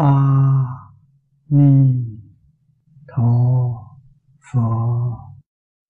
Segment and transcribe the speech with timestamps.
[0.00, 0.12] a
[1.48, 1.70] ni
[3.08, 3.32] tho
[4.46, 4.68] pho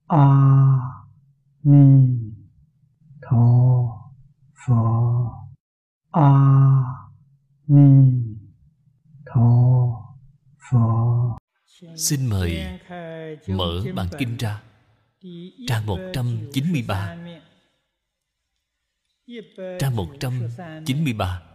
[0.08, 0.26] a
[1.62, 1.84] ni
[3.22, 3.44] tho
[4.60, 4.80] pho
[6.12, 6.30] a
[7.68, 7.88] ni
[9.26, 9.48] tho
[10.70, 10.86] pho
[11.96, 12.80] Xin mời
[13.48, 14.62] mở bản kinh ra
[15.66, 17.16] Trang 193
[19.78, 21.49] Trang 193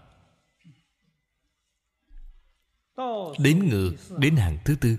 [3.39, 4.97] Đến ngược đến hàng thứ tư.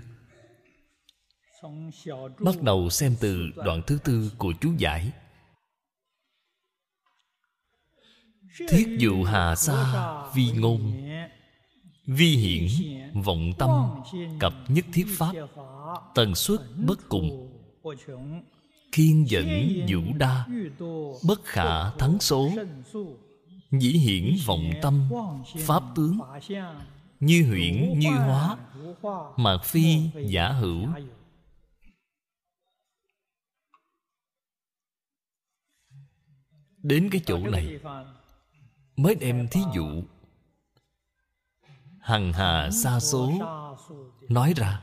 [2.38, 5.12] Bắt đầu xem từ đoạn thứ tư của chú giải.
[8.68, 10.92] Thiết dụ hà sa, vi ngôn.
[12.06, 12.68] Vi hiển,
[13.22, 13.70] vọng tâm,
[14.40, 15.32] Cập nhất thiết pháp,
[16.14, 17.52] Tần suất bất cùng.
[18.92, 19.46] Khiên dẫn
[19.88, 20.46] vũ đa,
[21.28, 22.50] Bất khả thắng số.
[23.70, 25.08] Dĩ hiển vọng tâm,
[25.58, 26.18] Pháp tướng.
[27.20, 28.56] Như huyễn như hóa
[29.36, 30.88] Mạc phi giả hữu.
[36.82, 37.80] Đến cái chỗ này,
[38.96, 40.02] Mới đem thí dụ.
[42.00, 43.32] Hằng hà xa số
[44.28, 44.82] Nói ra.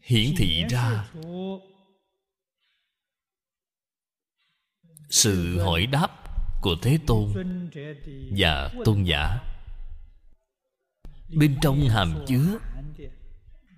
[0.00, 1.12] Hiển thị ra,
[5.10, 6.25] Sự hỏi đáp
[6.62, 7.32] của Thế Tôn
[8.36, 9.40] Và Tôn giả.
[11.36, 12.58] Bên trong hàm chứa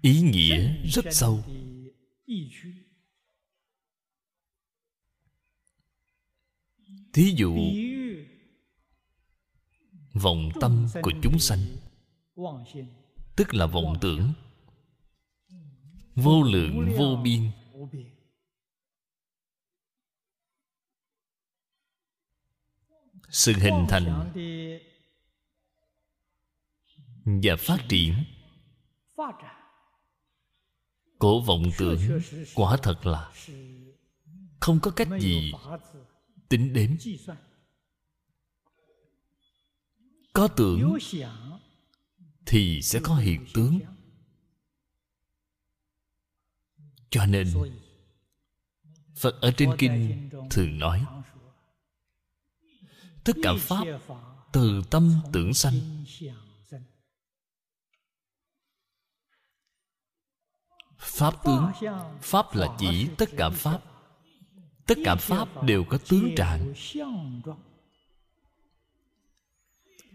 [0.03, 1.45] Ý nghĩa rất sâu.
[7.13, 7.57] Thí dụ,
[10.13, 11.61] Vọng tâm của chúng sanh,
[13.37, 14.33] Tức là vọng tưởng,
[16.15, 17.51] Vô lượng vô biên
[23.31, 24.33] Sự hình thành
[27.25, 28.15] Và phát triển.
[31.19, 32.21] Của vọng tưởng
[32.55, 33.33] Quả thật là
[34.61, 35.53] Không có cách gì
[36.49, 36.91] tính đếm
[40.39, 40.99] có tưởng
[42.47, 43.79] thì sẽ có hiện tướng.
[47.11, 47.49] Cho nên,
[49.17, 51.05] phật ở trên kinh thường nói
[53.29, 53.85] tất cả pháp,
[54.53, 55.75] từ tâm tưởng sanh.
[60.99, 61.71] Pháp tướng,
[62.23, 63.81] pháp là chỉ tất cả pháp.
[64.87, 66.75] Tất cả pháp đều có tướng trạng.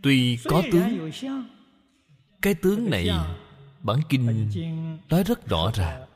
[0.03, 1.12] Tuy có tướng,
[2.41, 3.09] cái tướng này
[3.80, 4.50] bản kinh
[5.09, 6.07] nói rất rõ ràng.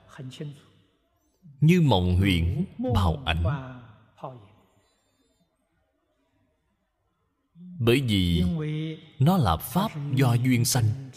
[1.60, 3.44] Như mộng huyễn bào ảnh.
[7.80, 8.44] Bởi vì
[9.20, 11.10] nó là pháp do duyên sanh.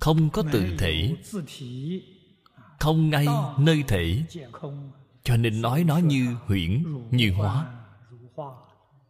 [0.00, 1.16] Không có tự thể,
[2.80, 3.26] không ngay
[3.58, 4.22] nơi thể.
[5.24, 7.66] Cho nên nói nó như huyễn, như hóa.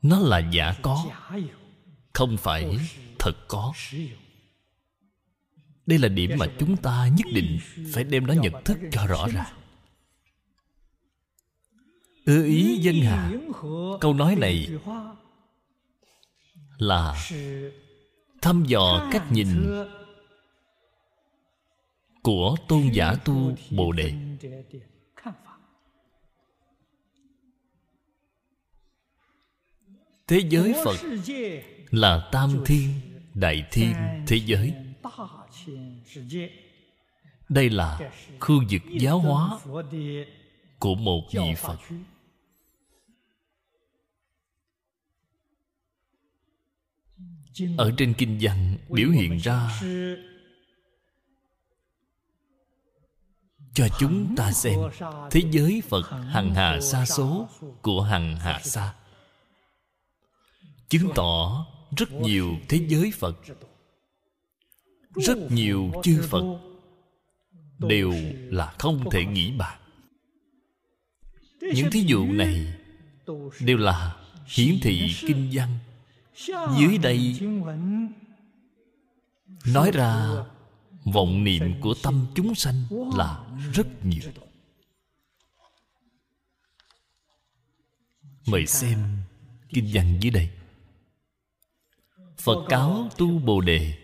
[0.02, 1.06] Nó là giả có,
[2.12, 2.78] không phải
[3.18, 3.72] thật có.
[5.86, 7.58] Đây là điểm mà chúng ta nhất định
[7.94, 9.59] phải đem nó nhận thức cho rõ ràng
[12.24, 13.32] ưa ý dân hà.
[14.00, 14.68] câu nói này
[16.78, 17.14] là
[18.42, 19.48] thăm dò cách nhìn
[22.22, 24.12] của tôn giả tu bồ đề.
[30.28, 30.96] thế giới phật
[31.90, 32.88] là tam thiên
[33.34, 33.94] đại thiên
[34.26, 34.74] thế giới.
[37.48, 38.10] đây là
[38.40, 39.58] khu vực giáo hóa
[40.80, 41.78] của một vị phật.
[47.78, 49.80] Ở trên kinh văn biểu hiện ra
[53.74, 54.80] cho chúng ta xem
[55.30, 57.48] thế giới phật hằng hà sa số
[57.82, 58.94] của hằng hà sa.
[60.88, 61.66] Chứng tỏ
[61.96, 63.36] rất nhiều thế giới phật.
[65.14, 66.60] Rất nhiều chư phật
[67.78, 68.12] đều
[68.50, 69.79] là không thể nghĩ bàn
[71.60, 72.74] những thí dụ này
[73.60, 74.16] đều là
[74.46, 75.78] hiển thị kinh văn.
[76.78, 77.40] Dưới đây
[79.66, 80.26] nói ra
[81.04, 82.82] vọng niệm của tâm chúng sanh
[83.16, 84.32] là rất nhiều.
[88.46, 88.98] Mời xem
[89.68, 90.50] kinh văn dưới đây.
[92.38, 93.94] Phật cáo tu bồ đề,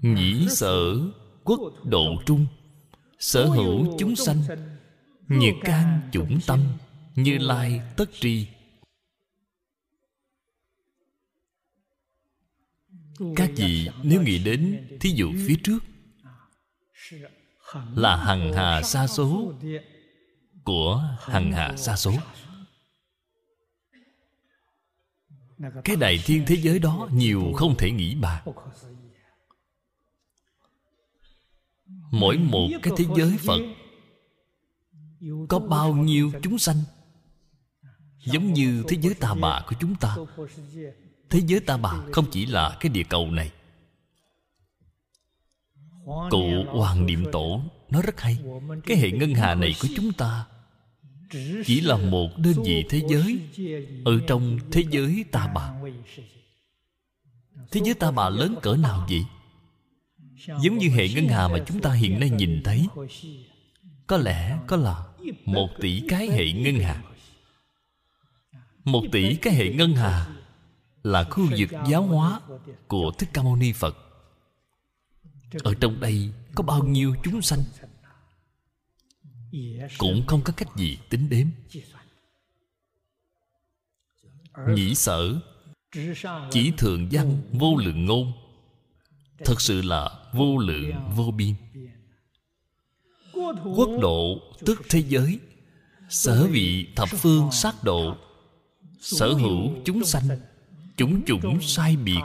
[0.00, 0.96] nhĩ sở
[1.44, 2.46] quốc độ trung,
[3.18, 4.42] sở hữu chúng sanh
[5.28, 6.64] nhiệt can chủng tâm
[7.14, 8.46] như lai tất tri.
[13.36, 15.78] Các vị nếu nghĩ đến thí dụ phía trước
[17.94, 19.54] là hằng hà xa số
[20.64, 22.12] của hằng hà xa số.
[25.84, 28.44] Cái đại thiên thế giới đó nhiều không thể nghĩ bạc
[32.10, 33.60] mỗi một cái thế giới phật
[35.48, 36.76] có bao nhiêu chúng sanh
[38.24, 40.16] giống như thế giới ta bà của chúng ta?
[41.30, 43.50] Thế giới ta bà không chỉ là cái địa cầu này.
[46.30, 47.60] Cụ hoàng niệm tổ
[47.90, 48.38] nói rất hay,
[48.86, 50.46] cái hệ ngân hà này của chúng ta
[51.64, 53.38] chỉ là một đơn vị thế giới
[54.04, 55.74] ở trong thế giới ta bà.
[57.70, 59.24] Thế giới ta bà lớn cỡ nào vậy?
[60.62, 62.86] Giống như hệ ngân hà mà chúng ta hiện nay nhìn thấy
[64.06, 65.06] có lẽ, có là
[65.44, 67.02] một tỷ cái hệ ngân hà.
[68.84, 70.26] Một tỷ cái hệ ngân hà
[71.02, 72.40] là khu vực giáo hóa
[72.88, 73.96] của thích ca mâu ni phật.
[75.64, 77.62] Ở trong đây có bao nhiêu chúng sanh?
[79.98, 81.46] Cũng không có cách gì tính đếm.
[84.68, 85.40] Nhĩ sở,
[86.50, 88.32] chỉ thường văn vô lượng ngôn,
[89.44, 91.54] thật sự là vô lượng vô biên
[93.76, 95.38] quốc độ, tức thế giới.
[96.08, 98.16] Sở vị thập phương sát độ.
[99.00, 100.28] Sở hữu chúng sanh,
[100.96, 102.20] chúng chủng sai biệt.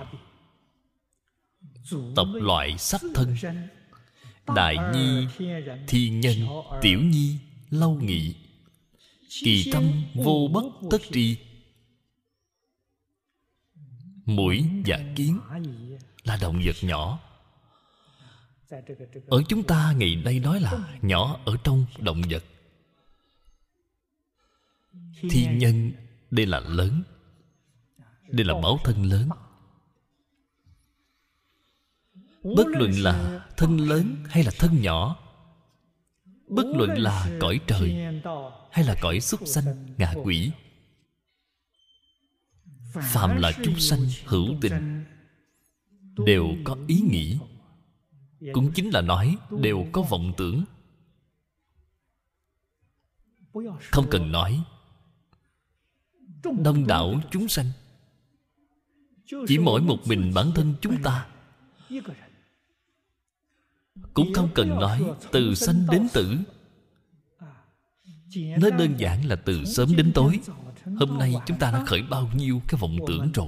[2.15, 3.35] Tập loại sắc thân.
[4.55, 5.27] Đại nhi
[5.87, 6.37] thiên nhân,
[6.81, 7.37] tiểu nhi,
[7.69, 8.35] lâu nghị.
[9.43, 11.37] Kỳ tâm vô bất tất tri.
[14.25, 15.39] Mũi và kiến
[16.23, 17.19] là động vật nhỏ
[19.27, 22.44] ở chúng ta ngày nay nói là nhỏ ở trong động vật.
[25.29, 25.91] Thiên nhân,
[26.31, 27.03] đây là lớn.
[28.27, 29.29] Đây là báo thân lớn.
[32.44, 35.19] Bất luận là thân lớn hay là thân nhỏ,
[36.47, 37.95] bất luận là cõi trời
[38.71, 40.51] hay là cõi súc sanh, ngạ quỷ
[42.94, 45.06] phạm là chúng sanh hữu tình,
[46.25, 47.39] đều có ý nghĩ
[48.53, 50.63] cũng chính là nói, đều có vọng tưởng.
[53.91, 54.63] Không cần nói,
[56.43, 57.65] đông đảo chúng sanh.
[59.47, 61.27] Chỉ mỗi một mình bản thân chúng ta.
[64.13, 66.38] Cũng không cần nói từ sanh đến tử.
[68.35, 70.39] Nói đơn giản là từ sớm đến tối.
[70.99, 73.47] Hôm nay chúng ta đã khởi bao nhiêu cái vọng tưởng rồi.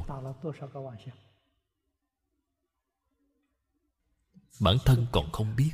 [4.60, 5.72] Bản thân còn không biết.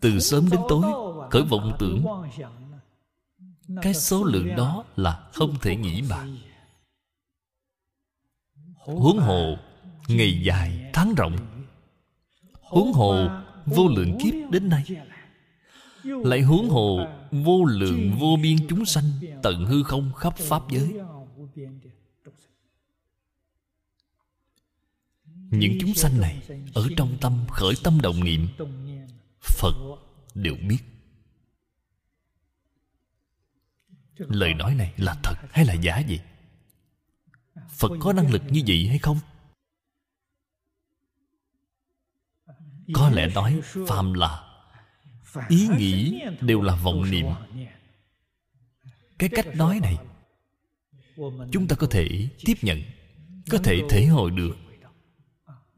[0.00, 0.82] Từ sớm đến tối,
[1.30, 2.04] khởi vọng tưởng,
[3.82, 6.38] cái số lượng đó là không thể nghĩ bàn.
[8.74, 9.56] Huống hồ,
[10.08, 11.36] ngày dài, tháng rộng.
[12.60, 13.28] Huống hồ,
[13.66, 14.84] vô lượng kiếp đến nay.
[16.02, 19.04] Lại huống hồ, vô lượng vô biên chúng sanh
[19.42, 21.00] tận hư không khắp pháp giới.
[25.52, 26.42] Những chúng sanh này
[26.74, 28.48] ở trong tâm khởi tâm động niệm,
[29.40, 29.74] phật
[30.34, 30.78] đều biết.
[34.16, 36.20] Lời nói này là thật hay là giả vậy?
[37.68, 39.18] Phật có năng lực như vậy hay không?
[42.92, 44.48] Có lẽ nói phàm là
[45.48, 47.26] ý nghĩ đều là vọng niệm.
[49.18, 49.96] Cái cách nói này,
[51.52, 52.82] chúng ta có thể tiếp nhận,
[53.50, 54.56] có thể thể hội được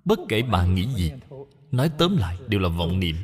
[0.04, 1.12] bất kể bạn nghĩ gì,
[1.70, 3.16] nói tóm lại đều là vọng niệm.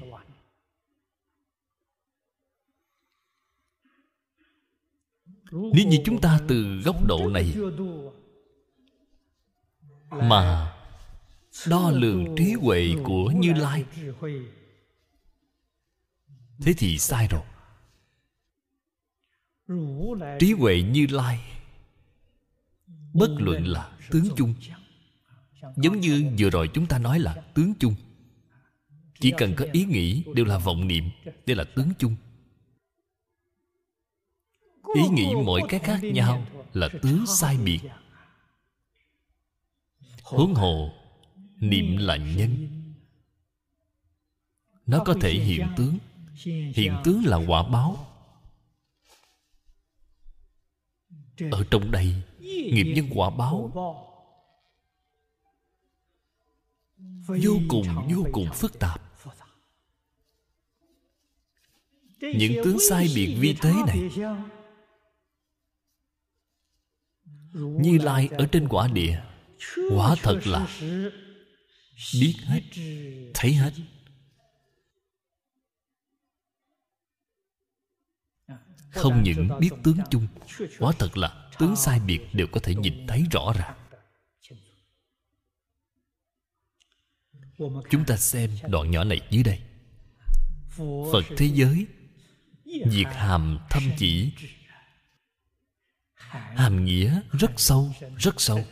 [5.53, 7.55] Nếu như chúng ta từ góc độ này
[10.11, 10.77] mà
[11.69, 13.85] đo lường trí huệ của như lai,
[16.61, 17.43] thế thì sai rồi.
[20.39, 21.41] Trí huệ như lai,
[23.15, 24.55] bất luận là tướng chung
[25.77, 27.95] giống như vừa rồi chúng ta nói là tướng chung.
[29.21, 31.05] Chỉ cần có ý nghĩ đều là vọng niệm
[31.47, 32.17] đây là tướng chung.
[34.95, 37.81] Ý nghĩ mỗi cái khác nhau là tướng sai biệt.
[40.23, 40.93] Huống hồ,
[41.61, 42.69] niệm là nhân.
[44.87, 45.99] Nó có thể hiện tướng.
[46.75, 48.07] Hiện tướng là quả báo.
[51.51, 53.71] Ở trong đây, nghiệp nhân quả báo
[57.27, 59.01] vô cùng vô cùng phức tạp.
[62.21, 64.11] những tướng sai biệt vi tế này
[67.55, 69.23] như lai ở trên quả địa
[69.91, 70.69] quả thật là
[72.21, 72.61] biết hết
[73.35, 73.73] thấy hết.
[78.91, 80.27] Không những biết tướng chung
[80.79, 83.80] quả thật là tướng sai biệt đều có thể nhìn thấy rõ ràng
[87.59, 89.59] chúng ta xem đoạn nhỏ này dưới đây.
[91.13, 91.87] Phật thế giới,
[92.65, 94.33] diệt hàm thâm chỉ.
[96.55, 98.65] Hàm nghĩa rất sâu rất sâu.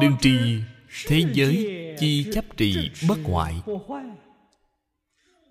[0.00, 0.38] Đương tri
[1.06, 1.66] thế giới
[1.98, 3.62] chi chấp trì bất hoại.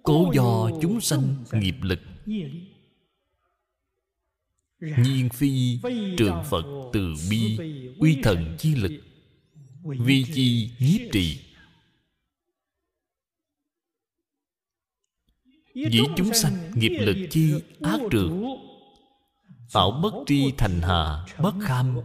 [0.03, 1.99] Cố do chúng sanh nghiệp lực.
[4.79, 5.79] Nhiên phi
[6.17, 7.57] trường phật từ bi
[7.99, 8.91] uy thần chi lực
[9.85, 11.39] vi chi nhiếp trì.
[15.73, 18.31] Dĩ chúng sanh nghiệp lực chi ác trượt
[19.73, 21.97] tạo bất tri thành hà, bất kham,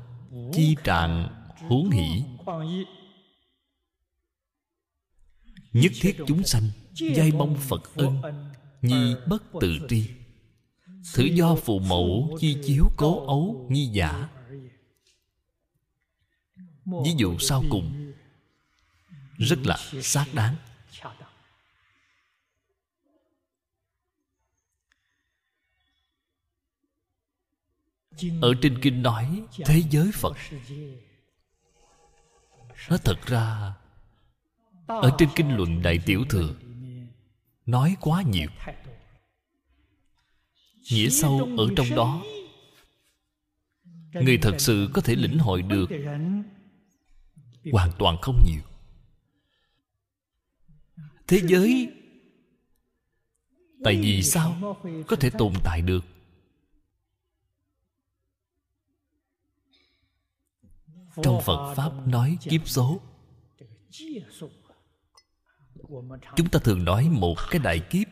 [0.53, 1.29] chi trạng,
[1.69, 2.23] huống hỷ.
[5.73, 8.23] Nhất thiết chúng sanh giai mong phật ân
[8.83, 10.05] nhi bất tự tri.
[11.15, 14.29] Thử do phụ mẫu chi chiếu cố ấu nhi giả
[16.85, 18.13] ví dụ sau cùng.
[19.39, 20.57] rất là xác đáng.
[28.41, 30.37] ở trên kinh nói thế giới phật.
[32.91, 33.75] nó thật ra
[34.87, 36.55] ở trên kinh luận đại tiểu thừa
[37.67, 38.49] nói quá nhiều.
[40.91, 42.23] nghĩa sâu ở trong đó
[44.13, 45.91] người thật sự có thể lĩnh hội được
[47.73, 48.63] hoàn toàn không nhiều.
[51.27, 51.93] Thế giới,
[53.85, 54.77] tại vì sao
[55.07, 56.05] có thể tồn tại được?
[61.23, 63.01] Trong phật pháp nói kiếp số.
[66.37, 68.09] Chúng ta thường nói một cái đại kiếp.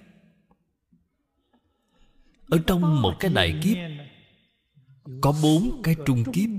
[2.49, 3.77] Ở trong một cái đại kiếp,
[5.21, 6.51] có bốn cái trung kiếp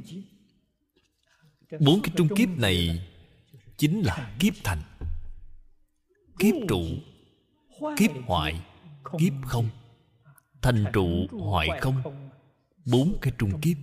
[1.80, 3.08] bốn cái trung kiếp này
[3.78, 4.82] chính là kiếp thành.
[6.40, 6.84] Kiếp trụ,
[7.98, 8.62] kiếp hoại,
[9.20, 9.70] kiếp không.
[10.62, 12.30] Thành trụ, hoại không.
[12.86, 13.78] Bốn cái trung kiếp.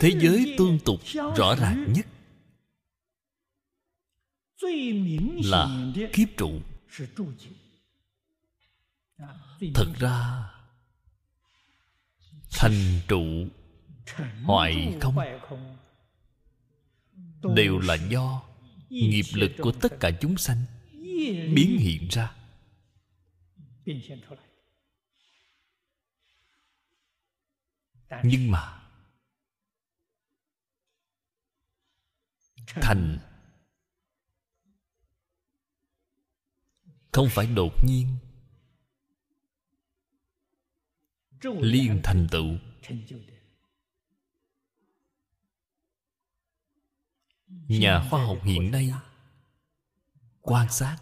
[0.00, 1.00] Thế giới tương tục
[1.36, 2.06] rõ ràng nhất
[5.44, 6.60] là kiếp trụ.
[9.74, 10.55] Thật ra
[12.56, 13.22] thành trụ
[14.44, 15.76] hoại không?
[17.54, 18.42] Đều là do
[18.88, 20.64] nghiệp lực của tất cả chúng sanh
[21.54, 22.34] biến hiện ra.
[28.22, 28.82] Nhưng mà
[32.66, 33.18] thành
[37.12, 38.06] không phải đột nhiên
[41.60, 42.56] liên thành tựu.
[47.68, 48.92] Nhà khoa học hiện nay
[50.40, 50.96] quan sát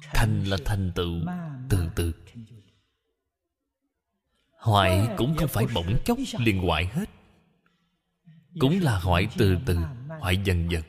[0.00, 1.20] thành là thành tựu
[1.70, 2.12] từ từ.
[4.50, 7.10] Hoại cũng không phải bỗng chốc liền hoại hết.
[8.60, 9.78] Cũng là hoại từ từ
[10.20, 10.82] hoại dần dần.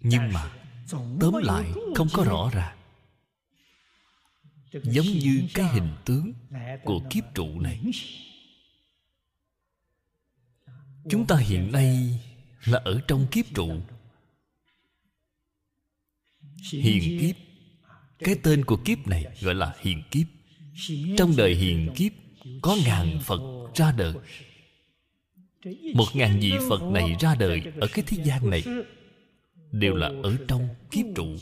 [0.00, 0.50] Nhưng mà
[1.20, 2.76] tóm lại không có rõ ràng
[4.72, 6.32] giống như cái hình tướng
[6.84, 7.80] của kiếp trụ này.
[11.10, 12.20] Chúng ta hiện nay
[12.64, 13.80] là ở trong kiếp trụ.
[16.72, 17.36] Hiền kiếp,
[18.18, 20.26] cái tên của kiếp này gọi là hiền kiếp.
[21.18, 22.12] Trong đời hiền kiếp,
[22.62, 23.40] có ngàn phật
[23.74, 24.14] ra đời.
[25.94, 28.62] Một ngàn vị phật này ra đời ở cái thế gian này
[29.72, 31.36] đều là ở trong kiếp trụ.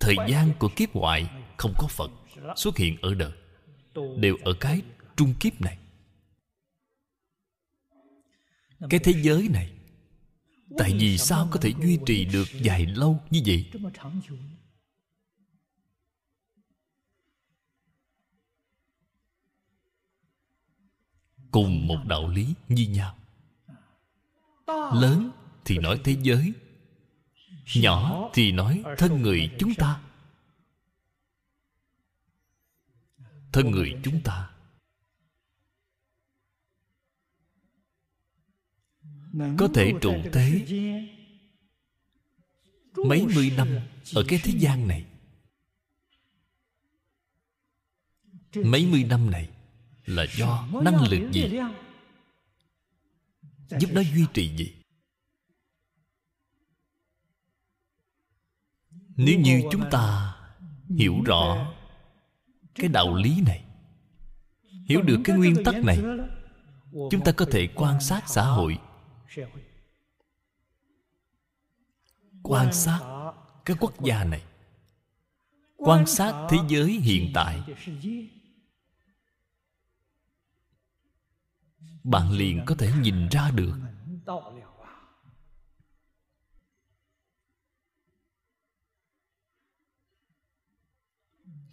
[0.00, 2.10] Thời gian của kiếp ngoại không có phật
[2.56, 3.32] xuất hiện ở đời,
[4.16, 4.82] đều ở cái
[5.16, 5.78] trung kiếp này.
[8.90, 9.72] Cái thế giới này,
[10.78, 13.70] tại vì sao có thể duy trì được dài lâu như vậy?
[21.50, 23.16] Cùng một đạo lý như nhau.
[24.94, 25.30] Lớn
[25.66, 26.52] thì nói thế giới.
[27.76, 30.02] Nhỏ thì nói thân người chúng ta.
[33.52, 34.50] Thân người chúng ta.
[39.58, 40.66] Có thể trụ thế
[42.96, 43.68] mấy mươi năm
[44.14, 45.04] ở cái thế gian này.
[48.54, 49.48] Mấy mươi năm này
[50.04, 51.58] là do năng lực gì?
[53.80, 54.75] Giúp nó duy trì gì?
[59.16, 60.36] Nếu như chúng ta
[60.88, 61.72] hiểu rõ
[62.74, 63.64] cái đạo lý này,
[64.88, 65.98] hiểu được cái nguyên tắc này,
[67.10, 68.78] chúng ta có thể quan sát xã hội.
[72.42, 73.00] Quan sát
[73.64, 74.42] cái quốc gia này.
[75.76, 77.62] Quan sát thế giới hiện tại.
[82.04, 83.74] Bạn liền có thể nhìn ra được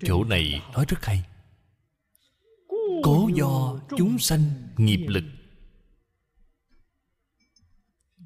[0.05, 1.23] chỗ này nói rất hay.
[3.03, 4.41] Cố do chúng sanh
[4.77, 5.23] nghiệp lực.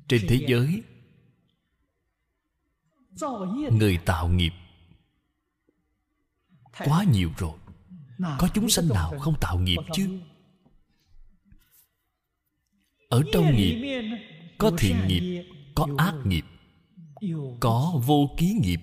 [0.07, 0.83] Trên thế giới,
[3.71, 4.53] người tạo nghiệp
[6.85, 7.57] quá nhiều rồi.
[8.39, 10.19] Có chúng sanh nào không tạo nghiệp chứ?
[13.09, 14.07] Ở trong nghiệp,
[14.57, 16.45] có thiện nghiệp, có ác nghiệp,
[17.59, 18.79] có vô ký nghiệp.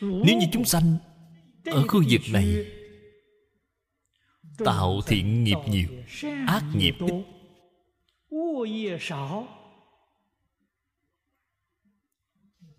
[0.00, 0.96] Nếu như chúng sanh
[1.64, 2.66] ở khu vực này,
[4.58, 5.88] tạo thiện nghiệp nhiều,
[6.46, 7.24] ác nghiệp ít.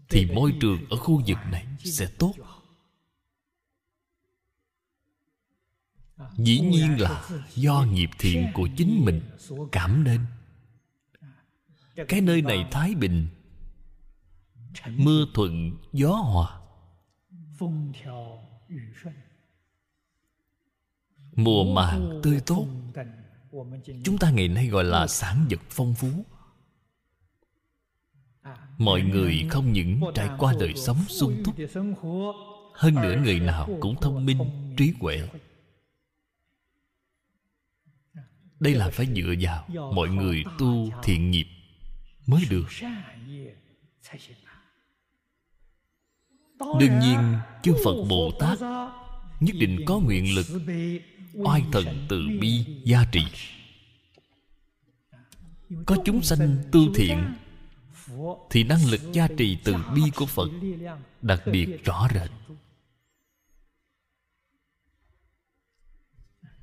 [0.10, 2.34] Thì môi trường ở khu vực này sẽ tốt.
[6.38, 9.22] Dĩ nhiên là do nghiệp thiện của chính mình
[9.72, 10.26] cảm nên.
[12.08, 13.28] Cái nơi này thái bình,
[14.88, 16.60] mưa thuận gió hòa
[21.36, 22.68] mùa màng tươi tốt.
[24.04, 26.26] Chúng ta ngày nay gọi là sản vật phong phú.
[28.78, 31.56] Mọi người không những trải qua đời sống sung túc,
[32.74, 34.40] hơn nữa người nào cũng thông minh,
[34.78, 35.30] trí huệ.
[38.60, 41.46] Đây là phải dựa vào mọi người tu thiện nghiệp
[42.28, 42.66] mới được.
[46.80, 48.60] Đương nhiên chư phật bồ tát,
[49.40, 50.46] nhất định có nguyện lực,
[51.34, 53.26] oai thần từ bi gia trì.
[55.86, 57.34] Có chúng sanh tu thiện,
[58.50, 60.50] thì năng lực gia trì từ bi của phật
[61.22, 62.32] đặc biệt rõ rệt.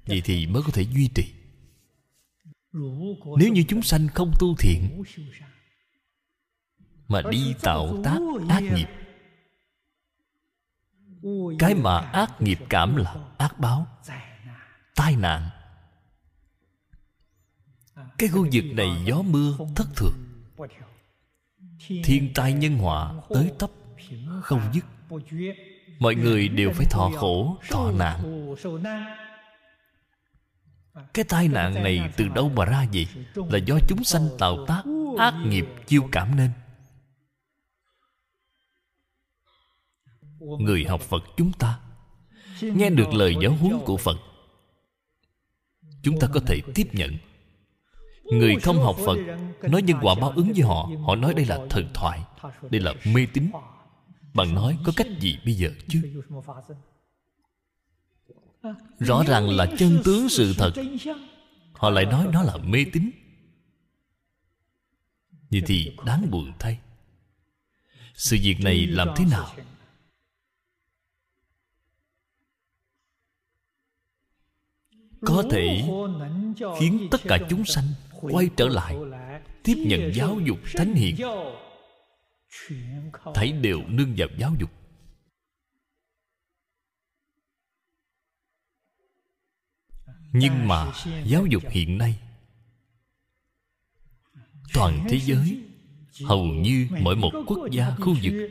[0.06, 1.24] Vậy thì mới có thể duy trì.
[3.38, 5.02] Nếu như chúng sanh không tu thiện,
[7.08, 8.88] mà đi tạo tác ác nghiệp
[11.58, 13.86] cái mà ác nghiệp cảm là ác báo
[14.94, 15.48] tai nạn.
[18.18, 20.12] Cái khu vực này gió mưa thất thường.
[22.04, 23.70] thiên tai nhân họa tới tấp
[24.42, 24.84] không dứt.
[25.98, 28.46] mọi người đều phải thọ khổ thọ nạn.
[31.14, 33.08] cái tai nạn này từ đâu mà ra vậy?
[33.34, 34.82] Là do chúng sanh tạo tác
[35.18, 36.50] ác nghiệp chiêu cảm nên
[40.40, 41.80] người học phật chúng ta
[42.62, 44.16] nghe được lời giáo huấn của phật,
[46.02, 47.16] chúng ta có thể tiếp nhận.
[48.24, 49.18] Người không học phật
[49.62, 52.20] nói nhân quả báo ứng với họ họ nói đây là thần thoại,
[52.70, 53.50] đây là mê tín.
[54.34, 56.22] Bạn nói có cách gì bây giờ chứ?
[58.98, 60.72] Rõ ràng là chân tướng sự thật,
[61.72, 63.10] họ lại nói nó là mê tín.
[65.50, 66.78] Vậy thì đáng buồn thay,
[68.14, 69.54] sự việc này làm thế nào
[75.20, 75.82] có thể
[76.78, 77.84] khiến tất cả chúng sanh
[78.20, 78.96] quay trở lại,
[79.62, 81.16] tiếp nhận giáo dục thánh hiền.
[83.34, 84.70] Thấy đều nương vào giáo dục.
[90.32, 90.92] Nhưng mà
[91.24, 92.18] giáo dục hiện nay,
[94.74, 95.62] toàn thế giới
[96.24, 98.50] hầu như mỗi một quốc gia khu vực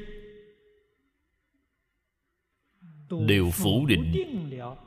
[3.28, 4.14] đều phủ định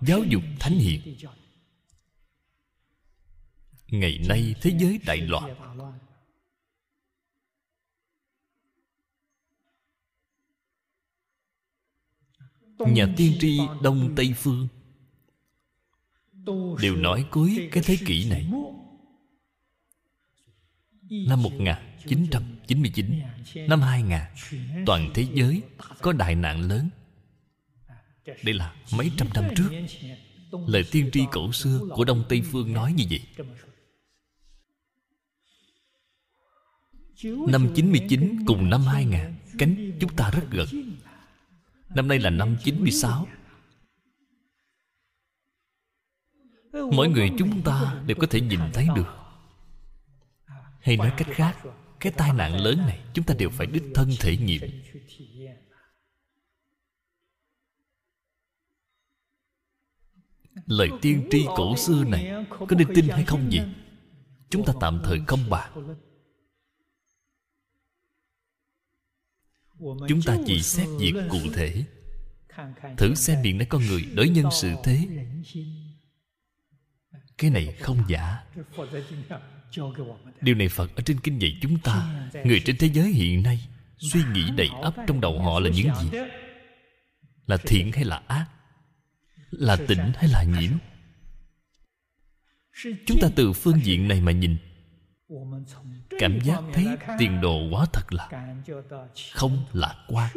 [0.00, 1.16] giáo dục thánh hiền
[3.92, 5.55] ngày nay thế giới đại loạn.
[12.78, 14.68] Nhà tiên tri đông tây phương
[16.81, 18.46] đều nói cuối cái thế kỷ này.
[21.28, 23.20] Năm 1999
[23.68, 25.62] năm 2000 toàn thế giới
[26.02, 26.88] có đại nạn lớn.
[28.26, 29.70] Đây là mấy trăm năm trước,
[30.66, 33.46] lời tiên tri cổ xưa của đông tây phương nói như vậy.
[37.24, 39.20] Năm 99 cùng năm 2000
[39.58, 40.68] Cánh chúng ta rất gần.
[41.94, 43.26] Năm nay là năm 96
[46.72, 49.06] Mỗi người chúng ta đều có thể nhìn thấy được.
[50.80, 51.56] Hay nói cách khác,
[52.00, 54.62] Cái tai nạn lớn này Chúng ta đều phải đích thân thể nghiệm.
[60.66, 63.61] Lời tiên tri cổ xưa này Có nên tin hay không gì
[64.50, 65.96] Chúng ta tạm thời không bàn.
[70.08, 71.84] Chúng ta chỉ xét việc cụ thể.
[72.96, 75.08] Thử xem miệng nói con người đối nhân sự thế.
[77.38, 78.38] Cái này không giả.
[80.40, 82.28] Điều này Phật ở trên kinh dạy chúng ta.
[82.44, 83.68] Người trên thế giới hiện nay
[84.02, 86.18] Suy nghĩ đầy ắp trong đầu họ là những gì?
[87.46, 88.46] Là thiện hay là ác?
[89.50, 90.72] Là tỉnh hay là nhiễm?
[93.06, 94.56] Chúng ta từ phương diện này mà nhìn
[96.18, 96.86] Cảm giác thấy
[97.18, 98.54] tiền đồ quá thật là
[99.32, 100.30] Không lạc quan.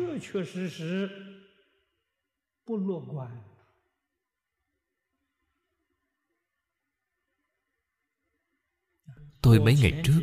[9.41, 10.21] Tôi mấy ngày trước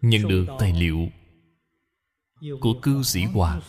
[0.00, 1.08] Nhận được tài liệu
[2.60, 3.60] Của cư sĩ Hòa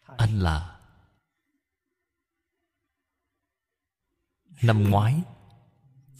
[0.00, 0.80] Anh là
[4.62, 5.22] Năm ngoái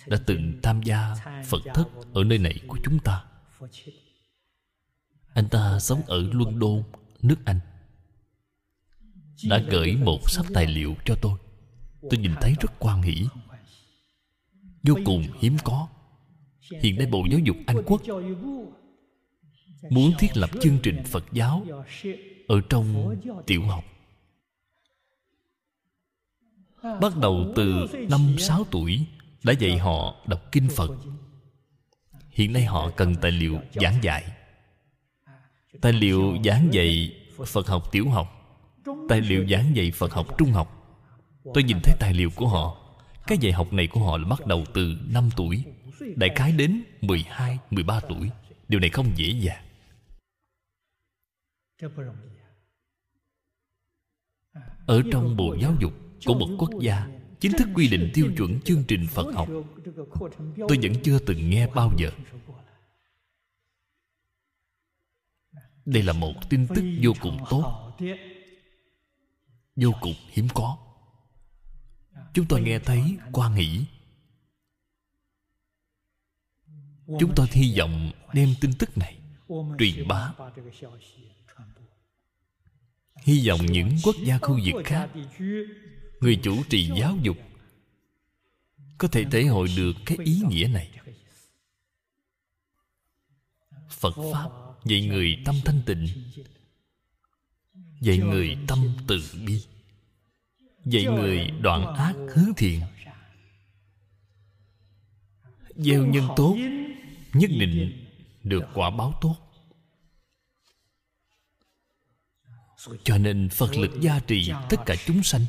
[0.06, 1.14] đã từng tham gia
[1.46, 3.24] Phật thất Ở nơi này của chúng ta.
[5.34, 6.82] Anh ta sống ở London
[7.22, 7.60] Nước Anh.
[9.48, 11.38] Đã gửi một sắp tài liệu cho tôi.
[12.00, 13.26] Tôi nhìn thấy rất quan hỷ.
[14.82, 15.88] Vô cùng hiếm có.
[16.82, 18.02] Hiện nay Bộ Giáo dục Anh Quốc
[19.90, 21.66] Muốn thiết lập chương trình Phật giáo
[22.48, 23.16] Ở trong
[23.46, 23.84] tiểu học.
[26.82, 29.06] Bắt đầu từ năm sáu tuổi
[29.46, 30.90] đã dạy họ đọc kinh Phật.
[32.30, 34.24] Hiện nay họ cần tài liệu giảng dạy.
[35.80, 38.28] Tài liệu giảng dạy Phật học tiểu học
[39.08, 40.98] Tài liệu giảng dạy Phật học trung học.
[41.54, 42.76] Tôi nhìn thấy tài liệu của họ
[43.26, 45.64] Cái dạy học này của họ là bắt đầu từ 5 tuổi
[46.16, 48.30] Đại khái đến 12, 13 tuổi.
[48.68, 49.64] Điều này không dễ dàng.
[54.86, 55.92] Ở trong Bộ Giáo dục
[56.24, 59.48] của một quốc gia Chính thức quy định tiêu chuẩn chương trình Phật học.
[60.68, 62.10] Tôi vẫn chưa từng nghe bao giờ.
[65.84, 67.92] Đây là một tin tức vô cùng tốt.
[69.76, 70.78] Vô cùng hiếm có.
[72.34, 73.84] Chúng tôi nghe thấy quan nghĩ.
[77.06, 79.18] Chúng tôi hy vọng đem tin tức này
[79.78, 80.32] Truyền bá.
[83.22, 85.10] Hy vọng những quốc gia khu vực khác
[86.20, 87.36] Người chủ trì giáo dục
[88.98, 90.90] Có thể thể hội được cái ý nghĩa này.
[93.90, 94.50] Phật Pháp
[94.84, 96.08] dạy người tâm thanh tịnh,
[98.00, 99.64] Dạy người tâm từ bi,
[100.84, 102.80] Dạy người đoạn ác hướng thiện.
[105.76, 106.56] Gieo nhân tốt,
[107.32, 108.06] Nhất định
[108.42, 109.36] được quả báo tốt.
[113.04, 115.42] Cho nên Phật lực gia trì tất cả chúng sanh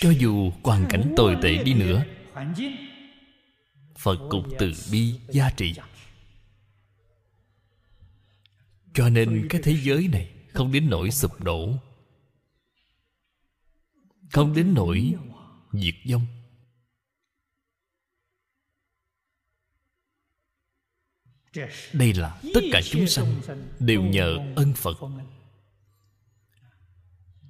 [0.00, 2.04] cho dù hoàn cảnh tồi tệ đi nữa
[3.98, 5.74] Phật cũng từ bi gia trì.
[8.94, 11.72] Cho nên cái thế giới này Không đến nỗi sụp đổ
[14.30, 15.14] Không đến nỗi
[15.72, 16.26] diệt vong.
[21.92, 23.40] Đây là tất cả chúng sanh
[23.78, 24.96] đều nhờ ân phật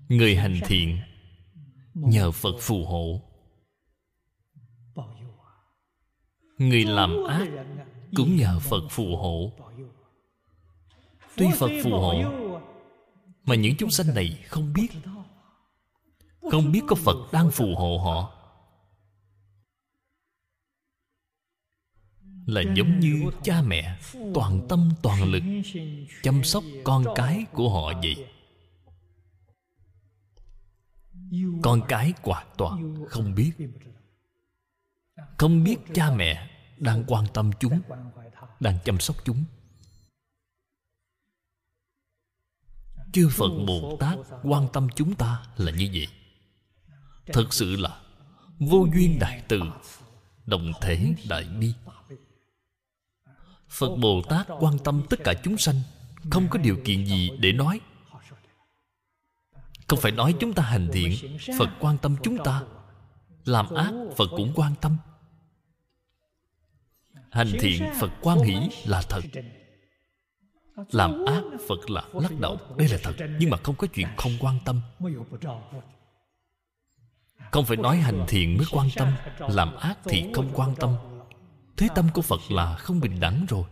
[0.09, 0.99] người hành thiện,
[1.94, 3.23] nhờ phật phù hộ.
[6.59, 7.49] Người làm ác,
[8.16, 9.53] cũng nhờ phật phù hộ.
[11.37, 12.23] Tuy phật phù hộ,
[13.44, 14.88] mà những chúng sanh này không biết.
[16.51, 18.35] Không biết có phật đang phù hộ họ.
[22.47, 23.99] Là giống như cha mẹ,
[24.35, 25.42] toàn tâm toàn lực
[26.23, 28.27] chăm sóc con cái của họ vậy
[31.62, 33.53] con cái hoàn toàn không biết.
[35.38, 37.81] Không biết cha mẹ đang quan tâm chúng,
[38.61, 39.45] đang chăm sóc chúng.
[43.12, 46.09] Chư phật bồ tát quan tâm chúng ta là như vậy.
[47.27, 48.01] Thật sự là
[48.59, 49.61] vô duyên đại từ,
[50.47, 51.75] đồng thể đại bi.
[53.69, 55.81] Phật bồ tát quan tâm tất cả chúng sanh,
[56.31, 57.81] không có điều kiện gì để nói
[59.88, 62.62] không phải nói chúng ta hành thiện, phật quan tâm chúng ta.
[63.44, 64.96] Làm ác, phật cũng quan tâm.
[67.31, 68.55] Hành thiện, phật quan hỷ
[68.87, 69.20] là thật.
[70.90, 72.59] Làm ác, phật là lắc đầu.
[72.79, 74.81] Đây là thật, nhưng mà không có chuyện không quan tâm.
[77.51, 80.94] Không phải nói hành thiện mới quan tâm, làm ác thì không quan tâm.
[81.77, 83.64] Thế tâm của phật là không bình đẳng rồi.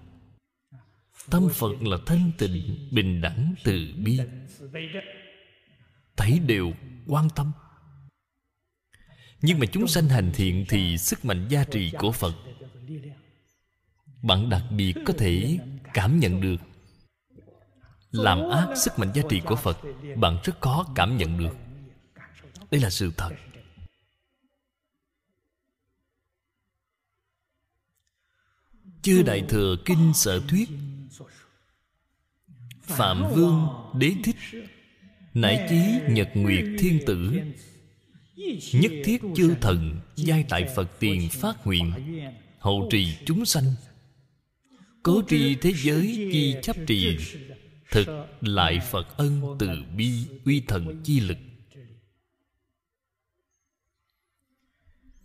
[1.31, 4.21] Tâm phật là thanh tịnh, bình đẳng từ bi
[6.17, 6.73] thấy đều
[7.07, 7.53] quan tâm.
[9.41, 12.35] Nhưng mà chúng sanh hành thiện thì sức mạnh gia trì của phật,
[14.23, 15.59] bạn đặc biệt có thể
[15.95, 16.57] cảm nhận được.
[18.11, 19.79] Làm ác sức mạnh giá trị của phật,
[20.17, 21.57] bạn rất khó cảm nhận được.
[22.71, 23.31] Đây là sự thật.
[29.03, 30.69] Chư đại thừa kinh sở thuyết,
[32.83, 34.37] phạm vương đế thích
[35.37, 37.41] nải chí nhật nguyệt thiên tử.
[38.73, 41.93] Nhất thiết chư thần giai tại phật tiền phát nguyện,
[42.59, 43.75] hậu trì chúng sanh.
[45.03, 47.17] Cố tri thế giới chi chấp trì,
[47.91, 48.07] thực
[48.41, 51.39] lại phật ân từ bi uy thần chi lực.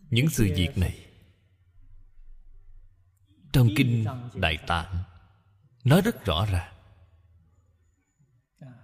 [0.10, 0.96] Những sự việc này,
[3.54, 4.96] trong kinh đại tạng
[5.84, 6.74] nói rất rõ ràng.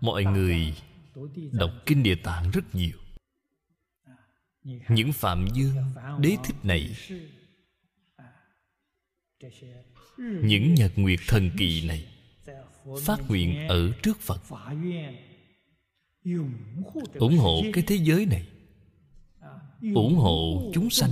[0.02, 0.74] Mọi người
[1.52, 2.98] đọc kinh địa tạng rất nhiều.
[4.90, 5.76] Những phạm dương
[6.20, 6.96] đế thích này
[10.20, 12.14] những nhật nguyệt thần kỳ này
[13.06, 14.42] phát nguyện ở trước phật
[17.14, 18.48] ủng hộ cái thế giới này
[19.96, 21.12] ủng hộ chúng sanh.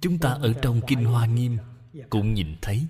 [0.00, 1.58] Chúng ta ở trong kinh hoa nghiêm
[2.10, 2.86] cũng nhìn thấy.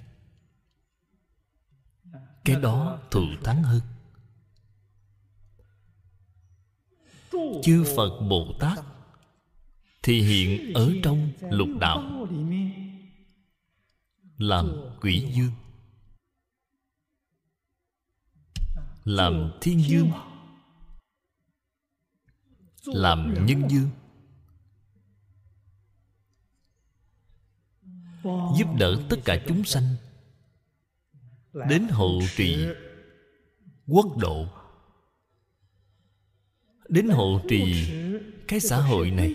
[2.45, 3.81] Cái đó thù thắng hơn.
[7.63, 8.79] Chư phật bồ tát
[10.03, 12.29] thì hiện ở trong lục đạo,
[14.39, 14.71] làm
[15.01, 15.53] quỷ dương
[19.05, 20.11] làm thiên dương
[22.85, 23.91] làm nhân dương
[28.59, 29.85] giúp đỡ tất cả chúng sanh.
[31.69, 32.67] Đến hộ trì
[33.87, 34.47] quốc độ.
[36.89, 37.91] Đến hộ trì
[38.49, 39.35] cái xã hội này.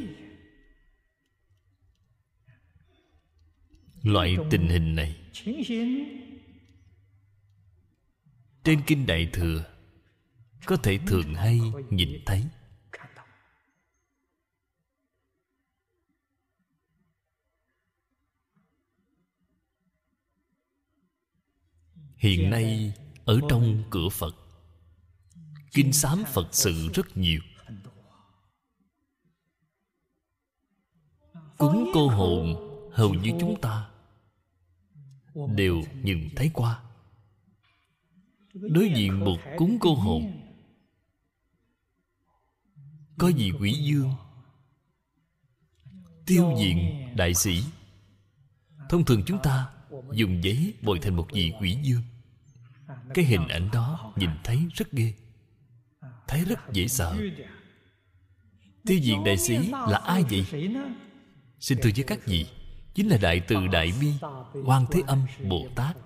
[4.03, 5.15] Loại tình hình này.
[8.63, 9.65] Trên kinh đại thừa,
[10.65, 12.43] có thể thường hay nhìn thấy.
[22.17, 22.93] Hiện nay,
[23.25, 24.35] ở trong cửa phật,
[25.73, 27.41] kinh sám phật sự rất nhiều.
[31.57, 32.55] Cúng cô hồn
[32.93, 33.89] hầu như chúng ta
[35.55, 36.83] đều nhìn thấy qua.
[38.53, 40.41] Đối diện một cúng cô hồn,
[43.17, 44.11] có gì quỷ dương
[46.25, 46.75] tiêu diệt
[47.15, 47.63] đại sĩ.
[48.89, 49.74] Thông thường chúng ta
[50.11, 52.01] dùng giấy bồi thành một vị quỷ dương
[53.13, 55.13] cái hình ảnh đó nhìn thấy rất ghê,
[56.27, 57.15] thấy rất dễ sợ.
[58.85, 60.45] Tiêu diệt đại sĩ là ai vậy?
[61.59, 62.45] Xin thưa với các vị,
[62.93, 64.13] chính là đại từ đại bi
[64.65, 65.97] quan thế âm bồ tát.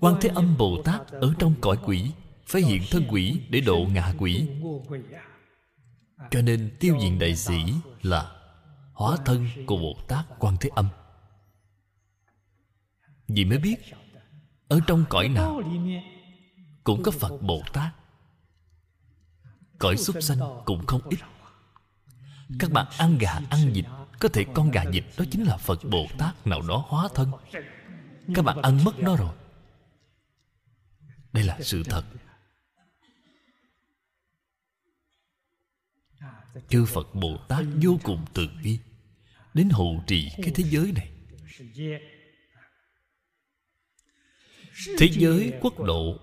[0.00, 2.10] Quan thế âm bồ tát ở trong cõi quỷ,
[2.46, 4.48] phải hiện thân quỷ để độ ngạ quỷ.
[6.30, 7.62] Cho nên tiêu diệt đại sĩ
[8.02, 8.30] là
[8.92, 10.88] hóa thân của bồ tát quan thế âm
[13.28, 13.76] vì mới biết,
[14.68, 15.62] ở trong cõi nào
[16.84, 17.94] cũng có phật bồ tát
[19.78, 21.18] cõi súc sanh cũng không ít.
[22.58, 23.84] Các bạn ăn gà, ăn vịt,
[24.20, 27.32] có thể con gà vịt đó chính là phật bồ tát nào đó hóa thân.
[28.34, 29.34] Các bạn ăn mất nó rồi.
[31.32, 32.04] Đây là sự thật.
[36.68, 38.78] Chư phật bồ tát vô cùng từ bi,
[39.54, 41.10] đến hộ trì cái thế giới này
[44.98, 46.18] thế giới quốc độ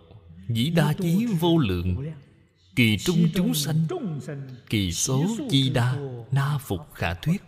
[0.50, 2.14] dĩ đa chí vô lượng
[2.76, 3.88] kỳ trung chúng sanh
[4.70, 5.98] kỳ số chi đa
[6.32, 7.44] na phục khả thuyết.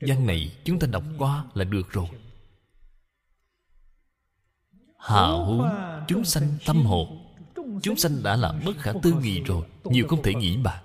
[0.00, 2.06] Văn này chúng ta đọc qua là được rồi.
[4.98, 5.68] Hà huống
[6.08, 7.08] chúng sanh tâm hồ
[7.82, 9.66] chúng sanh đã là bất khả tư nghị rồi.
[9.84, 10.84] Nhiều không thể nghĩ bàn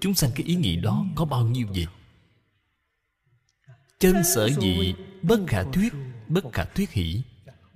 [0.00, 1.86] chúng sanh cái ý nghĩ đó có bao nhiêu vậy
[3.98, 5.92] chân sở dị bất khả thuyết
[6.28, 7.22] bất khả thuyết hỷ.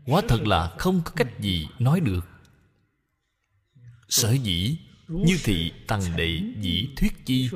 [0.07, 2.27] Quả thật là không có cách gì nói được.
[4.09, 7.51] Sở dĩ như thị tằng đệ dĩ thuyết chi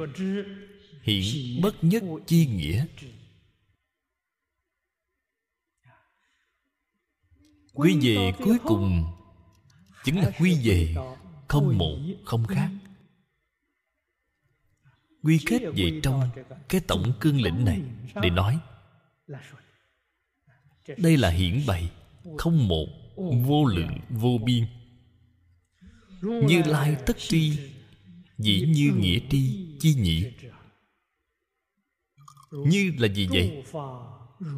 [1.02, 2.86] hiện bất nhất chi nghĩa.
[7.72, 9.04] Quy về cuối cùng
[10.04, 10.94] chính là quy về
[11.48, 12.70] không một, không khác.
[15.22, 16.30] Quy kết về trong
[16.68, 17.82] cái tổng cương lĩnh này
[18.22, 18.58] để nói
[20.98, 21.90] đây là hiển bày,
[22.38, 22.86] không một,
[23.44, 24.66] vô lượng, vô biên.
[26.22, 27.58] Như lai tất tri
[28.38, 30.32] dĩ như nghĩa tri, chi nhị
[32.52, 33.64] như là gì vậy?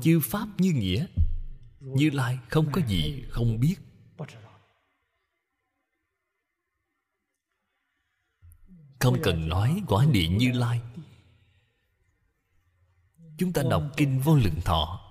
[0.03, 1.07] Chư pháp như nghĩa.
[1.81, 3.77] Như lai không có gì không biết.
[8.99, 10.81] Không cần nói quả địa như lai.
[13.39, 15.08] Chúng ta đọc kinh vô lượng thọ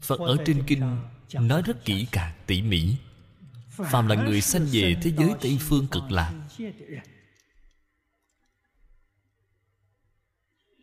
[0.00, 0.96] phật ở trên kinh
[1.32, 2.94] nói rất kỹ càng tỉ mỉ.
[3.68, 6.32] phàm là người sanh về thế giới tây phương cực lạc.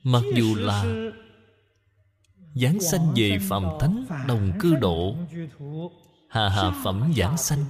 [0.03, 0.86] mặc dù là
[2.56, 5.15] giáng sanh về phàm thánh đồng cư độ
[6.30, 7.65] hà hà phẩm giảng sanh.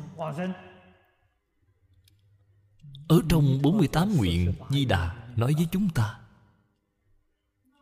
[3.07, 6.19] ở trong 48 nguyện Di Đà nói với chúng ta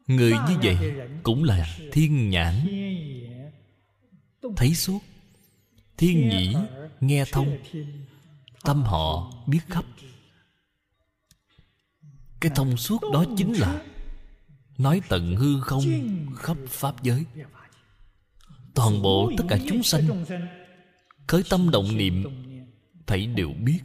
[0.08, 0.78] Người như vậy
[1.24, 2.68] cũng là thiên nhãn
[4.56, 5.00] Thấy suốt.
[5.98, 6.56] Thiên nhĩ
[7.00, 7.58] nghe thông.
[8.64, 9.86] Tâm họ biết khắp.
[12.40, 13.82] Cái thông suốt đó chính là
[14.78, 15.84] Nói tận hư không
[16.38, 17.26] khắp Pháp giới.
[18.74, 20.26] Toàn bộ tất cả chúng sanh
[21.28, 22.24] Khởi tâm động niệm
[23.08, 23.80] Thầy đều biết.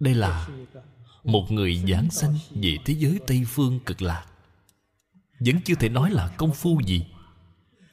[0.00, 0.48] đây là
[1.24, 4.26] một người giảng sanh về thế giới tây phương cực lạc.
[5.40, 7.06] Vẫn chưa thể nói là công phu gì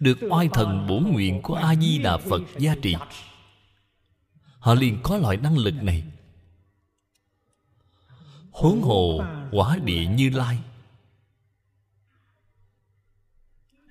[0.03, 2.95] được oai thần bổn nguyện của a di đà phật gia trì.
[4.59, 6.03] Họ liền có loại năng lực này.
[8.51, 10.59] Huống hồ quả địa như lai.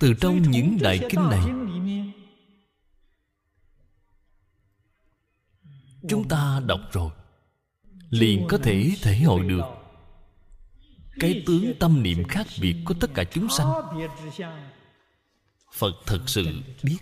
[0.00, 1.42] Từ trong những đại kinh này,
[6.08, 7.10] chúng ta đọc rồi,
[8.10, 9.64] liền có thể thể hội được.
[11.20, 13.68] Cái tướng tâm niệm khác biệt của tất cả chúng sanh
[15.72, 16.98] phật thật sự biết.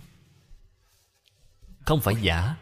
[1.87, 2.57] Không phải giả.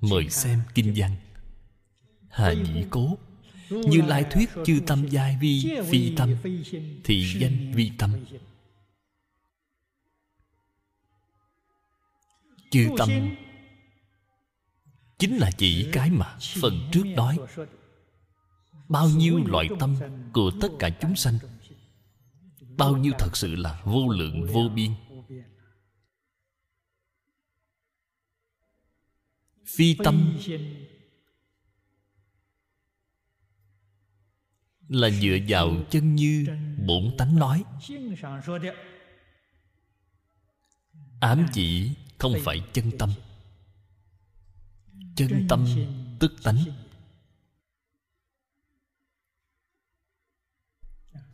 [0.00, 1.16] Mời xem kinh văn.
[2.28, 3.18] Hà nhĩ cố,
[3.70, 6.36] như lai thuyết chư tâm giai vi phi tâm,
[7.04, 8.24] thì danh vi tâm.
[12.70, 13.10] Chư tâm
[15.18, 17.38] chính là chỉ cái mà phần trước nói
[18.88, 19.96] bao nhiêu loại tâm
[20.32, 21.38] của tất cả chúng sanh?
[22.60, 24.90] Bao nhiêu thật sự là vô lượng, vô biên?
[29.66, 30.38] Phi tâm
[34.88, 36.46] là dựa vào chân như
[36.86, 37.64] bổn tánh nói.
[41.20, 43.10] Ám chỉ không phải chân tâm.
[45.16, 45.66] Chân tâm
[46.20, 46.64] tức tánh.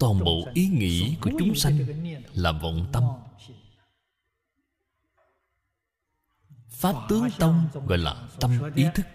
[0.03, 1.79] Toàn bộ ý nghĩ của chúng sanh
[2.33, 3.05] là vọng tâm.
[6.69, 9.07] Pháp tướng tông gọi là tâm ý thức.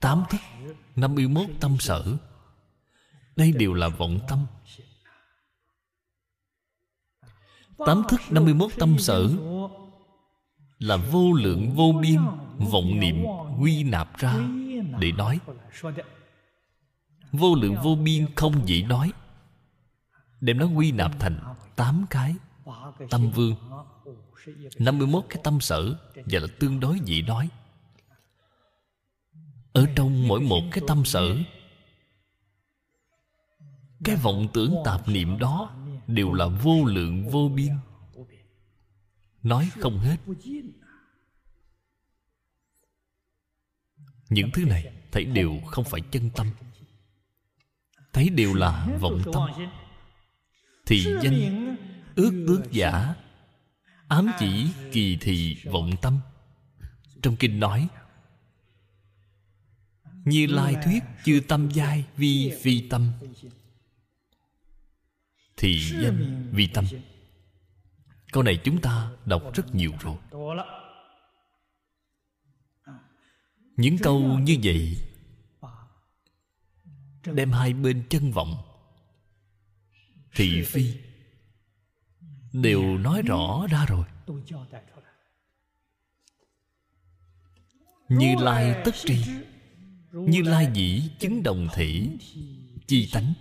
[0.00, 0.40] Tám thức
[0.96, 2.16] năm mươi mốt tâm sở.
[3.36, 4.46] Đây đều là vọng tâm.
[7.86, 9.28] Tám thức 51 tâm sở
[10.78, 12.20] Là vô lượng vô biên
[12.58, 13.24] Vọng niệm
[13.60, 14.34] quy nạp ra
[15.00, 15.38] Để nói.
[17.32, 19.12] Vô lượng vô biên không dễ nói,
[20.40, 21.38] Đem nó quy nạp thành
[21.76, 22.34] tám cái
[23.10, 23.56] Tâm vương.
[24.78, 27.48] 51 cái tâm sở Và là tương đối dễ nói.
[29.72, 31.36] Ở trong mỗi một cái tâm sở,
[34.04, 35.70] Cái vọng tưởng tạp niệm đó
[36.06, 37.72] đều là vô lượng vô biên.
[39.42, 40.16] Nói không hết.
[44.34, 46.50] Những thứ này thấy đều không phải chân tâm.
[48.12, 49.42] Thấy đều là vọng tâm.
[50.86, 51.76] Thì danh
[52.14, 53.14] ước tước giả,
[54.08, 56.18] ám chỉ kỳ thị vọng tâm.
[57.22, 57.88] Trong kinh nói,
[60.24, 63.12] như lai thuyết chư tâm giai vi phi tâm.
[65.56, 66.84] Thì danh vi tâm.
[68.32, 70.16] Câu này chúng ta đọc rất nhiều rồi
[73.76, 74.96] những câu như vậy
[77.24, 78.56] đem hai bên chân vọng.
[80.34, 80.94] Thị phi
[82.52, 84.04] đều nói rõ ra rồi.
[88.08, 89.16] Như lai tất tri,
[90.12, 92.08] như lai dĩ chứng đồng thể
[92.86, 93.34] chi tánh,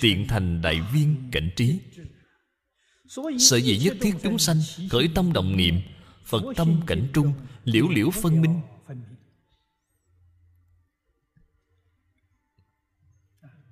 [0.00, 1.80] tiện thành đại viên cảnh trí.
[3.38, 4.56] Sở dĩ nhất thiết chúng sanh
[4.90, 5.74] khởi tâm đồng niệm,
[6.24, 7.32] phật tâm cảnh trung,
[7.64, 8.60] liễu liễu phân minh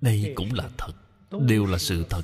[0.03, 0.93] đây cũng là thật,
[1.47, 2.23] đều là sự thật.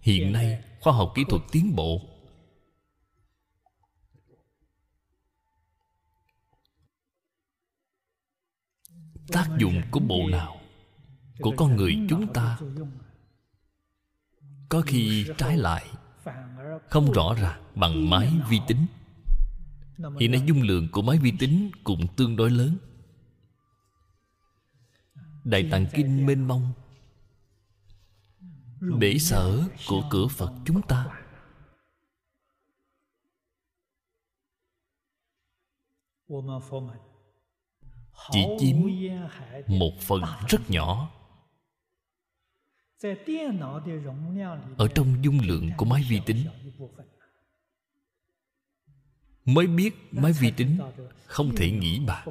[0.00, 2.00] Hiện nay, khoa học kỹ thuật tiến bộ.
[9.28, 10.60] Tác dụng của bộ nào
[11.40, 12.58] của con người chúng ta,
[14.68, 15.86] có khi trái lại,
[16.90, 18.86] không rõ ràng bằng máy vi tính.
[20.20, 22.76] Hiện nay dung lượng của máy vi tính cũng tương đối lớn
[25.46, 26.72] đại tạng kinh mênh mông.
[28.98, 31.22] Bể sở của cửa phật chúng ta.
[38.30, 38.76] Chỉ chiếm
[39.66, 41.10] một phần rất nhỏ.
[44.76, 46.46] Ở trong dung lượng của máy vi tính.
[49.44, 50.78] Mới biết máy vi tính
[51.26, 52.28] không thể nghĩ bàn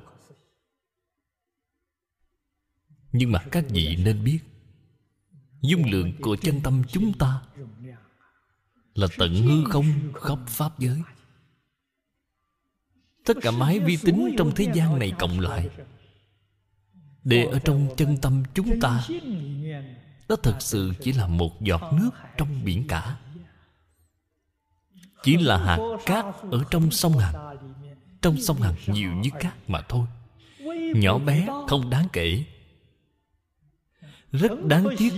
[3.17, 4.39] nhưng mà các vị nên biết,
[5.61, 7.41] dung lượng của chân tâm chúng ta
[8.95, 11.01] là tận hư không khắp pháp giới.
[13.25, 15.69] Tất cả máy vi tính trong thế gian này cộng lại,
[17.23, 19.07] để ở trong chân tâm chúng ta,
[20.27, 23.17] đó thật sự chỉ là một giọt nước trong biển cả.
[25.23, 27.57] Chỉ là hạt cát ở trong sông hằng,
[28.21, 30.07] trong sông hằng nhiều như cát mà thôi.
[30.95, 32.45] Nhỏ bé, không đáng kể
[34.31, 35.11] rất đáng tiếc.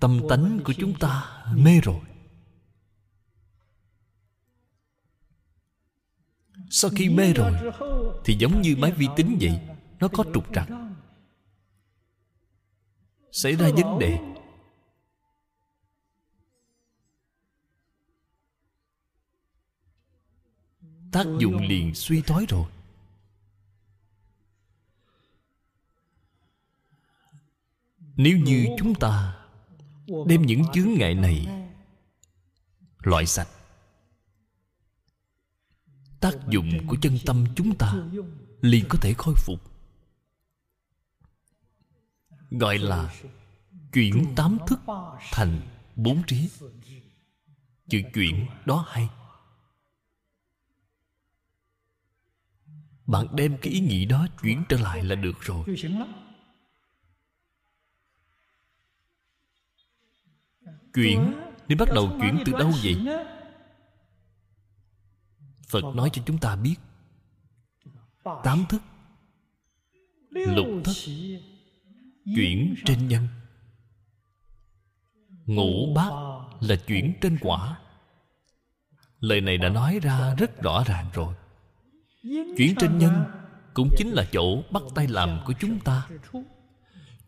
[0.00, 2.00] tâm tánh của chúng ta mê rồi.
[6.70, 7.52] Sau khi mê rồi
[8.24, 9.60] thì giống như máy vi tính vậy
[10.00, 10.68] nó có trục trặc.
[13.32, 14.18] xảy ra vấn đề.
[21.12, 22.66] tác dụng liền suy thoái rồi
[28.22, 29.36] nếu như chúng ta
[30.26, 31.46] đem những chướng ngại này
[33.02, 33.48] loại sạch,
[36.20, 37.94] tác dụng của chân tâm chúng ta
[38.60, 39.60] liền có thể khôi phục.
[42.50, 43.14] Gọi là
[43.92, 44.80] chuyển tám thức
[45.32, 45.60] thành
[45.96, 46.50] bốn trí.
[47.88, 49.08] Chữ chuyển đó hay.
[53.06, 55.64] Bạn đem cái ý nghĩ đó chuyển trở lại là được rồi.
[60.94, 61.32] Chuyển
[61.68, 62.96] nên bắt đầu chuyển từ đâu vậy?
[65.70, 66.76] phật nói cho chúng ta biết.
[68.44, 68.82] Tám thức.
[70.30, 70.92] Lục thức.
[72.36, 73.28] chuyển trên nhân.
[75.46, 76.10] Ngũ bát
[76.60, 77.78] là chuyển trên quả.
[79.20, 81.34] Lời này đã nói ra rất rõ ràng rồi.
[82.56, 83.24] Chuyển trên nhân
[83.74, 86.08] cũng chính là chỗ bắt tay làm của chúng ta.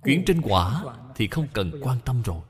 [0.04, 0.84] Chuyển trên quả
[1.14, 2.42] thì không cần quan tâm rồi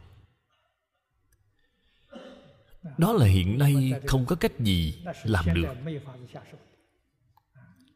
[2.99, 5.75] đó là hiện nay không có cách gì làm được.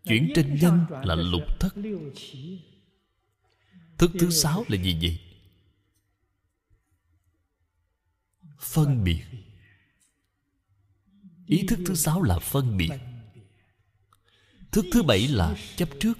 [0.04, 1.74] Chuyển trên nhân là lục thất.
[3.98, 5.20] Thức thứ sáu là gì vậy?
[8.60, 9.22] Phân biệt.
[11.46, 12.90] Ý thức thứ sáu là phân biệt.
[14.72, 16.18] Thức thứ bảy là chấp trước.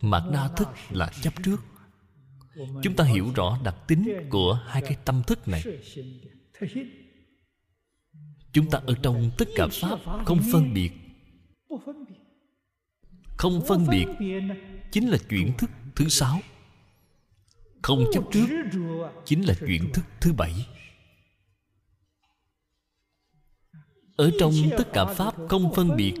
[0.00, 1.60] Mạt na thức là chấp trước.
[2.82, 5.62] Chúng ta hiểu rõ đặc tính của hai cái tâm thức này
[8.52, 10.90] chúng ta ở trong tất cả pháp không phân biệt.
[13.36, 14.06] Không phân biệt
[14.92, 16.40] chính là chuyển thức thứ sáu.
[17.82, 18.46] Không chấp trước
[19.24, 20.66] chính là chuyển thức thứ bảy.
[24.16, 26.14] Ở trong tất cả pháp không phân biệt.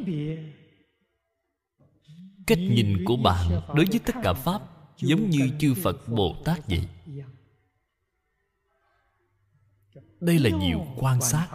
[2.46, 4.62] cách nhìn của bạn đối với tất cả pháp
[4.98, 6.88] giống như chư phật bồ tát vậy
[10.24, 11.48] đây là nhiều quan sát.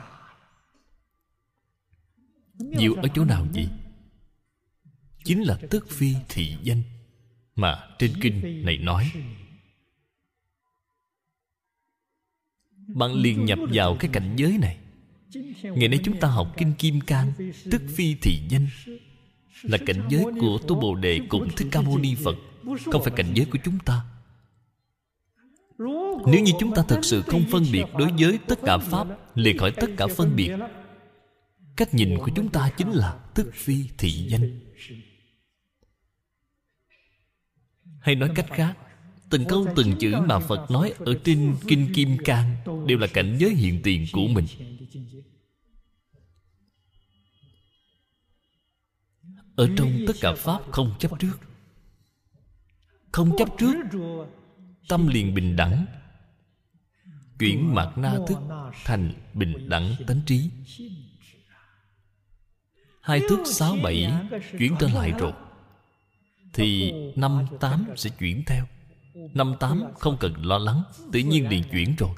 [2.57, 3.69] Nhiều ở chỗ nào vậy
[5.23, 6.81] chính là tức phi thị danh
[7.55, 9.11] mà trên kinh này nói.
[12.95, 14.77] Bạn liền nhập vào cái cảnh giới này.
[15.63, 17.31] Ngày nay chúng ta học kinh kim cang
[17.71, 18.67] tức phi thị danh
[19.61, 22.35] là cảnh giới của tu bồ đề cùng thích ca mâu ni phật.
[22.91, 24.05] Không phải cảnh giới của chúng ta
[26.27, 29.57] nếu như chúng ta thực sự không phân biệt đối với tất cả pháp liệt
[29.59, 30.51] khỏi tất cả phân biệt,
[31.77, 34.59] cách nhìn của chúng ta chính là thức phi thị danh.
[38.01, 38.77] Hay nói cách khác,
[39.29, 42.55] từng câu từng chữ mà phật nói ở trên kinh kim cang
[42.87, 44.45] đều là cảnh giới hiện tiền của mình.
[49.55, 51.37] Ở trong tất cả pháp không chấp trước.
[53.11, 53.75] Không chấp trước
[54.89, 55.85] tâm liền bình đẳng.
[57.39, 58.37] Chuyển mạt na thức
[58.85, 60.49] thành bình đẳng tánh trí.
[63.01, 64.13] Hai thức sáu bảy
[64.59, 65.33] chuyển trở lại rồi,
[66.53, 68.65] thì năm tám sẽ chuyển theo.
[69.33, 72.15] Năm tám không cần lo lắng, tự nhiên liền chuyển rồi.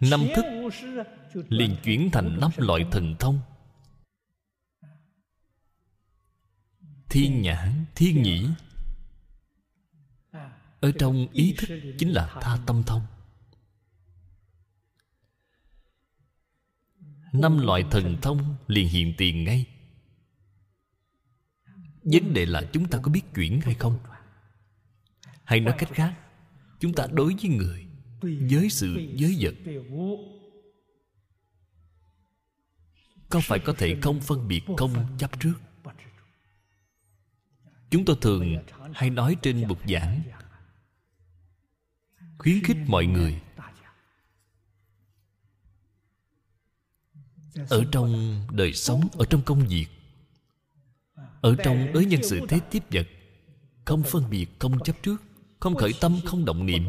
[0.00, 0.44] Năm thức
[1.48, 3.40] liền chuyển thành năm loại thần thông.
[7.10, 8.48] Thiên nhãn, thiên nhĩ
[10.82, 13.02] ở trong ý thức chính là tha tâm thông.
[17.32, 19.66] Năm loại thần thông liền hiện tiền ngay.
[22.02, 23.98] Vấn đề là chúng ta có biết chuyển hay không?
[25.44, 26.14] Hay nói cách khác,
[26.80, 27.86] chúng ta đối với người,
[28.20, 29.54] với sự giới vật,
[33.28, 35.54] có phải có thể không phân biệt không chấp trước?
[37.90, 38.56] Chúng tôi thường
[38.94, 40.22] hay nói trên bục giảng
[42.42, 43.40] khuyến khích mọi người.
[47.68, 49.86] Ở trong đời sống, ở trong công việc,
[51.40, 53.06] ở trong đối nhân sự thế tiếp vật,
[53.84, 55.22] không phân biệt, không chấp trước,
[55.60, 56.82] không khởi tâm, không động niệm.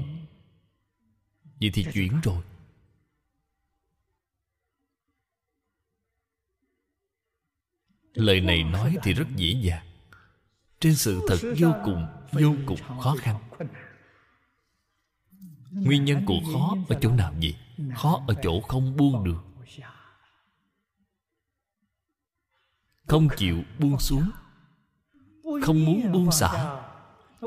[1.59, 2.43] Vậy thì chuyển rồi.
[8.13, 9.85] Lời này nói thì rất dễ dàng.
[10.79, 13.39] Trên sự thật vô cùng vô cùng khó khăn
[15.73, 17.55] nguyên nhân của khó ở chỗ nào gì?
[17.95, 19.43] khó ở chỗ không buông được.
[23.07, 24.29] Không chịu buông xuống.
[25.63, 26.79] Không muốn buông xả.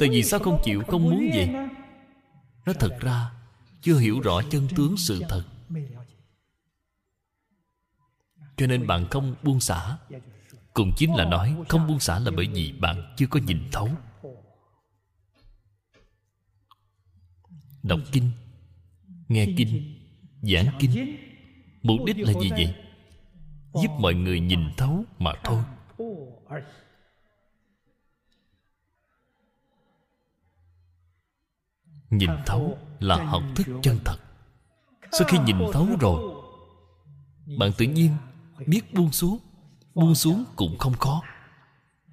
[0.01, 1.49] tại vì sao không chịu không muốn vậy?
[2.67, 3.31] nó thật ra
[3.81, 5.45] chưa hiểu rõ chân tướng sự thật.
[8.57, 9.97] cho nên bạn không buông xả.
[10.75, 13.89] Cũng chính là nói không buông xả là bởi vì bạn chưa có nhìn thấu
[17.87, 18.31] đọc kinh.
[19.29, 19.99] Nghe kinh.
[20.43, 21.17] giảng kinh.
[21.83, 22.75] Mục đích là gì vậy?
[23.75, 25.63] Giúp mọi người nhìn thấu mà thôi.
[32.11, 34.17] Nhìn thấu là học thức chân thật.
[35.13, 36.43] Sau khi nhìn thấu rồi
[37.59, 38.11] bạn tự nhiên
[38.67, 39.39] biết buông xuống.
[39.95, 41.23] Buông xuống cũng không khó.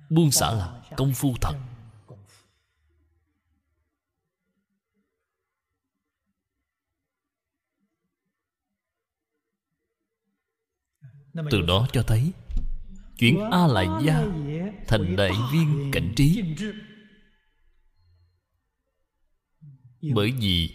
[0.10, 1.54] Buông xả là công phu thật
[11.52, 12.32] từ đó cho thấy
[13.18, 14.26] chuyển a lại gia
[14.88, 16.44] thành đại viên cảnh trí.
[20.14, 20.70] Bởi vì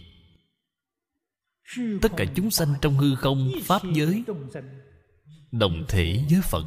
[2.01, 4.23] tất cả chúng sanh trong hư không pháp giới
[5.51, 6.65] đồng thể với phật.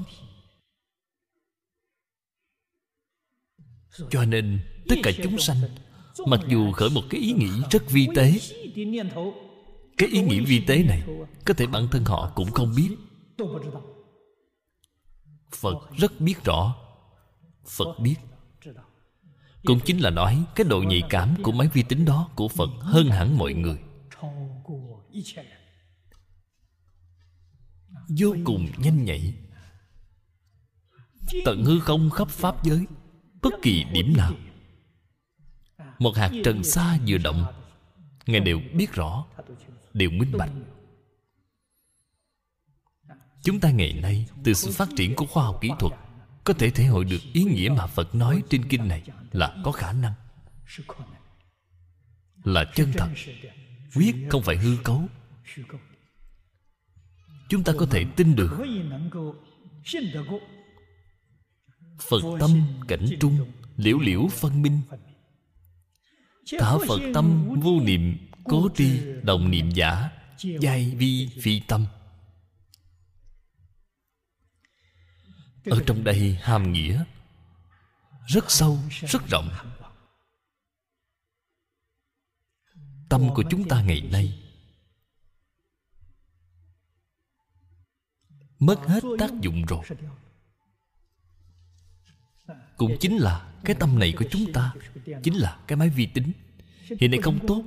[4.11, 5.57] Cho nên tất cả chúng sanh
[6.27, 8.39] mặc dù khởi một cái ý nghĩ rất vi tế
[9.99, 11.03] cái ý nghĩ vi tế này
[11.45, 12.89] có thể bản thân họ cũng không biết
[15.51, 16.77] phật rất biết rõ.
[17.67, 18.17] Phật biết.
[19.65, 22.71] Cũng chính là nói cái độ nhạy cảm của máy vi tính đó của phật
[22.81, 23.79] hơn hẳn mọi người.
[28.19, 29.35] Vô cùng nhanh nhạy.
[31.45, 32.87] Tận hư không khắp pháp giới,
[33.43, 34.33] bất kỳ điểm nào.
[35.99, 37.45] Một hạt trần xa vừa động,
[38.27, 39.27] ngài đều biết rõ,
[39.93, 40.51] đều minh bạch
[43.43, 45.93] chúng ta ngày nay, từ sự phát triển của khoa học kỹ thuật,
[46.45, 49.73] có thể thể hội được ý nghĩa mà phật nói trên kinh này là có
[49.73, 50.13] khả năng.
[52.45, 53.09] Là chân thật.
[53.95, 55.03] Quyết không phải hư cấu.
[57.49, 58.59] Chúng ta có thể tin được.
[61.99, 62.51] Phật tâm
[62.89, 64.81] cảnh trung, liễu liễu phân minh.
[66.59, 70.11] Thả phật tâm vô niệm, cố tri đồng niệm giả,
[70.61, 71.87] giai vi phi tâm.
[75.65, 77.05] Ở trong đây hàm nghĩa,
[78.27, 79.49] rất sâu, rất rộng.
[83.09, 84.39] Tâm của chúng ta ngày nay
[88.59, 89.85] mất hết tác dụng rồi.
[92.77, 94.75] Cũng chính là cái tâm này của chúng ta,
[95.23, 96.33] chính là cái máy vi tính.
[97.01, 97.65] Hiện nay không tốt.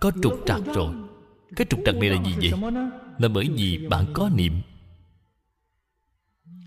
[0.00, 0.94] Có trục trặc rồi.
[1.56, 2.52] Cái trục trặc này là gì vậy?
[3.18, 4.62] Là bởi vì bạn có niệm.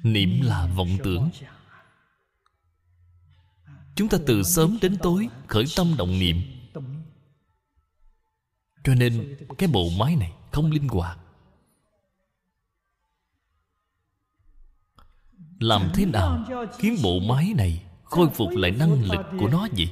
[0.03, 1.29] Niệm là vọng tưởng.
[3.95, 6.41] Chúng ta từ sớm đến tối khởi tâm động niệm.
[8.83, 11.19] Cho nên cái bộ máy này không linh hoạt.
[15.59, 16.45] Làm thế nào
[16.79, 19.89] khiến bộ máy này khôi phục lại năng lực của nó vậy?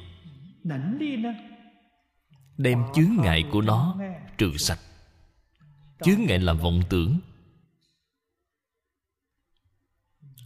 [2.57, 3.97] Đem chướng ngại của nó
[4.37, 4.79] trừ sạch
[6.03, 7.19] chướng ngại là vọng tưởng.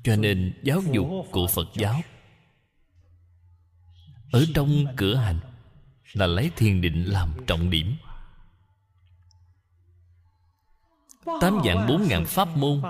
[0.04, 2.02] Cho nên giáo dục của phật giáo
[4.32, 5.40] ở trong cửa hành
[6.14, 7.96] là lấy thiền định làm trọng điểm.
[11.42, 12.82] Tám dạng bốn ngàn pháp môn.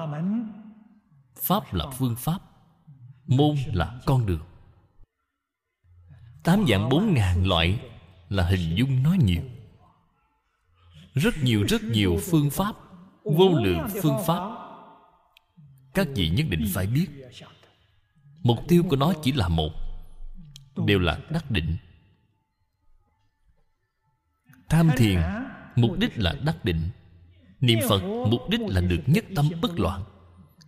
[1.35, 2.39] Pháp là phương pháp,
[3.25, 4.45] môn là con đường.
[6.43, 7.79] Tám dạng bốn ngàn loại
[8.29, 9.41] là hình dung nói nhiều
[11.17, 12.75] rất nhiều rất nhiều phương pháp,
[13.23, 14.67] vô lượng phương pháp.
[15.93, 17.07] Các vị nhất định phải biết.
[18.43, 19.71] Mục tiêu của nó chỉ là một,
[20.85, 21.77] đều là đắc định.
[24.69, 25.19] Tham thiền,
[25.75, 26.89] mục đích là đắc định.
[27.59, 28.01] Niệm phật,
[28.31, 30.03] mục đích là được nhất tâm bất loạn.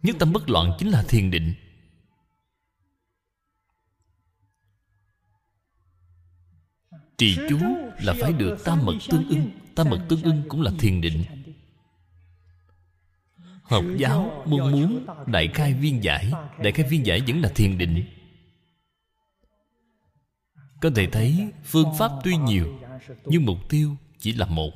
[0.01, 1.53] Nhất tâm bất loạn chính là thiền định.
[7.17, 7.57] Trì chú
[8.01, 11.23] là phải được tam mật tương ưng tam mật tương ưng cũng là thiền định.
[13.63, 16.31] Học giáo mong muốn, đại khai viên giải.
[16.63, 18.05] Đại khai viên giải vẫn là thiền định.
[20.81, 22.79] Có thể thấy, phương pháp tuy nhiều,
[23.25, 24.71] nhưng mục tiêu chỉ là một.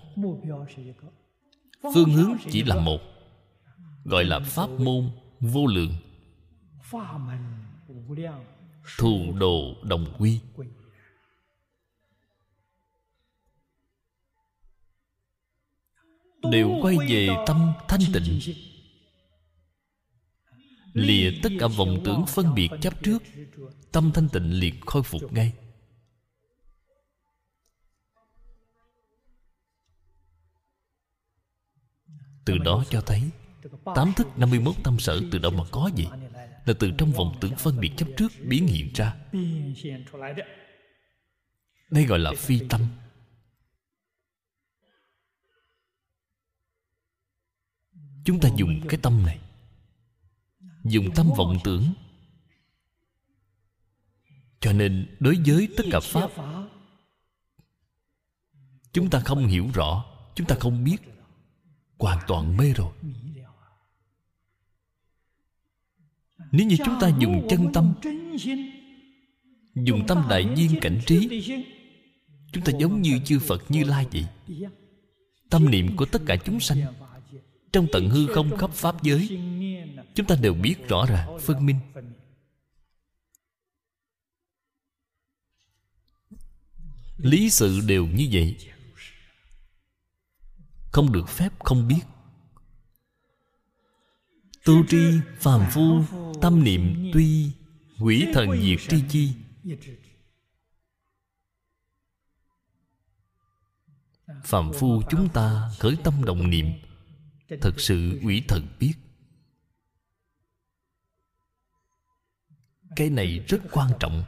[1.94, 3.02] Phương hướng chỉ là một.
[4.04, 5.96] Gọi là pháp môn vô lượng.
[8.98, 10.40] Thù đồ đồng quy.
[16.52, 18.40] Đều quay về tâm thanh tịnh.
[20.94, 23.24] Lìa tất cả vọng tưởng phân biệt chấp trước,
[23.92, 25.54] tâm thanh tịnh liền khôi phục ngay.
[32.46, 33.22] Từ đó cho thấy,
[33.96, 36.08] Tám thức 51 tâm sở từ đâu mà có gì
[36.66, 39.16] Là từ trong vọng tưởng phân biệt chấp trước biến hiện ra.
[41.90, 42.82] Đây gọi là phi tâm.
[48.26, 49.40] Chúng ta dùng cái tâm này.
[50.84, 51.94] Dùng tâm vọng tưởng.
[54.60, 56.32] Cho nên đối với tất cả Pháp,
[58.94, 60.06] Chúng ta không hiểu rõ,
[60.36, 60.98] Chúng ta không biết.
[61.98, 62.94] Hoàn toàn mê rồi.
[66.52, 67.94] Nếu như chúng ta dùng chân tâm,
[69.76, 71.44] Dùng tâm đại viên cảnh trí,
[72.52, 74.26] Chúng ta giống như chư Phật Như Lai vậy.
[75.50, 76.94] Tâm niệm của tất cả chúng sanh
[77.74, 79.40] trong tận hư không khắp Pháp giới.
[80.16, 81.80] Chúng ta đều biết rõ ràng phân minh.
[87.18, 88.58] Lý sự đều như vậy.
[90.92, 92.02] Không được phép không biết.
[94.66, 95.04] Tu tri
[95.40, 96.04] phàm phu,
[96.42, 97.52] Tâm niệm tuy,
[98.00, 99.34] Quỷ thần diệt tri chi.
[104.44, 106.66] Phạm phu chúng ta khởi tâm động niệm.
[107.48, 108.94] Thật sự quỷ thần biết.
[112.96, 114.24] Cái này rất quan trọng.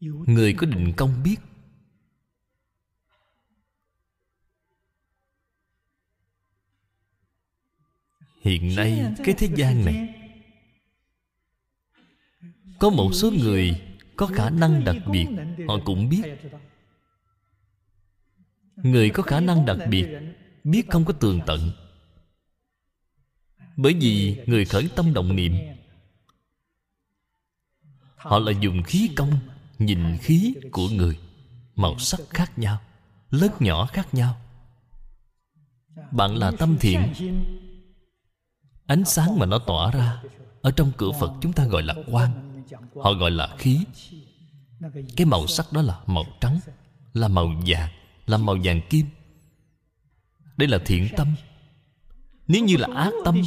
[0.00, 1.36] Người có định công biết.
[8.42, 10.14] Hiện nay cái thế gian này
[12.78, 13.80] có một số người
[14.16, 15.26] có khả năng đặc biệt
[15.68, 16.22] họ cũng biết
[18.76, 20.08] người có khả năng đặc biệt,
[20.64, 21.70] biết không có tường tận.
[23.76, 25.56] Bởi vì người khởi tâm động niệm.
[28.16, 29.38] Họ là dùng khí công,
[29.78, 31.18] nhìn khí của người,
[31.76, 32.80] màu sắc khác nhau
[33.32, 34.36] lớn nhỏ khác nhau.
[36.10, 37.12] Bạn là tâm thiện.
[38.86, 40.22] Ánh sáng mà nó tỏa ra,
[40.62, 42.62] ở trong cửa phật chúng ta gọi là quang.
[43.02, 43.80] Họ gọi là khí.
[45.16, 46.60] Cái màu sắc đó là màu trắng,
[47.12, 47.90] là màu vàng
[48.26, 49.06] là màu vàng kim.
[50.56, 51.28] Đây là thiện tâm.
[52.48, 53.42] Nếu như là ác tâm,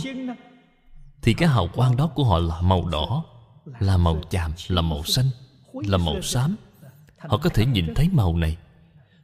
[1.21, 3.25] thì cái hào quang đó của họ là màu đỏ,
[3.79, 5.25] là màu chàm, là màu xanh,
[5.73, 6.55] là màu xám.
[7.17, 8.57] Họ có thể nhìn thấy màu này.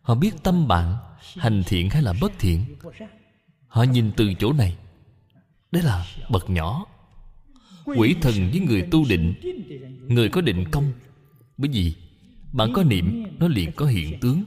[0.02, 0.98] Họ biết tâm bạn,
[1.38, 2.66] hành thiện hay là bất thiện.
[3.68, 4.78] Họ nhìn từ chỗ này.
[5.72, 6.86] Đấy là bậc nhỏ.
[7.86, 9.34] Quỷ thần với người tu định.
[10.08, 10.92] Người có định công.
[11.58, 11.96] Bởi vì
[12.54, 14.44] bạn có niệm, Nó liền có hiện tướng.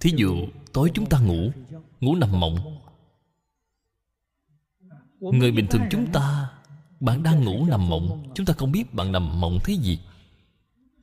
[0.00, 1.50] Thí dụ, tối chúng ta ngủ
[2.00, 2.78] Ngủ nằm mộng.
[5.20, 6.50] Người bình thường chúng ta,
[7.00, 9.98] Bạn đang ngủ nằm mộng, Chúng ta không biết bạn nằm mộng thấy gì.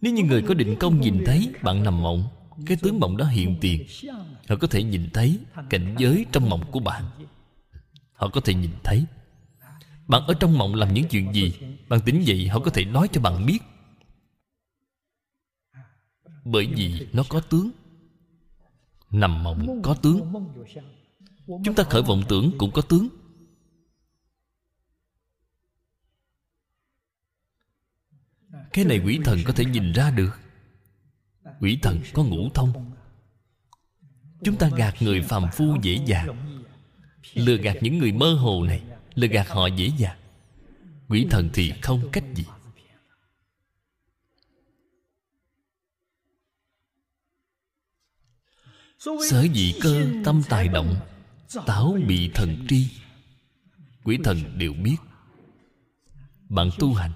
[0.01, 2.23] Nếu như người có định công nhìn thấy Bạn nằm mộng,
[2.65, 3.85] Cái tướng mộng đó hiện tiền.
[4.49, 5.39] Họ có thể nhìn thấy
[5.69, 7.03] cảnh giới trong mộng của bạn.
[8.13, 9.05] Họ có thể nhìn thấy.
[10.07, 11.53] Bạn ở trong mộng làm những chuyện gì?
[11.89, 13.59] Bạn tỉnh dậy, họ có thể nói cho bạn biết.
[16.45, 17.71] Bởi vì nó có tướng.
[19.11, 20.33] Nằm mộng, có tướng.
[21.47, 23.07] Chúng ta khởi vọng tưởng cũng có tướng.
[28.73, 30.39] Cái này quỷ thần có thể nhìn ra được.
[31.59, 32.91] Quỷ thần có ngũ thông.
[34.43, 36.59] Chúng ta gạt người phàm phu dễ dàng.
[37.33, 38.83] Lừa gạt những người mơ hồ này,
[39.15, 40.17] Lừa gạt họ dễ dàng.
[41.07, 42.45] Quỷ thần thì không cách gì.
[49.29, 50.95] Sở dĩ cơ tâm tài động,
[51.65, 52.87] Táo bị thần tri.
[54.03, 54.95] Quỷ thần đều biết.
[56.49, 57.11] Bạn tu hành,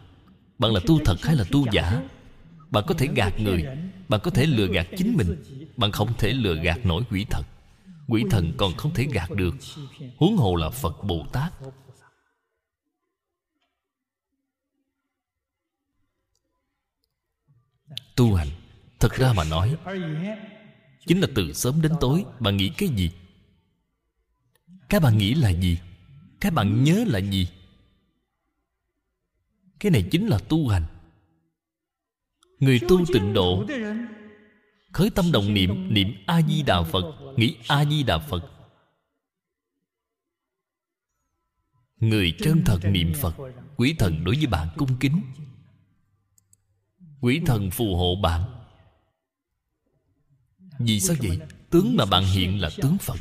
[0.57, 2.03] Bạn là tu thật hay là tu giả?
[2.69, 3.65] Bạn có thể gạt người,
[4.09, 5.43] Bạn có thể lừa gạt chính mình.
[5.77, 7.43] Bạn không thể lừa gạt nổi quỷ thần.
[8.07, 9.55] Quỷ thần còn không thể gạt được.
[10.17, 11.53] Huống hồ là Phật Bồ Tát.
[18.15, 18.49] Tu hành,
[18.99, 19.75] Thật ra mà nói
[21.05, 23.11] Chính là từ sớm đến tối Bạn nghĩ cái gì?
[24.89, 25.79] Các bạn nghĩ là gì?
[26.39, 27.47] Các bạn nhớ là gì?
[29.79, 30.83] Cái này chính là tu hành.
[32.59, 33.65] Người tu tịnh độ,
[34.91, 38.51] Khởi tâm đồng niệm Niệm A-di-đà Phật, Nghĩ A-di-đà Phật.
[41.97, 43.35] Người chân thật niệm Phật,
[43.77, 45.21] Quỷ thần đối với bạn cung kính.
[47.21, 48.58] Quỷ thần phù hộ bạn
[50.79, 51.39] vì sao vậy?
[51.69, 53.19] Tướng mà bạn hiện là tướng Phật.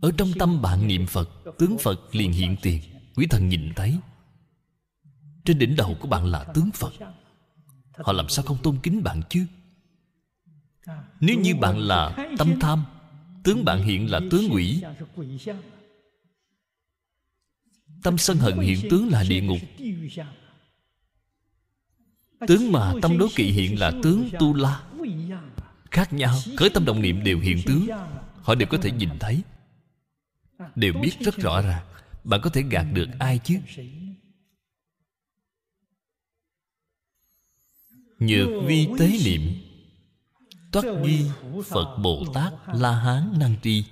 [0.00, 2.82] Ở trong tâm bạn niệm Phật, Tướng Phật liền hiện tiền.
[3.14, 3.98] Quý thần nhìn thấy.
[5.44, 6.92] Trên đỉnh đầu của bạn là tướng Phật.
[7.98, 9.46] Họ làm sao không tôn kính bạn chứ?
[11.20, 12.84] Nếu như bạn là tâm tham,
[13.44, 14.82] Tướng bạn hiện là tướng quỷ.
[18.02, 19.58] Tâm sân hận hiện tướng là địa ngục.
[22.46, 24.85] Tướng mà tâm đố kỵ hiện là tướng tu la.
[25.96, 26.38] Khác nhau.
[26.56, 27.88] Khởi tâm động niệm đều hiện tướng.
[28.42, 29.42] Họ đều có thể nhìn thấy.
[30.74, 31.86] Đều biết rất rõ ràng.
[32.24, 33.58] Bạn có thể gạt được ai chứ?
[38.18, 39.42] Nhược vi tế niệm.
[40.72, 41.30] Toát Di
[41.66, 43.84] Phật Bồ Tát La Hán Năng Tri.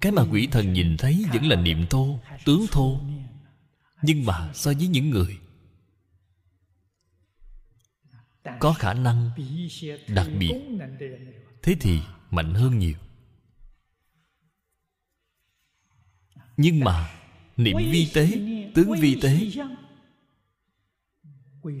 [0.00, 3.00] Cái mà quỷ thần nhìn thấy Vẫn là niệm thô, Tướng thô.
[4.02, 5.38] Nhưng mà so với những người
[8.60, 9.30] có khả năng
[10.08, 10.52] đặc biệt.
[11.62, 12.94] Thế thì mạnh hơn nhiều.
[16.56, 17.10] Nhưng mà
[17.56, 18.30] niệm vi tế,
[18.74, 19.50] tướng vi tế,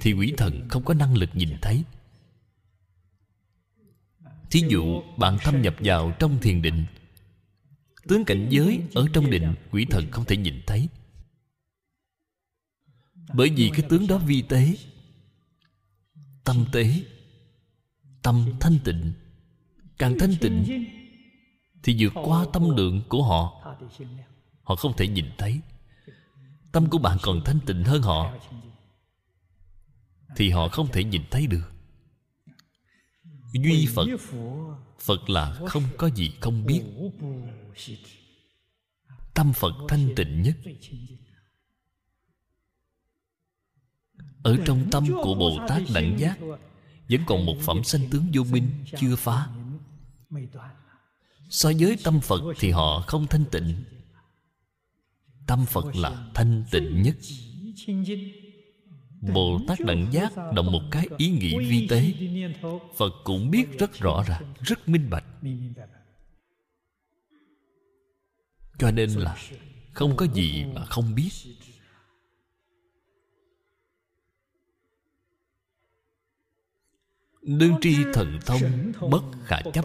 [0.00, 1.84] thì quỷ thần không có năng lực nhìn thấy.
[4.50, 6.84] Thí dụ bạn thâm nhập vào trong thiền định,
[8.08, 10.88] tướng cảnh giới ở trong định quỷ thần không thể nhìn thấy.
[13.34, 14.74] Bởi vì cái tướng đó vi tế
[16.50, 16.94] tâm tế,
[18.22, 19.12] tâm thanh tịnh.
[19.98, 20.84] Càng thanh tịnh
[21.82, 23.74] thì vượt qua tâm lượng của họ.
[24.62, 25.60] Họ không thể nhìn thấy.
[26.72, 28.34] Tâm của bạn còn thanh tịnh hơn họ
[30.36, 31.72] thì họ không thể nhìn thấy được.
[33.52, 34.06] Duy phật
[35.00, 36.82] phật là không có gì không biết.
[39.34, 40.56] Tâm phật thanh tịnh nhất.
[44.42, 46.38] Ở trong tâm của bồ tát đẳng giác,
[47.08, 48.70] vẫn còn một phẩm sanh tướng vô minh
[49.00, 49.46] chưa phá.
[51.50, 53.84] So với tâm phật thì họ không thanh tịnh.
[55.46, 57.16] Tâm phật là thanh tịnh nhất.
[59.34, 62.12] Bồ tát đẳng giác động một cái ý nghĩ vi tế.
[62.96, 65.24] Phật cũng biết rất rõ ràng, rất minh bạch.
[68.78, 69.36] Cho nên là
[69.92, 71.30] không có gì mà không biết.
[77.42, 79.84] Đương tri thần thông bất khả chấp.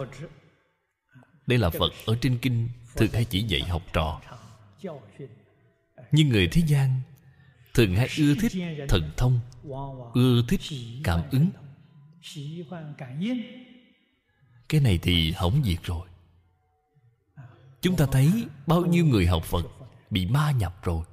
[1.46, 4.20] Đây là Phật ở trên kinh Thường hay chỉ dạy học trò.
[6.12, 7.00] Nhưng người thế gian
[7.74, 8.52] Thường hay ưa thích
[8.88, 9.40] thần thông
[10.14, 10.60] Ưa thích
[11.04, 11.50] cảm ứng.
[14.68, 16.08] Cái này thì hỏng việc rồi.
[17.80, 19.66] Chúng ta thấy bao nhiêu người học phật
[20.10, 21.04] bị ma nhập rồi.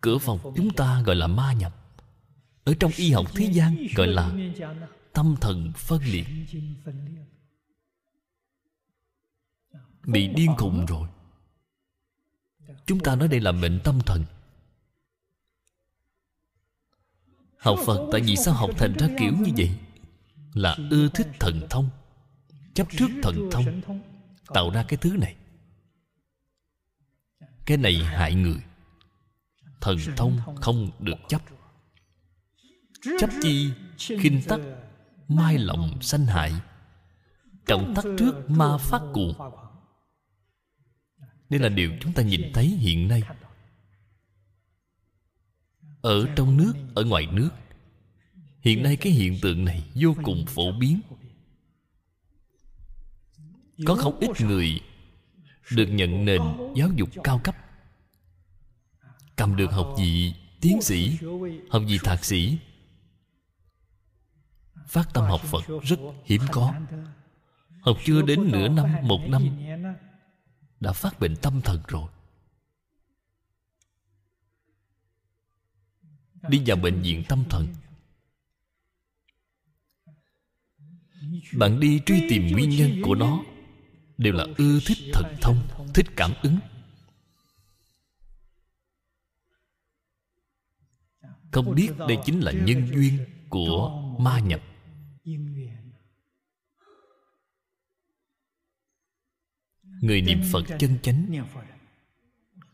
[0.00, 1.79] Cửa phòng chúng ta gọi là ma nhập
[2.64, 4.32] ở trong y học thế gian gọi là
[5.12, 6.26] tâm thần phân liệt.
[10.06, 11.08] Bị điên khùng rồi.
[12.86, 14.24] Chúng ta nói đây là bệnh tâm thần.
[17.58, 19.78] Học phật tại vì sao học thành ra kiểu như vậy?
[20.54, 21.90] Là ưa thích thần thông,
[22.74, 23.80] chấp trước thần thông,
[24.46, 25.36] tạo ra cái thứ này.
[27.66, 28.60] Cái này hại người.
[29.80, 31.42] Thần thông không được chấp
[33.18, 34.60] chấp chi khinh tắc,
[35.28, 36.52] mai lòng sanh hại.
[37.66, 39.34] Trọng tắc trước ma phát cuồng
[41.50, 43.22] đây là điều chúng ta nhìn thấy hiện nay.
[46.02, 47.50] Ở trong nước, ở ngoài nước,
[48.60, 51.00] hiện nay cái hiện tượng này vô cùng phổ biến.
[53.86, 54.80] Có không ít người
[55.72, 56.42] được nhận nền
[56.76, 57.56] giáo dục cao cấp.
[59.36, 61.18] Cầm được học vị tiến sĩ,
[61.70, 62.58] học vị thạc sĩ
[64.86, 66.74] phát tâm học phật rất hiếm có.
[67.80, 69.42] Học chưa đến nửa năm, một năm,
[70.80, 72.10] đã phát bệnh tâm thần rồi.
[76.48, 77.66] Đi vào bệnh viện tâm thần.
[81.56, 83.40] Bạn đi truy tìm nguyên nhân của nó,
[84.18, 86.58] đều là ưa thích thần thông, thích cảm ứng.
[91.52, 94.60] Không biết đây chính là nhân duyên của ma nhập
[100.00, 101.44] người niệm phật chân chánh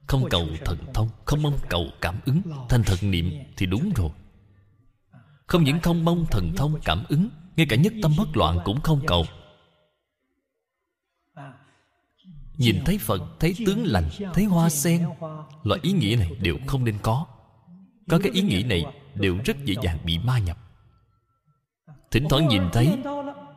[0.07, 2.43] không cầu thần thông không mong cầu cảm ứng.
[2.69, 4.11] thành thật niệm thì đúng rồi.
[5.47, 8.81] Không những không mong thần thông cảm ứng ngay cả nhất tâm bất loạn cũng
[8.81, 9.25] không cầu.
[12.57, 15.07] Nhìn thấy phật thấy tướng lành thấy hoa sen.
[15.63, 17.27] loại ý nghĩa này đều không nên có.
[18.09, 18.85] Có cái ý nghĩ này
[19.15, 20.66] đều rất dễ dàng bị ma nhập
[22.11, 22.99] thỉnh thoảng nhìn thấy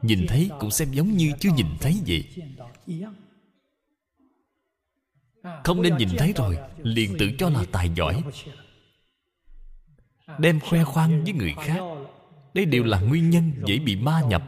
[0.02, 2.26] nhìn thấy cũng xem giống như chưa nhìn thấy vậy.
[5.64, 8.24] không nên nhìn thấy rồi liền tự cho là tài giỏi.
[10.39, 11.80] đem khoe khoang với người khác.
[12.54, 14.43] đây đều là nguyên nhân dễ bị ma nhập.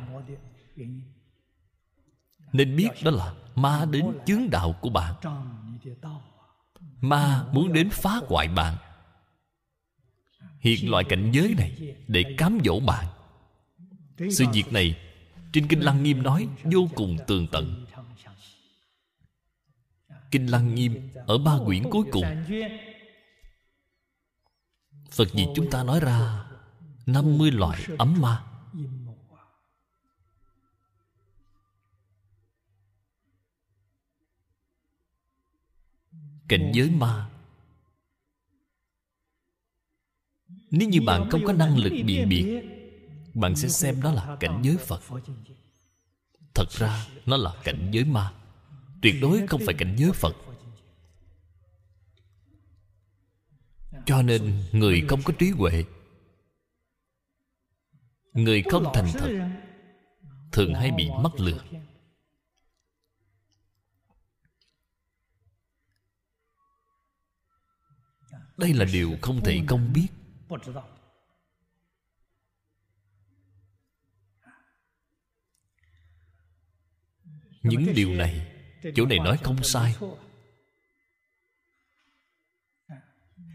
[2.53, 5.15] nên biết đó là ma đến chướng đạo của bạn.
[7.01, 8.77] ma muốn đến phá hoại bạn.
[10.59, 13.05] Hiện loại cảnh giới này để cám dỗ bạn
[14.29, 14.97] sự việc này
[15.53, 17.85] trên kinh lăng nghiêm nói vô cùng tường tận.
[20.31, 22.25] Kinh lăng nghiêm ở ba quyển cuối cùng.
[25.11, 26.45] Phật gì chúng ta nói ra
[27.05, 28.43] 50 loại ấm ma.
[36.47, 37.29] Cảnh giới ma.
[40.71, 42.61] Nếu như bạn không có năng lực biện biệt
[43.33, 45.01] bạn sẽ xem đó là cảnh giới phật.
[46.53, 48.33] Thật ra, nó là cảnh giới ma.
[49.01, 50.35] Tuyệt đối không phải cảnh giới phật.
[54.05, 55.85] Cho nên, người không có trí huệ,
[58.33, 59.29] người không thành thật,
[60.51, 61.63] thường hay bị mắc lừa.
[68.57, 70.07] Đây là điều không thể không biết.
[77.63, 78.47] Những điều này,
[78.95, 79.95] chỗ này nói không sai.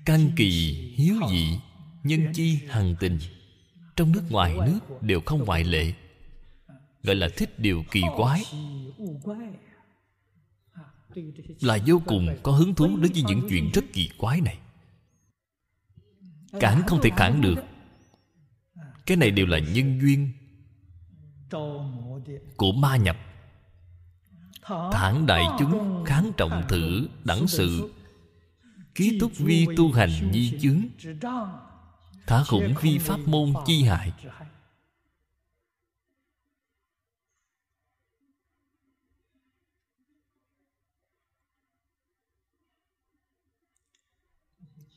[0.05, 1.59] Căn kỳ hiếu dị,
[2.03, 3.19] nhân chi hằng tình.
[3.97, 5.93] Trong nước ngoài nước đều không ngoại lệ.
[7.03, 8.43] Gọi là thích điều kỳ quái.
[11.61, 14.59] Là vô cùng có hứng thú đối với những chuyện rất kỳ quái này.
[16.61, 17.65] Cản không thể cản được.
[19.07, 20.33] Cái này đều là nhân duyên
[22.57, 23.17] của ma nhập
[24.69, 27.93] thản đại chúng kháng trọng thử đẳng sự
[28.95, 30.83] ký túc vi tu hành di chướng.
[32.27, 34.12] thả khủng vi pháp môn chi hại.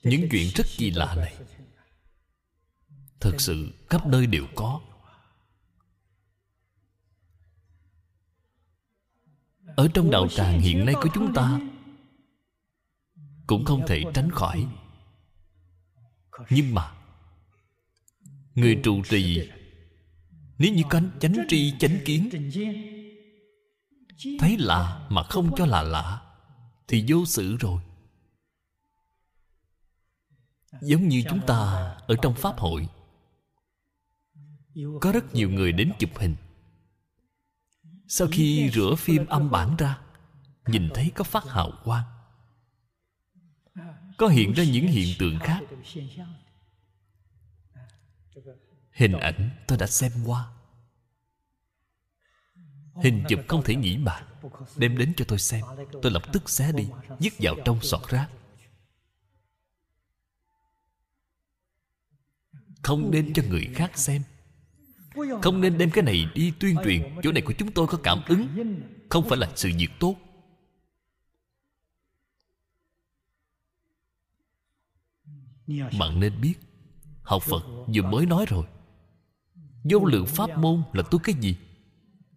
[0.03, 1.35] những chuyện rất kỳ lạ này.
[3.19, 4.81] Thực sự khắp nơi đều có
[9.79, 11.59] ở trong đạo tràng hiện nay của chúng ta,
[13.47, 14.67] cũng không thể tránh khỏi.
[16.49, 16.91] Nhưng mà,
[18.55, 19.49] người trụ trì,
[20.57, 22.29] nếu như có chánh tri chánh kiến,
[24.39, 26.21] thấy lạ mà không cho là lạ,
[26.87, 27.81] thì vô sự rồi.
[30.81, 31.57] Giống như chúng ta
[32.07, 32.87] ở trong pháp hội,
[35.01, 36.35] có rất nhiều người đến chụp hình
[38.09, 40.01] sau khi rửa phim âm bản ra,
[40.65, 42.03] nhìn thấy có phát hào quang.
[44.17, 45.59] Có hiện ra những hiện tượng khác.
[48.91, 50.51] Hình ảnh tôi đã xem qua.
[53.03, 54.23] Hình chụp không thể nghĩ bàn.
[54.75, 55.61] Đem đến cho tôi xem.
[56.01, 56.87] Tôi lập tức xé đi
[57.19, 58.29] dứt vào trong sọt rác.
[62.81, 64.23] Không nên cho người khác xem
[65.41, 67.01] không nên đem cái này đi tuyên truyền.
[67.23, 68.47] chỗ này của chúng tôi có cảm ứng.
[69.09, 70.15] Không phải là sự việc tốt.
[75.99, 76.53] Bạn nên biết
[77.21, 77.63] học phật
[77.95, 78.65] vừa mới nói rồi.
[79.83, 81.55] Vô lượng pháp môn là tu cái gì?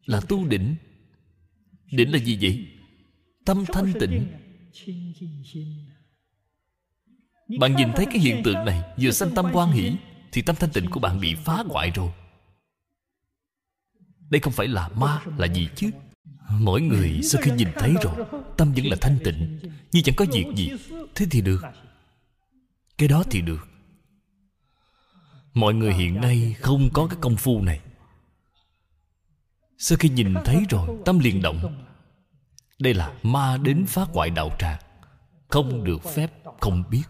[0.05, 0.77] Là tu định.
[1.93, 2.66] Định là gì vậy?
[3.45, 4.27] Tâm thanh tịnh.
[7.61, 9.97] bạn nhìn thấy cái hiện tượng này vừa sanh tâm quan hỷ
[10.33, 12.12] thì tâm thanh tịnh của bạn bị phá hoại rồi
[14.33, 15.91] đây không phải là ma, là gì chứ?
[16.51, 18.14] Mỗi người sau khi nhìn thấy rồi,
[18.57, 19.59] tâm vẫn là thanh tịnh,
[19.93, 20.70] như chẳng có việc gì.
[21.14, 21.62] Thế thì được.
[22.99, 23.68] Cái đó thì được.
[25.55, 27.80] Mọi người hiện nay không có cái công phu này.
[29.78, 31.85] Sau khi nhìn thấy rồi, tâm liền động.
[32.78, 34.80] Đây là ma đến phá hoại đạo tràng.
[35.49, 36.30] Không được phép,
[36.61, 37.05] không biết.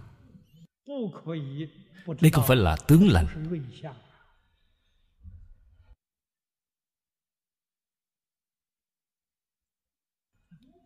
[2.21, 3.27] Đây không phải là tướng lành.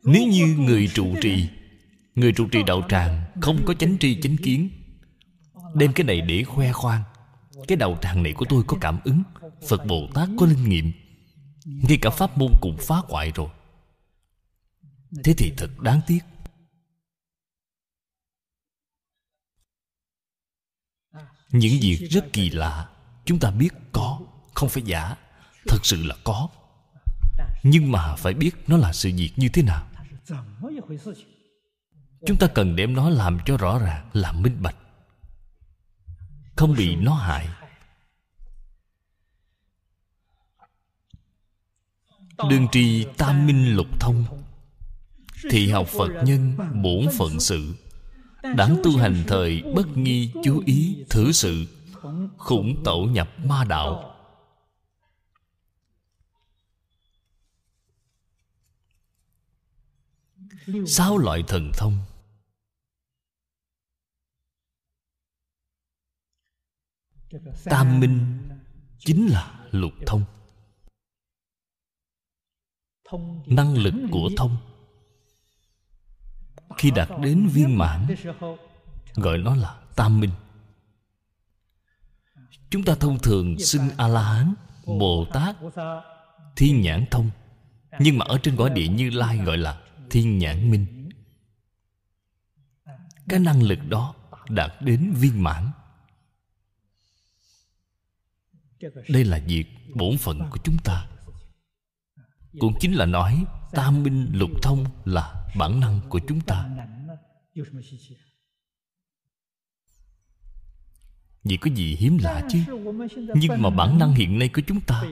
[0.06, 1.48] Nếu như người trụ trì,
[2.14, 4.70] người trụ trì đạo tràng không có chánh tri chánh kiến,
[5.74, 7.02] đem cái này để khoe khoang.
[7.68, 9.22] Cái đạo tràng này của tôi có cảm ứng,
[9.68, 10.92] phật bồ tát có linh nghiệm.
[11.64, 13.48] Ngay cả pháp môn cũng phá hoại rồi.
[15.24, 16.20] Thế thì thật đáng tiếc.
[21.50, 22.88] Những việc rất kỳ lạ,
[23.24, 24.20] chúng ta biết có,
[24.54, 25.16] không phải giả.
[25.66, 26.48] Thật sự là có.
[27.62, 29.88] Nhưng mà phải biết nó là sự việc như thế nào
[32.26, 34.76] chúng ta cần đem nó làm cho rõ ràng, làm minh bạch.
[36.56, 37.48] Không bị nó hại.
[42.50, 44.24] Đương tri tam minh lục thông
[45.50, 47.74] thì học phật nhân bổn phận sự.
[48.56, 51.66] Đáng tu hành thời bất nghi chú ý thử sự,
[52.38, 54.15] khủng tẩu nhập ma đạo.
[60.86, 61.98] Sáu loại thần thông?
[67.64, 68.48] Tam minh
[68.98, 70.24] chính là lục thông.
[73.46, 74.56] Năng lực của thông.
[76.76, 78.06] Khi đạt đến viên mãn
[79.14, 80.30] gọi nó là tam minh.
[82.70, 84.54] Chúng ta thông thường xưng a la hán
[84.86, 85.56] bồ tát
[86.56, 87.30] thiên nhãn thông.
[87.98, 91.08] Nhưng mà ở trên cõi địa như lai gọi là thiên nhãn minh.
[93.28, 94.14] Cái năng lực đó
[94.48, 95.70] đạt đến viên mãn.
[99.08, 101.06] Đây là việc bổn phận của chúng ta.
[102.58, 106.68] Cũng chính là nói, tam minh lục thông là bản năng của chúng ta.
[111.44, 112.58] Vì có gì hiếm lạ chứ?
[113.34, 115.04] Nhưng mà bản năng hiện nay của chúng ta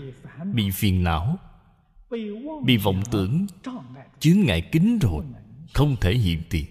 [0.54, 1.38] bị phiền não
[2.64, 3.46] bị vọng tưởng,
[4.20, 5.24] chướng ngại kính rồi,
[5.74, 6.66] không thể hiện tiền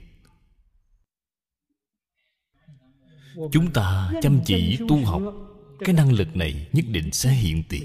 [3.51, 5.21] chúng ta chăm chỉ tu học,
[5.79, 7.83] cái năng lực này nhất định sẽ hiện tiền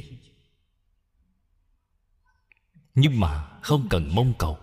[2.94, 4.58] nhưng mà không cần mong cầu.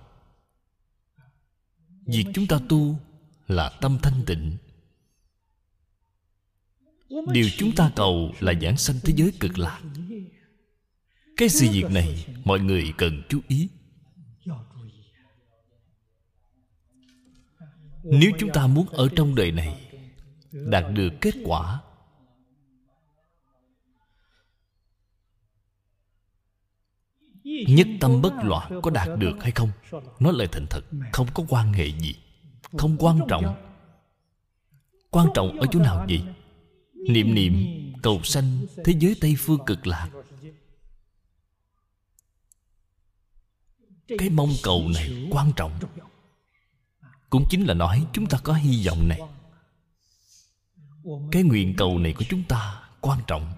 [2.06, 3.00] Việc chúng ta tu
[3.48, 4.58] là tâm thanh tịnh.
[7.28, 9.82] Điều chúng ta cầu là giảng sanh thế giới cực lạc
[11.38, 12.26] cái sự việc này?
[12.46, 13.70] Mọi người cần chú ý.
[18.04, 19.82] Nếu chúng ta muốn ở trong đời này,
[20.52, 21.82] đạt được kết quả,
[27.44, 29.70] nhất tâm bất loạn có đạt được hay không?
[30.20, 30.82] Nói lời thành thật,
[31.14, 32.16] không có quan hệ gì,
[32.78, 33.56] không quan trọng.
[35.12, 36.22] Quan trọng ở chỗ nào vậy?
[37.10, 37.54] Niệm niệm
[38.04, 40.10] cầu sanh thế giới tây phương cực lạc
[44.08, 45.80] cái mong cầu này quan trọng.
[47.30, 49.20] Cũng chính là nói chúng ta có hy vọng này.
[51.32, 53.54] Cái nguyện cầu này của chúng ta quan trọng.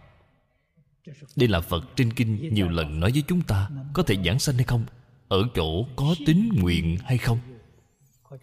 [1.35, 4.55] Đây là phật trên kinh nhiều lần nói với chúng ta, có thể giảng sanh
[4.55, 4.85] hay không,
[5.27, 7.39] ở chỗ có tính nguyện hay không.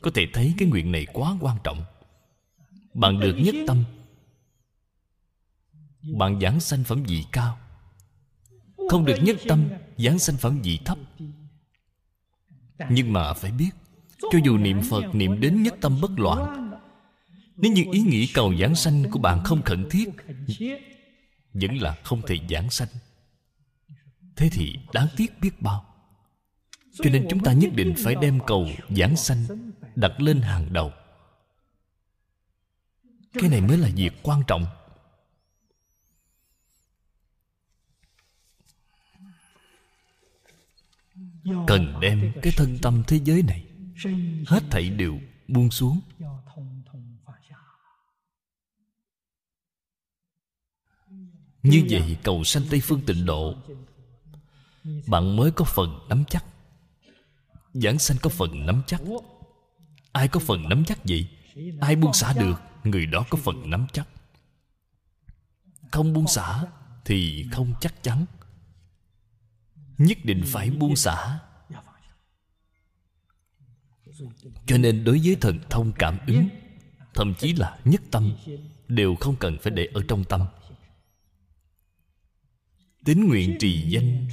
[0.00, 1.84] Có thể thấy cái nguyện này quá quan trọng.
[2.94, 3.84] Bạn được nhất tâm.
[6.18, 7.58] Bạn giảng sanh phẩm vị cao.
[8.90, 10.98] Không được nhất tâm, giảng sanh phẩm vị thấp
[12.90, 13.70] nhưng mà phải biết,
[14.18, 16.70] cho dù niệm phật niệm đến nhất tâm bất loạn,
[17.56, 20.08] nếu như ý nghĩ cầu giảng sanh của bạn không khẩn thiết,
[21.52, 22.88] vẫn là không thể giảng sanh.
[24.36, 25.84] Thế thì đáng tiếc biết bao.
[27.02, 29.44] Cho nên chúng ta nhất định phải đem cầu giảng sanh
[29.96, 30.92] đặt lên hàng đầu.
[33.32, 34.66] Cái này mới là việc quan trọng.
[41.66, 43.64] Cần đem cái thân tâm thế giới này
[44.46, 46.00] hết thảy đều buông xuống.
[51.62, 53.54] Như vậy cầu sanh tây phương tịnh độ,
[55.06, 56.44] bạn mới có phần nắm chắc.
[57.72, 59.02] Giảng sanh có phần nắm chắc.
[60.12, 61.28] Ai có phần nắm chắc vậy?
[61.80, 64.08] Ai buông xả được, người đó có phần nắm chắc.
[65.92, 66.64] Không buông xả
[67.04, 68.24] thì không chắc chắn
[69.98, 71.38] nhất định phải buông xả.
[74.66, 76.48] Cho nên đối với thần thông cảm ứng,
[77.14, 78.36] thậm chí là nhất tâm,
[78.88, 80.40] đều không cần phải để ở trong tâm.
[83.04, 84.28] Tín nguyện trì danh,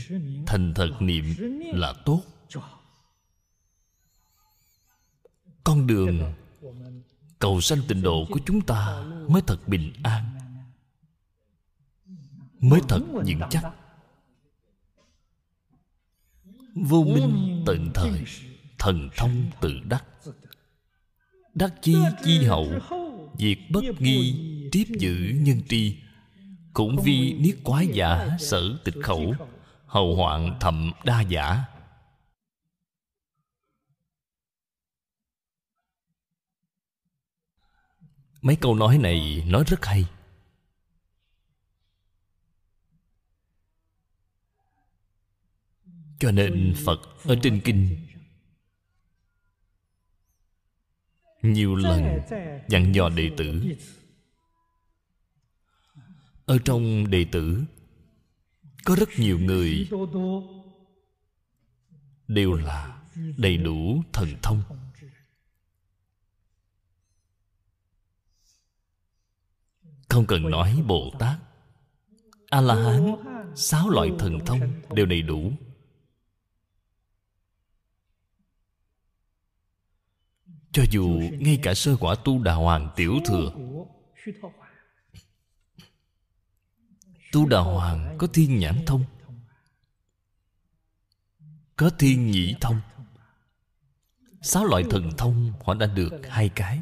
[0.47, 1.35] thành thật niệm
[1.73, 2.21] là tốt.
[5.63, 6.33] Con đường
[7.39, 10.37] cầu sanh tịnh độ của chúng ta mới thật bình an,
[12.59, 13.63] mới thật vững chắc
[16.75, 18.23] vô minh tận thời
[18.79, 20.05] thần thông tự đắc.
[21.53, 22.67] Đắc chi chi hậu
[23.37, 24.35] việc bất nghi
[24.71, 25.97] tiếp giữ nhân tri.
[26.73, 29.33] Cũng vì niết quái giả sở tịch khẩu.
[29.85, 31.63] hầu hoạn thậm đa giả.
[38.41, 40.05] Mấy câu nói này nói rất hay
[46.21, 47.97] cho nên phật ở trên kinh
[51.41, 52.19] nhiều lần
[52.67, 53.75] dặn dò đệ tử.
[56.45, 57.63] Ở trong đệ tử
[58.85, 59.89] có rất nhiều người
[62.27, 63.01] đều là
[63.37, 64.63] đầy đủ thần thông.
[70.09, 71.37] Không cần nói bồ tát,
[72.49, 73.15] a la hán,
[73.55, 74.59] sáu loại thần thông
[74.93, 75.51] đều đầy đủ.
[80.71, 83.51] Cho dù ngay cả sơ quả tu đà hoàng tiểu thừa,
[87.31, 89.03] tu đà hoàng có thiên nhãn thông,
[91.75, 92.81] có thiên nhĩ thông.
[94.41, 96.81] Sáu loại thần thông họ đã được hai cái.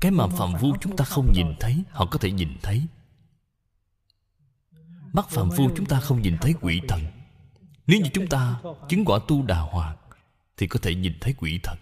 [0.00, 2.86] Cái mà phạm vu chúng ta không nhìn thấy, họ có thể nhìn thấy.
[5.12, 7.15] Mắt phạm vu chúng ta không nhìn thấy quỷ thần
[7.86, 9.96] nếu như chúng ta chứng quả tu đà hoàng,
[10.56, 11.78] thì có thể nhìn thấy quỷ thần.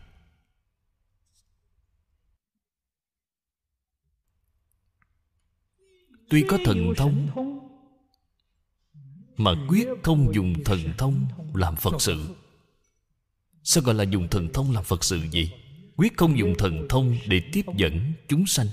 [6.28, 7.28] Tuy có thần thông,
[9.36, 12.34] mà quyết không dùng thần thông làm phật sự.
[13.62, 15.52] Sao gọi là dùng thần thông làm phật sự gì
[15.96, 18.66] quyết không dùng thần thông để tiếp dẫn chúng sanh.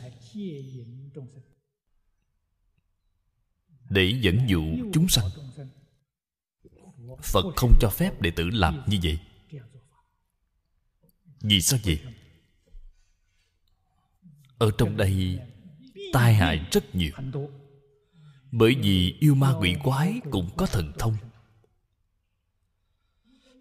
[3.90, 4.64] Để dẫn dụ
[4.94, 5.30] chúng sanh
[7.24, 9.20] phật không cho phép đệ tử làm như vậy.
[11.42, 12.00] Vì sao vậy?
[14.58, 15.40] Ở trong đây,
[16.14, 17.12] tai hại rất nhiều.
[18.52, 21.16] Bởi vì yêu ma quỷ quái cũng có thần thông.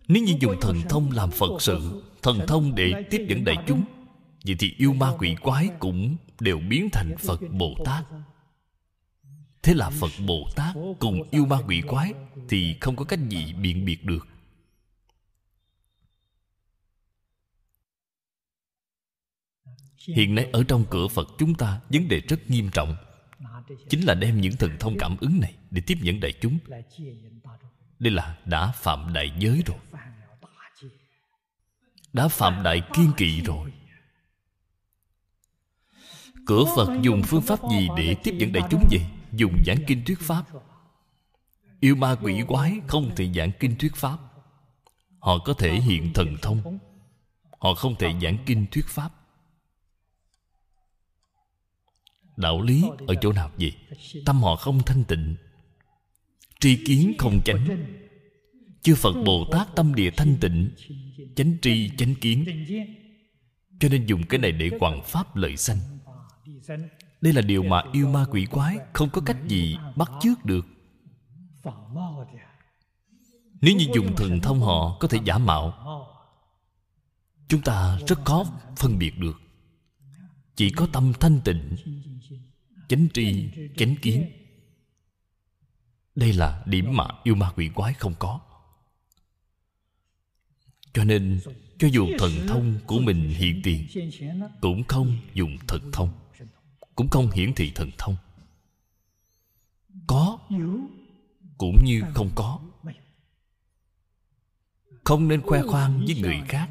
[0.08, 3.84] Nếu như dùng thần thông làm phật sự, thần thông để tiếp dẫn đại chúng,
[4.46, 8.04] vậy thì yêu ma quỷ quái cũng đều biến thành phật bồ tát
[9.62, 12.14] thế là phật bồ tát cùng yêu ma quỷ quái
[12.48, 14.26] thì không có cách gì biện biệt được.
[20.16, 22.96] Hiện nay ở trong cửa phật chúng ta, vấn đề rất nghiêm trọng.
[23.88, 26.58] Chính là đem những thần thông cảm ứng này để tiếp dẫn đại chúng.
[27.98, 29.78] Đây là đã phạm đại giới rồi.
[32.12, 33.72] Đã phạm đại kiên kỵ rồi.
[36.46, 39.00] Cửa phật dùng phương pháp gì để tiếp dẫn đại chúng vậy
[39.32, 40.44] dùng giảng kinh thuyết pháp.
[41.80, 44.18] Yêu ma quỷ quái không thể giảng kinh thuyết pháp.
[45.18, 46.78] Họ có thể hiện thần thông.
[47.58, 49.10] Họ không thể giảng kinh thuyết pháp.
[52.36, 53.72] Đạo lý ở chỗ nào vậy?
[54.26, 55.36] Tâm họ không thanh tịnh.
[56.60, 57.86] Tri kiến không chánh.
[58.82, 60.70] Chư phật bồ tát tâm địa thanh tịnh,
[61.36, 62.44] chánh tri, chánh kiến.
[63.80, 65.78] Cho nên dùng cái này để quảng pháp lợi sanh
[67.20, 70.66] đây là điều mà yêu ma quỷ quái không có cách gì bắt chước được.
[73.60, 75.74] Nếu như dùng thần thông họ có thể giả mạo.
[77.48, 78.44] Chúng ta rất khó
[78.76, 79.40] phân biệt được.
[80.56, 81.76] Chỉ có tâm thanh tịnh
[82.88, 84.30] chánh tri chánh kiến.
[86.14, 88.40] Đây là điểm mà yêu ma quỷ quái không có.
[90.92, 91.40] Cho nên
[91.78, 93.86] cho dù thần thông của mình hiện tiền
[94.60, 96.10] cũng không dùng thần thông
[97.00, 98.16] cũng không hiển thị thần thông.
[100.06, 100.38] Có,
[101.58, 102.60] cũng như không có.
[105.04, 106.68] Không nên khoe khoang với người khác.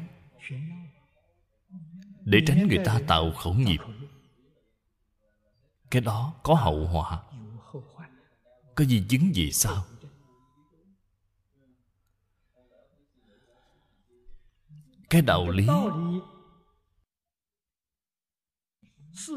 [2.20, 3.78] Để tránh người ta tạo khẩu nghiệp.
[5.90, 7.22] Cái đó có hậu họa.
[8.74, 9.84] Có gì chứng gì sao
[15.10, 15.66] cái đạo lý.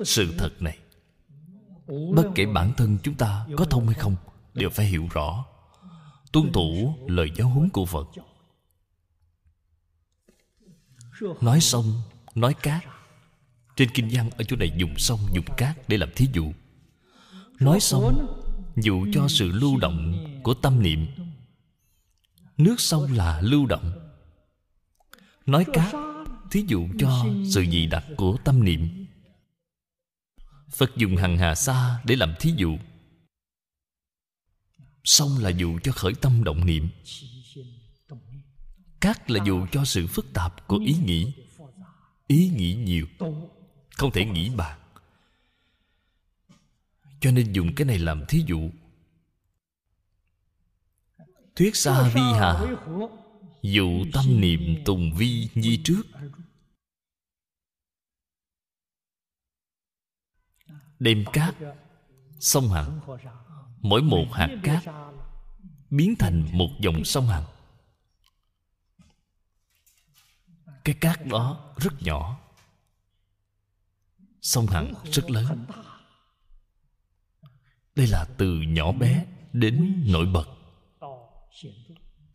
[0.05, 0.82] Sự thật này
[1.87, 4.15] bất kể bản thân chúng ta có thông hay không,
[4.53, 5.45] đều phải hiểu rõ.
[6.31, 8.07] Tuân thủ lời giáo huấn của phật.
[11.41, 12.01] Nói sông
[12.35, 12.83] nói cát.
[13.75, 16.53] Trên kinh văn ở chỗ này dùng sông, dùng cát để làm thí dụ.
[17.59, 18.27] Nói sông
[18.75, 21.07] dụ cho sự lưu động của tâm niệm.
[22.57, 23.91] Nước sông là lưu động.
[25.45, 25.95] Nói cát,
[26.51, 29.02] thí dụ cho sự dị đặc của tâm niệm
[30.73, 32.77] phật dùng hằng hà sa để làm thí dụ.
[35.03, 36.89] Sông là dụ cho khởi tâm động niệm
[39.01, 41.33] cát là dụ cho sự phức tạp của ý nghĩ
[42.27, 43.07] ý nghĩ nhiều,
[43.97, 44.77] không thể nghĩ bạc
[47.23, 48.69] cho nên dùng cái này làm thí dụ.
[51.55, 52.75] Thuyết xa vi hà,
[53.61, 56.03] dụ tâm niệm tùng vi nhi trước.
[61.03, 61.55] Đem cát.
[62.39, 62.99] Sông hằng.
[63.81, 64.83] Mỗi một hạt cát
[65.89, 67.43] biến thành một dòng sông hằng.
[70.83, 72.39] Cái cát đó rất nhỏ.
[74.41, 75.65] Sông hằng rất lớn.
[77.95, 80.47] Đây là từ nhỏ bé đến nổi bật.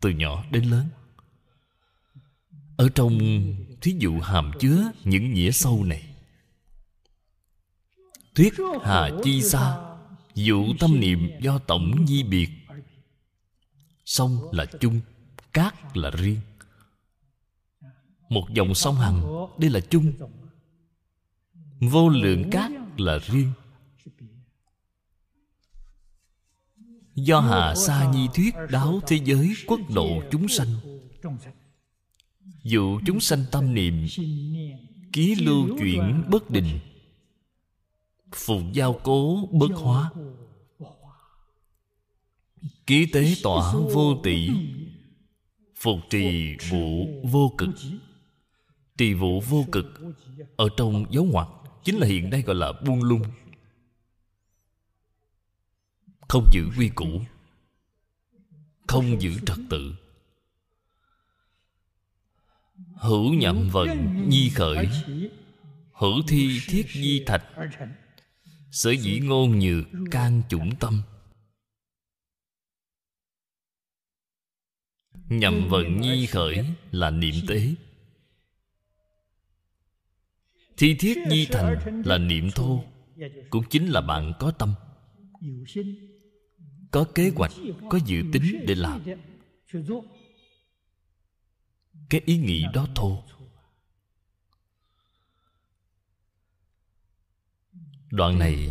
[0.01, 0.89] Từ nhỏ đến lớn.
[2.77, 3.19] Ở trong
[3.81, 6.18] thí dụ hàm chứa những nghĩa sâu này
[8.39, 9.77] thuyết hà chi xa
[10.35, 12.49] dụ tâm niệm do tổng di biệt.
[14.05, 15.01] Sông là chung
[15.53, 16.41] cát là riêng.
[18.29, 20.13] Một dòng sông hằng đây là chung.
[21.81, 23.53] Vô lượng cát là riêng.
[27.15, 30.75] Do hà sa nhi thuyết đáo thế giới quốc độ chúng sanh.
[32.63, 34.07] Dụ chúng sanh tâm niệm
[35.13, 36.79] ký lưu chuyển bất định
[38.35, 40.11] phục giao cố bất hóa.
[42.87, 44.49] Ký tế tỏa vô tỷ
[45.77, 47.69] phục trì vụ vô cực.
[48.99, 49.87] Trì vụ vô cực
[50.57, 51.49] ở trong dấu ngoặc
[51.85, 53.23] chính là hiện nay gọi là buông lung.
[56.29, 57.21] Không giữ quy củ.
[58.87, 59.95] Không giữ trật tự.
[62.95, 64.89] Hữu nhậm vận nhi khởi.
[65.93, 67.45] Hữu thi thiết di thạch
[68.71, 71.03] sở dĩ ngôn như can chủng tâm.
[75.29, 77.75] Nhằm vận nhi khởi là niệm tế.
[80.77, 82.85] Thi thiết nhi thành là niệm thô,
[83.51, 84.75] cũng chính là bạn có tâm.
[86.91, 87.53] Có kế hoạch,
[87.91, 89.05] có dự tính để làm.
[92.11, 93.25] Cái ý nghĩ đó thô.
[98.11, 98.71] Đoạn này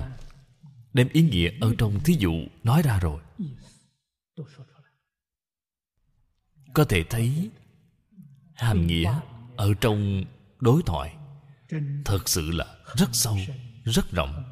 [0.93, 2.33] đem ý nghĩa ở trong thí dụ
[2.63, 3.21] nói ra rồi.
[6.73, 7.49] Có thể thấy,
[8.53, 9.19] hàm nghĩa
[9.57, 10.23] ở trong
[10.59, 11.17] đối thoại
[12.05, 13.37] thật sự là rất sâu,
[13.83, 14.43] rất rộng.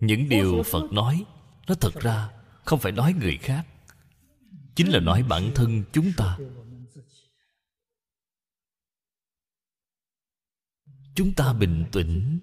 [0.00, 1.24] Những điều phật nói,
[1.68, 2.30] nó thật ra
[2.64, 3.66] không phải nói người khác
[4.76, 6.38] chính là nói bản thân chúng ta.
[11.14, 12.38] Chúng ta bình tĩnh,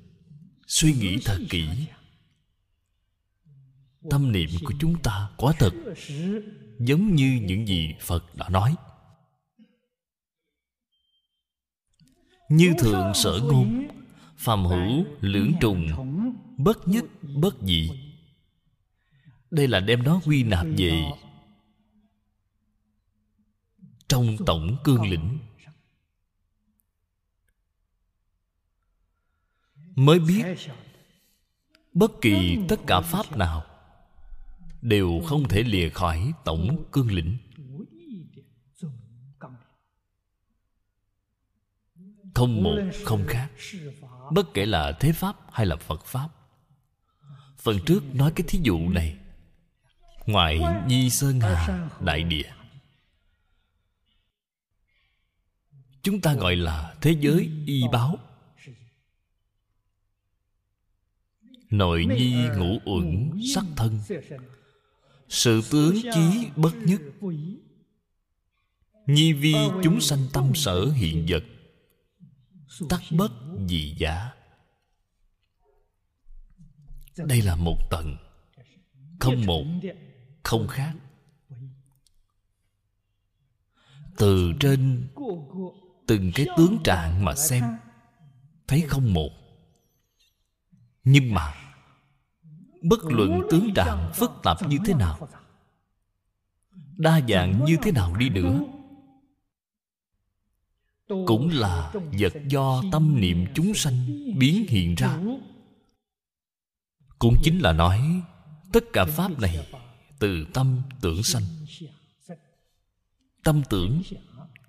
[0.68, 1.70] suy nghĩ thật kỹ.
[4.10, 5.74] Tâm niệm của chúng ta quả thật
[6.80, 8.76] giống như những gì phật đã nói.
[12.50, 13.88] Như thượng sở ngôn,
[14.38, 15.88] phàm hữu lưỡng trùng,
[16.58, 17.90] bất nhất bất dị
[19.54, 21.04] đây là đem nó quy nạp về
[24.14, 25.40] trong tổng cương lĩnh.
[29.96, 30.44] Mới biết
[31.94, 33.66] bất kỳ tất cả pháp nào
[34.82, 37.38] đều không thể lìa khỏi tổng cương lĩnh.
[42.36, 43.50] Không một không khác,
[44.32, 46.30] bất kể là thế pháp hay là phật pháp.
[47.58, 49.18] Phần trước nói cái thí dụ này
[50.26, 52.52] ngoại nhi sơn hà đại địa
[56.04, 58.18] chúng ta gọi là thế giới y báo.
[61.70, 64.00] Nội nhi ngũ uẩn sắc thân.
[65.30, 67.02] Sự tướng chí bất nhất.
[69.08, 69.54] Nhi vi
[69.84, 71.44] chúng sanh tâm sở hiện vật.
[72.90, 73.32] Tắc bất
[73.68, 74.32] dị giả
[77.18, 78.18] đây là một tầng.
[79.20, 79.64] Không một,
[80.44, 80.94] không khác.
[84.18, 85.08] Từ trên
[86.14, 87.64] từng cái tướng trạng mà xem,
[88.68, 89.30] thấy không một
[91.04, 91.54] nhưng mà,
[92.82, 95.30] bất luận tướng trạng phức tạp như thế nào,
[96.98, 98.60] đa dạng như thế nào đi nữa,
[101.08, 104.06] cũng là vật do tâm niệm chúng sanh
[104.38, 105.20] biến hiện ra.
[107.20, 108.22] Cũng chính là nói,
[108.74, 109.68] tất cả pháp này
[110.20, 111.44] từ tâm tưởng sanh.
[113.44, 114.02] Tâm tưởng,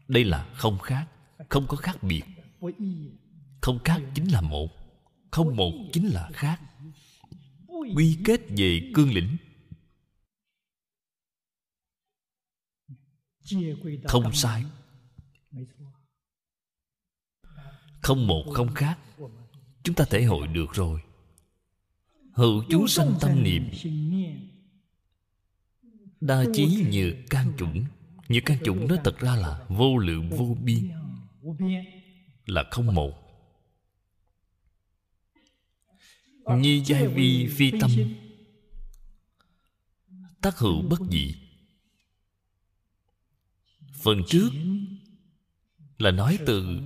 [0.09, 1.07] đây là không khác
[1.55, 2.23] không có khác biệt.
[3.61, 4.69] Không khác chính là một,
[5.31, 6.61] không một chính là khác.
[7.95, 9.37] Quy kết về cương lĩnh.
[14.05, 14.65] Không sai.
[18.03, 18.99] Không một, không khác.
[19.83, 21.01] Chúng ta thể hội được rồi.
[22.33, 23.71] Hữu chú sanh tâm niệm.
[26.21, 27.85] Đa chí như can chủng.
[28.29, 31.04] Như can chủng nó thật ra là vô lượng vô biên
[32.47, 33.13] là không một.
[36.47, 37.91] Nhi giai vi phi tâm.
[40.41, 41.35] tác hữu bất dị.
[43.93, 44.51] Phần trước
[45.99, 46.81] là nói từ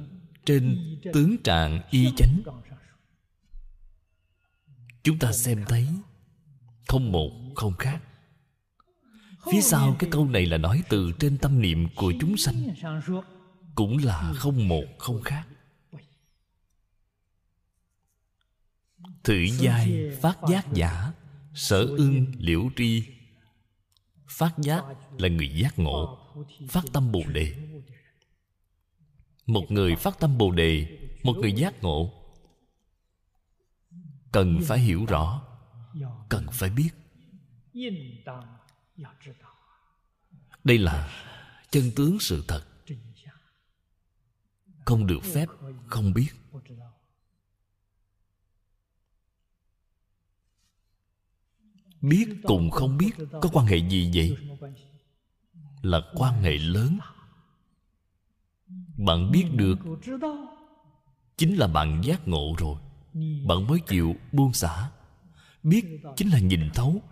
[0.44, 0.78] trên
[1.12, 2.43] tướng trạng y chánh.
[5.02, 5.89] chúng ta xem thấy
[6.86, 8.02] không một không khác.
[9.52, 12.74] Phía sau cái câu này là nói từ trên tâm niệm của chúng sanh
[13.79, 15.49] cũng là không một không khác.
[19.25, 21.13] Thử giai phát giác giả
[21.55, 23.03] sở ưng liễu tri.
[24.29, 24.85] Phát giác
[25.19, 26.19] là người giác ngộ
[26.69, 27.57] phát tâm bồ đề.
[29.47, 32.13] Một người phát tâm bồ đề một người giác ngộ.
[34.33, 35.43] Cần phải hiểu rõ
[36.29, 36.91] cần phải biết.
[40.65, 41.11] Đây là
[41.71, 42.65] chân tướng sự thật
[44.89, 45.47] không được phép,
[45.86, 46.28] không biết.
[52.01, 53.10] Biết cùng không biết,
[53.43, 54.36] có quan hệ gì vậy?
[55.82, 56.98] Là quan hệ lớn.
[58.97, 59.78] Bạn biết được,
[61.36, 62.81] chính là bạn giác ngộ rồi.
[63.47, 64.90] Bạn mới chịu buông xả.
[65.62, 67.02] Biết chính là nhìn thấu.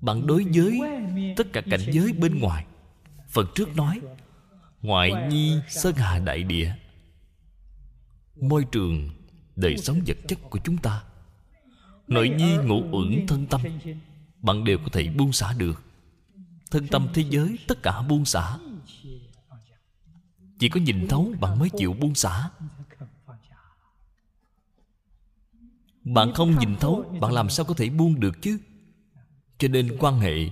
[0.00, 0.80] Bạn đối với
[1.36, 2.66] tất cả cảnh giới bên ngoài
[3.28, 4.00] phần trước nói,
[4.82, 6.74] ngoại nhi sơn hà đại địa,
[8.40, 9.10] môi trường
[9.56, 11.02] đời sống vật chất của chúng ta.
[12.08, 13.60] Nội nhi ngũ uẩn thân tâm,
[14.42, 15.82] bạn đều có thể buông xả được.
[16.70, 18.58] Thân tâm thế giới tất cả buông xả.
[20.58, 22.50] Chỉ có nhìn thấu bạn mới chịu buông xả.
[26.04, 28.58] Bạn không nhìn thấu, bạn làm sao có thể buông được chứ?
[29.58, 30.50] Cho nên quan hệ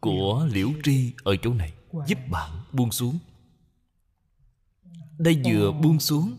[0.00, 1.72] của liễu tri ở chỗ này,
[2.06, 3.18] giúp bạn buông xuống.
[5.18, 6.38] Đây vừa buông xuống.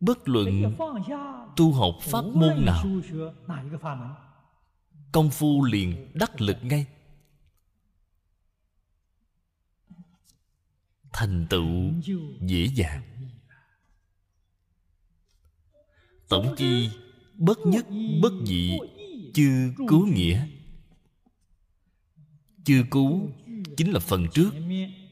[0.00, 0.76] Bất luận
[1.56, 2.84] tu học pháp môn nào,
[5.12, 6.86] công phu liền đắc lực ngay.
[11.12, 11.92] Thành tựu
[12.40, 13.02] dễ dàng.
[16.28, 16.90] Tổng chi
[17.34, 17.86] bất nhất,
[18.22, 18.78] bất dị
[19.34, 20.46] chư cứu nghĩa
[22.68, 23.30] chư cứu
[23.76, 24.50] chính là phần trước.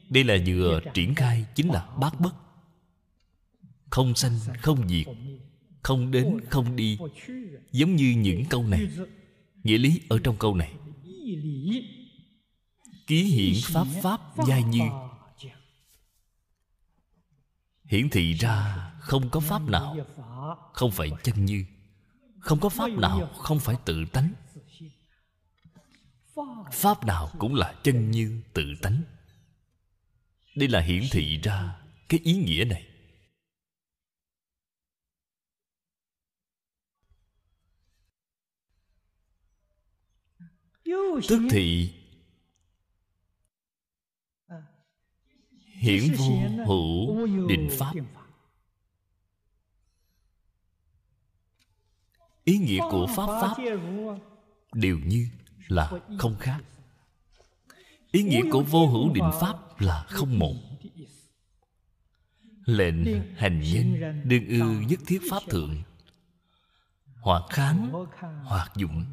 [0.09, 2.35] Đây là vừa triển khai, chính là bát bất.
[3.89, 5.05] Không sanh, không diệt,
[5.83, 6.99] không đến, không đi.
[7.71, 8.87] Giống như những câu này.
[9.63, 10.73] Nghĩa lý ở trong câu này.
[13.07, 14.83] Ký hiển pháp pháp giai như.
[17.85, 19.97] Hiển thị ra không có pháp nào
[20.73, 21.65] không phải chân như.
[22.39, 24.33] Không có pháp nào không phải tự tánh
[26.71, 29.01] pháp nào cũng là chân như tự tánh.
[30.55, 32.87] Đây là hiển thị ra cái ý nghĩa này.
[41.29, 41.93] Tức thị
[45.65, 46.25] hiển vô
[46.65, 47.93] hữu định pháp.
[52.43, 53.55] Ý nghĩa của pháp pháp
[54.73, 55.27] đều như
[55.67, 56.61] là không khác.
[58.11, 60.55] Ý nghĩa của vô hữu định pháp là không một
[62.65, 65.75] lệnh hành nhân đương ư nhất thiết pháp thượng.
[67.21, 68.05] Hoặc kháng
[68.43, 69.05] hoặc dụng.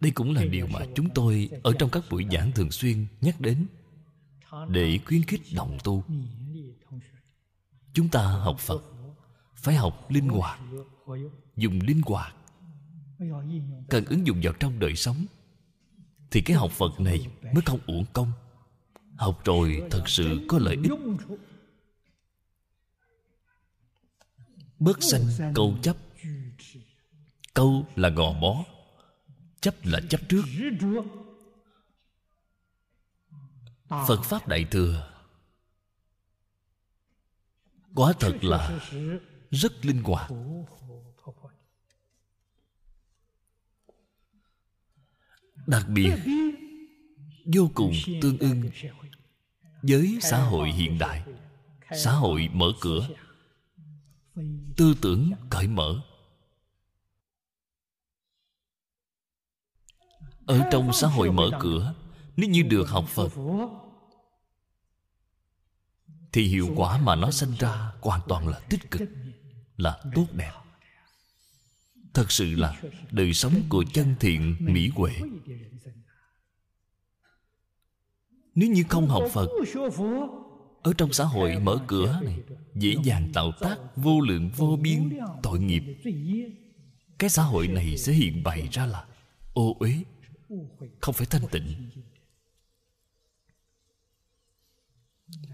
[0.00, 3.40] Đây cũng là điều mà chúng tôi ở trong các buổi giảng thường xuyên nhắc
[3.40, 3.66] đến
[4.68, 6.04] để khuyến khích đồng tu.
[7.92, 8.82] Chúng ta học phật,
[9.56, 10.60] phải học linh hoạt,
[11.56, 12.34] dùng linh hoạt
[13.88, 15.26] cần ứng dụng vào trong đời sống.
[16.30, 18.32] Thì cái học phật này mới không uổng công.
[19.16, 20.92] Học rồi thật sự có lợi ích.
[24.78, 25.96] Bớt sanh câu chấp.
[27.54, 28.64] Câu là gò bó,
[29.60, 30.42] chấp là chấp trước.
[33.88, 35.10] Phật pháp đại thừa
[37.94, 38.80] quả thật là
[39.50, 40.30] rất linh hoạt.
[45.66, 46.14] Đặc biệt,
[47.54, 47.92] vô cùng
[48.22, 48.70] tương ưng
[49.82, 51.24] với xã hội hiện đại,
[52.02, 53.08] xã hội mở cửa,
[54.76, 56.00] tư tưởng cởi mở.
[60.46, 61.94] Ở trong xã hội mở cửa,
[62.36, 63.32] nếu như được học phật,
[66.32, 69.02] thì hiệu quả mà nó sinh ra hoàn toàn là tích cực,
[69.76, 70.52] là tốt đẹp
[72.14, 72.80] thật sự là
[73.10, 75.12] đời sống của chân thiện mỹ huệ.
[78.54, 79.48] Nếu như không học phật,
[80.82, 82.38] ở trong xã hội mở cửa này,
[82.74, 85.82] dễ dàng tạo tác vô lượng vô biên, tội nghiệp.
[87.18, 89.04] Cái xã hội này sẽ hiện bày ra là
[89.52, 89.94] ô uế,
[91.00, 91.90] không phải thanh tịnh.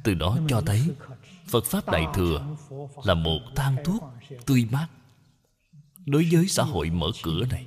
[0.05, 0.82] Từ đó cho thấy
[1.47, 2.57] phật pháp đại thừa
[3.05, 4.03] là một thang thuốc
[4.47, 4.89] tươi mát
[6.11, 7.66] đối với xã hội mở cửa này,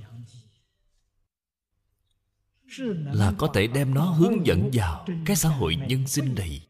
[3.13, 6.67] là có thể đem nó hướng dẫn vào cái xã hội nhân sinh này.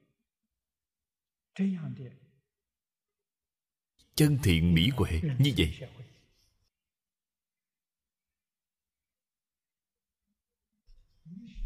[4.15, 5.79] Chân thiện mỹ huệ như vậy.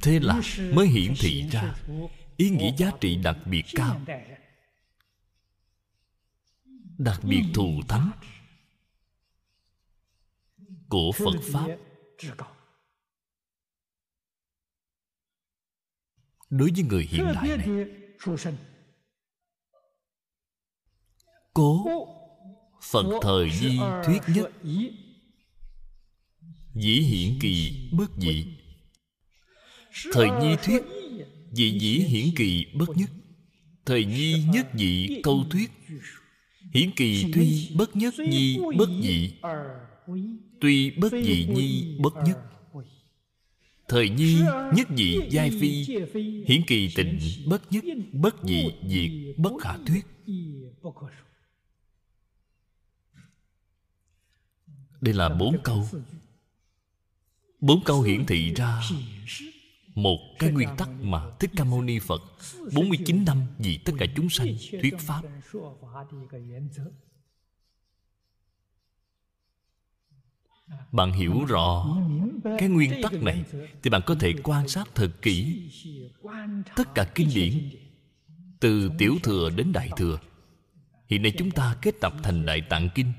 [0.02, 0.42] Thế là
[0.74, 1.76] mới hiển thị ra
[2.38, 4.02] ý nghĩa giá trị đặc biệt cao,
[6.98, 8.12] đặc biệt thù thắng
[10.90, 11.78] của phật pháp.
[16.50, 17.88] Đối với người hiện đại này
[21.54, 21.86] cố
[22.82, 24.52] phật thời di thuyết nhất.
[26.74, 28.58] dĩ hiển kỳ bất dị.
[30.12, 30.84] Thời nhi thuyết
[31.52, 33.10] dị dĩ hiển kỳ bất nhất.
[33.86, 35.72] Thời nhi nhất dị câu thuyết.
[36.74, 39.40] hiển kỳ tuy bất nhất nhi bất dị
[40.62, 42.38] tuy bất dị nhi bất nhất.
[43.88, 44.40] Thời nhi
[44.76, 45.86] nhất dị giai phi.
[46.48, 50.06] hiển kỳ tịnh bất nhất bất dị diệt bất khả thuyết.
[55.02, 55.88] đây là bốn câu.
[57.62, 58.82] bốn câu hiển thị ra
[59.96, 62.22] một cái nguyên tắc mà Thích Ca Mâu Ni Phật
[62.74, 65.22] 49 năm vì tất cả chúng sanh thuyết Pháp
[70.92, 71.98] Bạn hiểu rõ
[72.60, 73.44] cái nguyên tắc này
[73.84, 75.70] Thì bạn có thể quan sát thật kỹ
[76.76, 77.70] Tất cả kinh điển,
[78.60, 80.20] Từ Tiểu Thừa đến Đại Thừa.
[81.08, 83.14] Hiện nay chúng ta kết tập thành Đại Tạng Kinh.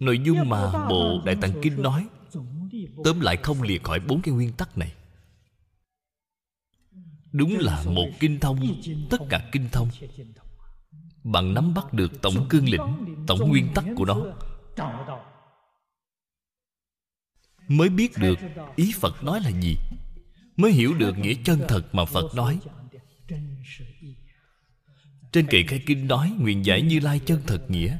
[0.00, 2.06] Nội dung mà Bộ Đại Tạng Kinh nói,
[3.04, 4.92] Tóm lại không liệt khỏi bốn cái nguyên tắc này.
[7.32, 8.58] Đúng là một kinh thông,
[9.10, 9.88] Tất cả kinh thông.
[11.24, 14.24] Bạn nắm bắt được tổng cương lĩnh, Tổng nguyên tắc của nó
[17.68, 18.38] mới biết được
[18.76, 19.76] ý phật nói là gì,
[20.56, 22.60] mới hiểu được nghĩa chân thật mà phật nói.
[25.32, 27.98] Trên kệ khai kinh nói nguyện giải như lai chân thật nghĩa.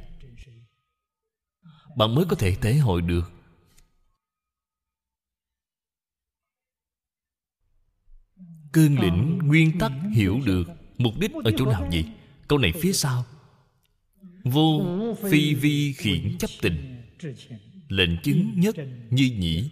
[1.97, 3.33] Bạn mới có thể thể hội được.
[8.73, 10.65] Cương lĩnh nguyên tắc hiểu được
[10.99, 12.05] mục đích ở chỗ nào vậy?
[12.49, 13.25] Câu này phía sau
[14.51, 14.83] vô
[15.31, 17.03] phi vi khiển chấp tình.
[17.89, 18.77] Lệnh chứng nhất
[19.11, 19.71] như nhĩ.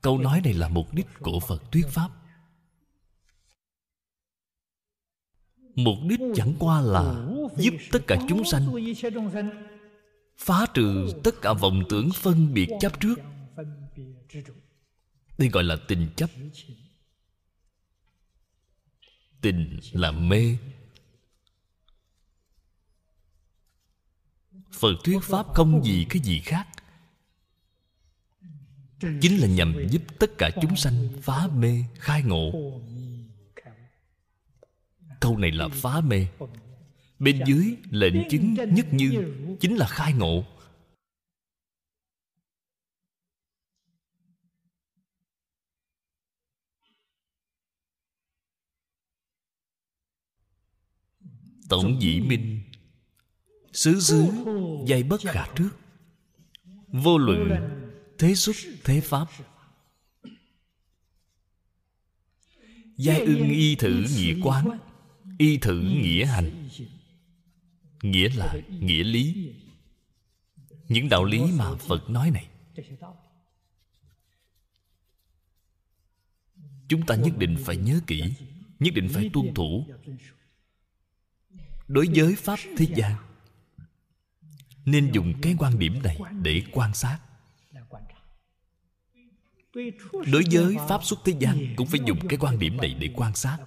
[0.00, 2.10] Câu nói này là mục đích của phật thuyết pháp.
[5.74, 7.26] Mục đích chẳng qua là
[7.56, 8.74] giúp tất cả chúng sanh,
[10.36, 13.14] phá trừ tất cả vọng tưởng phân biệt chấp trước.
[15.38, 16.30] Đây gọi là tình chấp.
[19.40, 20.56] Tình là mê.
[24.72, 26.66] Phật thuyết pháp không gì cái gì khác.
[29.20, 32.52] Chính là nhằm giúp tất cả chúng sanh phá mê, khai ngộ.
[35.20, 36.26] Câu này là phá mê.
[37.18, 40.44] Bên dưới lệnh chứng nhất như chính là khai ngộ.
[51.68, 52.69] Tổng dĩ minh
[53.72, 54.26] xứ xứ
[54.86, 55.70] dây bất khả trước.
[56.88, 57.50] Vô luận
[58.18, 59.28] thế xuất thế pháp.
[62.96, 64.78] Giai ưng y thử nghĩa quán.
[65.38, 66.68] y thử nghĩa hành.
[68.02, 69.54] Nghĩa là nghĩa lý.
[70.88, 72.48] Những đạo lý mà phật nói này.
[76.88, 78.22] Chúng ta nhất định phải nhớ kỹ
[78.80, 79.86] nhất định phải tuân thủ.
[81.88, 83.29] Đối với pháp thế gian
[84.84, 87.18] nên dùng cái quan điểm này để quan sát.
[90.12, 93.34] Đối với pháp xuất thế gian, cũng phải dùng cái quan điểm này để quan
[93.34, 93.58] sát.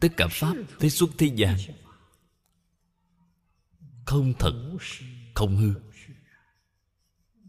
[0.00, 1.56] Tất cả pháp thế xuất thế gian
[4.06, 4.76] không thật,
[5.34, 5.74] không hư,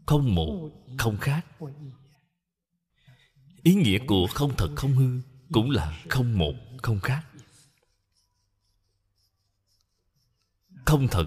[0.06, 1.46] không một, không khác.
[3.62, 5.20] Ý nghĩa của không thật, không hư
[5.52, 7.26] cũng là không một, không khác.
[10.84, 11.26] Không thật.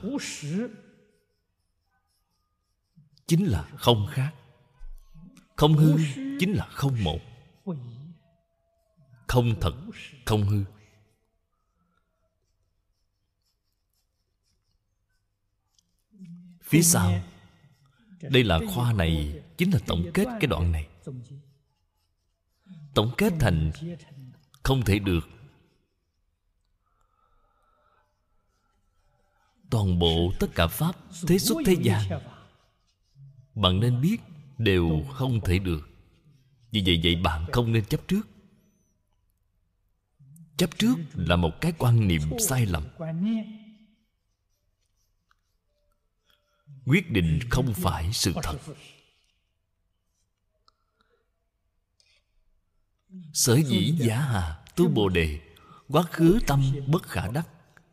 [3.28, 4.34] Chính là không khác.
[5.56, 5.98] Không hư
[6.40, 7.20] chính là không một.
[9.28, 9.74] Không thật
[10.26, 10.64] không hư.
[16.62, 17.24] Phía sau.
[18.22, 20.88] đây là khoa này chính là tổng kết cái đoạn này.
[22.94, 23.72] tổng kết thành
[24.64, 25.37] không thể được
[29.78, 30.96] toàn bộ tất cả pháp,
[31.28, 32.02] thế xuất thế gian.
[33.56, 34.18] Bạn nên biết,
[34.58, 35.90] đều không thể được.
[36.72, 38.28] Vì vậy vậy bạn không nên chấp trước.
[40.58, 42.84] Chấp trước là một cái quan niệm sai lầm.
[46.86, 48.58] Quyết định không phải sự thật.
[53.34, 55.40] Sở dĩ giả hà tu bồ đề
[55.88, 57.48] quá khứ tâm bất khả đắc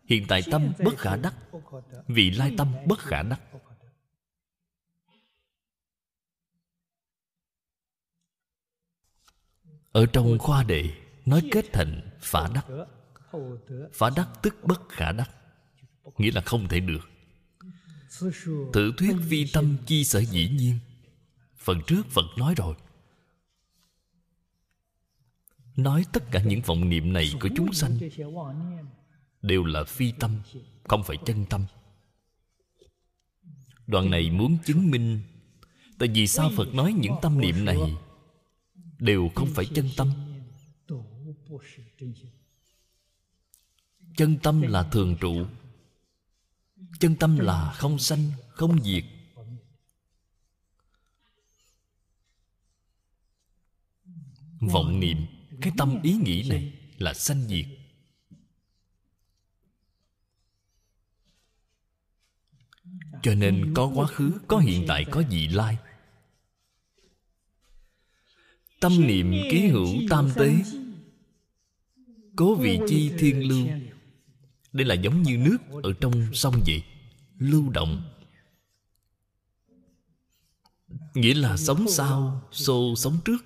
[0.07, 1.35] hiện tại tâm bất khả đắc,
[2.09, 3.41] vị lai tâm bất khả đắc.
[9.93, 10.91] Ở trong khoa đệ,
[11.27, 12.67] nói kết thành phả đắc.
[13.93, 15.31] Phả đắc tức bất khả đắc,
[16.19, 17.11] nghĩa là không thể được.
[18.73, 20.79] Tự thuyết vi tâm chi sở dĩ nhiên,
[21.65, 22.75] Phần trước Phật nói rồi.
[25.77, 27.99] Nói tất cả những vọng niệm này của chúng sanh
[29.45, 30.41] Đều là phi tâm,
[30.85, 31.65] Không phải chân tâm.
[33.87, 35.21] Đoạn này muốn chứng minh,
[35.99, 37.79] Tại vì sao Phật nói những tâm niệm này
[38.99, 40.13] Đều không phải chân tâm.
[44.17, 45.47] Chân tâm là thường trụ,
[47.01, 49.05] chân tâm là không sanh, không diệt.
[54.61, 55.17] Vọng niệm,
[55.61, 57.67] cái tâm ý nghĩ này là sanh diệt.
[63.25, 65.79] Cho nên có quá khứ, có hiện tại, có vị lai.
[68.81, 70.57] Tâm niệm ký hữu tam tế,
[72.37, 73.67] cố vị chi thiên lưu.
[74.73, 76.83] Đây là giống như nước ở trong sông vậy,
[77.39, 78.03] lưu động.
[81.15, 83.45] Nghĩa là sống sau, xô sống trước.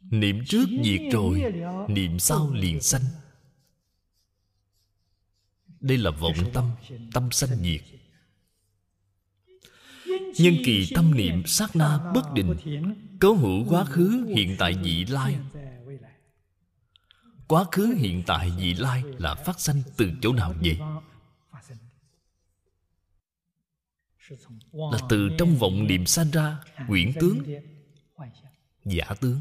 [0.00, 1.42] Niệm trước diệt rồi,
[1.88, 3.02] niệm sau liền sanh
[5.84, 6.70] đây là vọng tâm
[7.12, 7.80] tâm sanh diệt
[10.38, 12.56] nhân kỳ tâm niệm sát na bất định
[13.20, 15.36] cấu hữu quá khứ hiện tại vị lai.
[17.48, 20.78] quá khứ hiện tại vị lai là phát sanh từ chỗ nào vậy?
[24.72, 26.58] Là từ trong vọng niệm sanh ra
[26.88, 27.42] quyển tướng.
[28.84, 29.40] giả tướng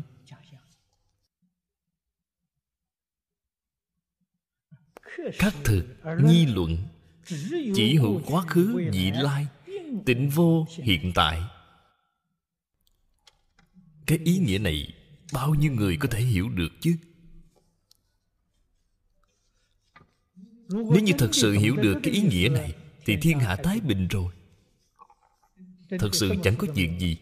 [5.39, 5.85] các thực
[6.23, 6.77] nhi luận
[7.75, 9.47] chỉ hữu quá khứ vị lai,
[10.05, 11.41] tịnh vô hiện tại.
[14.05, 14.93] Cái ý nghĩa này
[15.33, 16.97] bao nhiêu người có thể hiểu được chứ?
[20.67, 22.75] Nếu như thật sự hiểu được cái ý nghĩa này,
[23.05, 24.33] thì thiên hạ thái bình rồi.
[25.89, 27.17] Thật sự chẳng có chuyện gì.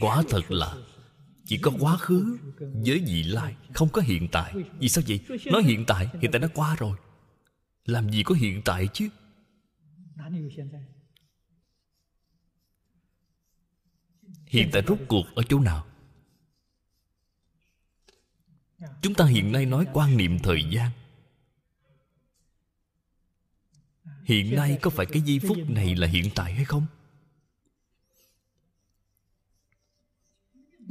[0.00, 0.76] Quả thật là
[1.44, 4.54] chỉ có quá khứ với vị lai, không có hiện tại.
[4.78, 5.20] Vì sao vậy?
[5.52, 6.98] Nói hiện tại hiện tại nó qua rồi.
[7.84, 9.08] Làm gì có hiện tại chứ?
[14.46, 15.86] Hiện tại rốt cuộc ở chỗ nào?
[19.02, 20.90] Chúng ta hiện nay nói quan niệm thời gian.
[24.24, 26.86] Hiện nay có phải cái giây phút này là hiện tại hay không?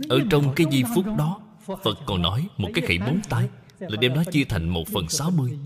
[0.09, 3.49] Ở trong cái giây phút đó phật còn nói một cái khẩy móng tay
[3.79, 5.59] là đem nó chia thành một phần sáu mươi.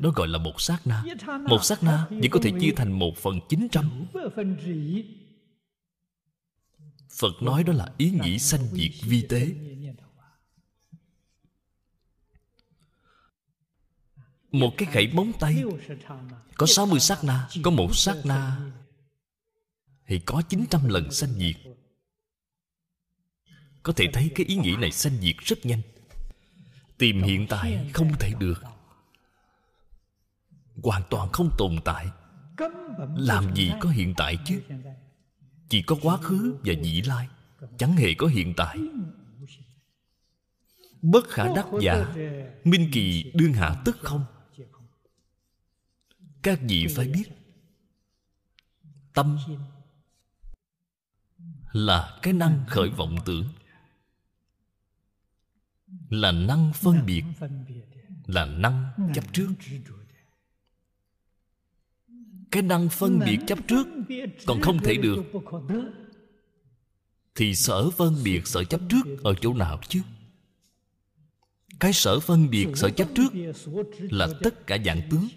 [0.00, 1.04] đó gọi là một sát na.
[1.48, 4.06] Một sát na chỉ có thể chia thành một phần chín trăm.
[7.18, 9.54] Phật nói đó là ý nghĩ sanh diệt vi tế.
[14.54, 15.64] một cái khẩy móng tay
[16.56, 18.60] có 60 sát na có một sát na
[20.06, 21.56] thì có 900 lần sanh diệt.
[23.82, 25.80] Có thể thấy cái ý nghĩ này sanh diệt rất nhanh.
[26.98, 28.62] Tìm hiện tại không thể được.
[30.82, 32.06] Hoàn toàn không tồn tại.
[33.16, 34.62] Làm gì có hiện tại chứ?
[35.68, 37.28] Chỉ có quá khứ và vị lai.
[37.78, 38.78] Chẳng hề có hiện tại.
[41.02, 42.14] Bất khả đắc giả,
[42.64, 44.24] minh kỳ đương hạ tức không?
[46.42, 47.24] Các vị phải biết,
[49.14, 49.38] tâm
[51.74, 53.48] là cái năng khởi vọng tưởng.
[56.10, 57.24] Là năng phân biệt
[58.26, 59.48] là năng chấp trước.
[62.50, 63.86] Cái năng phân biệt chấp trước
[64.46, 65.24] còn không thể được.
[67.34, 70.00] thì sở phân biệt sở chấp trước ở chỗ nào chứ?
[71.80, 73.32] Cái sở phân biệt sở chấp trước
[73.98, 75.28] là tất cả dạng tướng.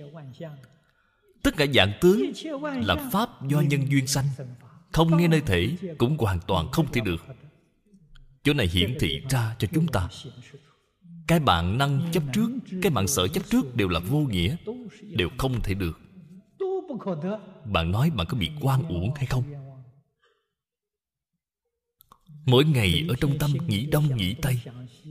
[1.43, 2.31] Tất cả dạng tướng
[2.61, 4.26] là pháp do nhân duyên sanh
[4.91, 7.26] không nghe nơi thể, cũng hoàn toàn không thể được.
[8.43, 10.09] Chỗ này hiển thị ra cho chúng ta.
[11.27, 12.49] Cái bạn năng chấp trước,
[12.81, 14.55] cái bạn sợ chấp trước đều là vô nghĩa,
[15.01, 15.99] đều không thể được.
[17.65, 19.43] Bạn nói bạn có bị quan uổng hay không?
[22.45, 24.59] Mỗi ngày ở trong tâm nghĩ đông nghĩ tây,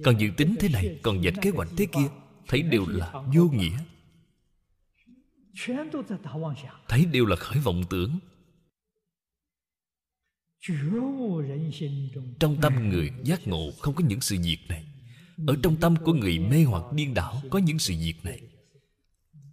[0.04, 2.08] còn dự tính thế này, còn dạch kế hoạch thế kia,
[2.48, 3.78] thấy đều là vô nghĩa.
[6.88, 8.18] Thấy đều là khởi vọng tưởng
[12.40, 14.84] trong tâm người giác ngộ không có những sự việc này.
[15.46, 18.40] Ở trong tâm của người mê hoặc điên đảo có những sự việc này.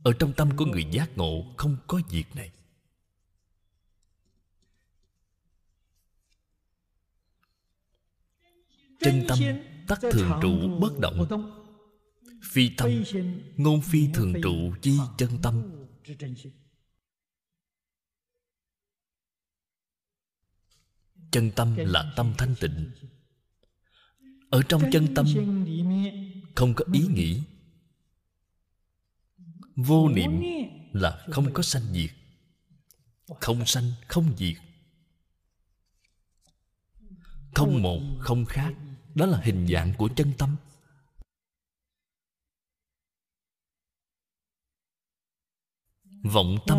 [0.04, 2.52] Ở trong tâm của người giác ngộ không có việc này.
[9.00, 9.40] Chân tâm
[9.88, 11.50] tắc thường trụ bất động.
[12.44, 13.04] Phi tâm,
[13.58, 15.64] ngôn phi thường trụ chi chân tâm.
[21.34, 22.92] Chân tâm là tâm thanh tịnh.
[24.50, 25.26] Ở trong chân tâm
[26.56, 27.42] không có ý nghĩ.
[29.76, 30.42] Vô niệm
[30.92, 32.12] là không có sanh diệt.
[33.42, 34.58] Không sanh không diệt.
[37.56, 38.74] Không một không khác.
[39.16, 40.56] Đó là hình dạng của chân tâm.
[46.24, 46.78] Vọng tâm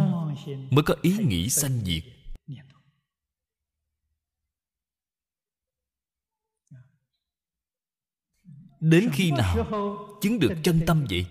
[0.70, 2.13] mới có ý nghĩ sanh diệt
[8.90, 9.66] đến khi nào
[10.20, 11.26] chứng được chân tâm vậy?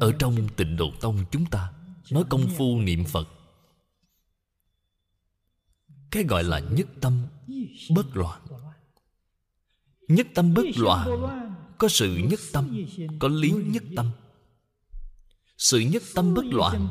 [0.00, 1.72] Ở trong tịnh độ tông chúng ta
[2.10, 3.28] nói công phu niệm phật.
[6.10, 7.26] Cái gọi là nhất tâm
[7.90, 8.42] bất loạn.
[10.08, 11.08] Nhất tâm bất loạn
[11.78, 12.84] có sự nhất tâm
[13.18, 14.10] có lý nhất tâm.
[15.58, 16.88] Sự nhất tâm bất loạn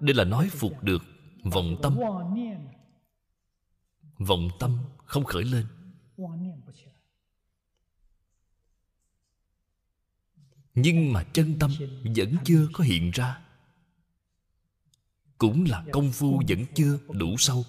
[0.00, 1.02] đây là nói phục được
[1.50, 1.98] vọng tâm.
[4.18, 5.66] Vọng tâm không khởi lên.
[10.74, 11.70] Nhưng mà chân tâm
[12.16, 13.42] vẫn chưa có hiện ra.
[15.38, 17.64] Cũng là công phu vẫn chưa đủ sâu,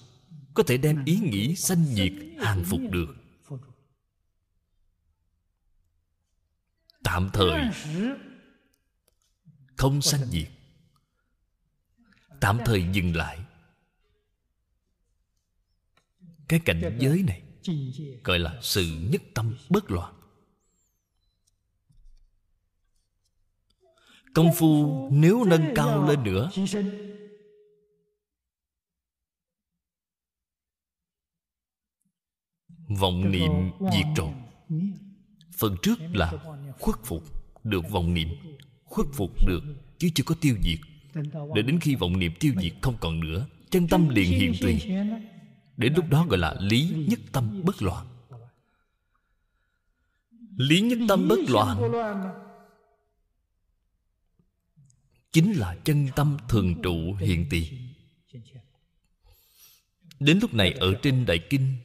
[0.53, 3.15] có thể đem ý nghĩ sanh diệt hàng phục được.
[7.03, 7.71] Tạm thời
[9.75, 10.49] không sanh diệt
[12.39, 13.39] tạm thời dừng lại
[16.47, 17.41] cái cảnh giới này
[18.23, 20.13] gọi là sự nhất tâm bất loạn
[24.33, 26.49] công phu nếu nâng cao lên nữa
[32.87, 34.33] vọng niệm diệt rồi
[35.57, 36.33] phần trước là
[36.79, 37.23] khuất phục
[37.63, 38.27] được vọng niệm
[38.83, 39.61] khuất phục được
[39.97, 40.79] chứ chưa có tiêu diệt
[41.55, 44.81] để đến khi vọng niệm tiêu diệt không còn nữa chân tâm liền hiện tùy
[45.77, 48.07] đến lúc đó gọi là lý nhất tâm bất loạn.
[50.57, 51.91] Lý nhất tâm bất loạn
[55.31, 57.87] chính là chân tâm thường trụ hiện tiền
[60.19, 61.75] đến lúc này ở trên đại kinh,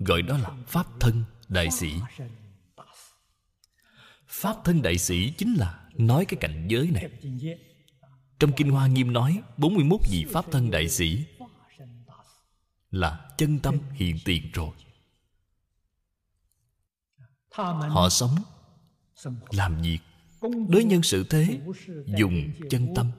[0.00, 1.92] gọi đó là pháp thân đại sĩ.
[4.26, 7.10] Pháp thân đại sĩ chính là nói cái cảnh giới này.
[8.38, 11.24] Trong kinh hoa nghiêm nói 41 vị pháp thân đại sĩ
[12.90, 14.70] là chân tâm hiện tiền rồi.
[17.50, 18.36] Họ sống
[19.50, 19.98] làm việc,
[20.68, 21.60] đối nhân sự thế,
[22.18, 23.10] dùng chân tâm.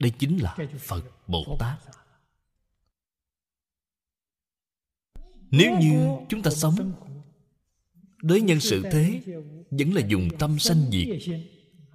[0.00, 1.78] Đây chính là phật bồ tát.
[5.50, 6.92] Nếu như chúng ta sống
[8.22, 9.22] đối nhân sự thế,
[9.70, 11.36] vẫn là dùng tâm sanh diệt.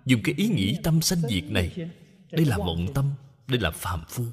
[0.06, 1.90] Dùng cái ý nghĩ tâm sanh diệt này,
[2.32, 3.14] đây là vọng tâm
[3.52, 4.26] đây là phàm phu.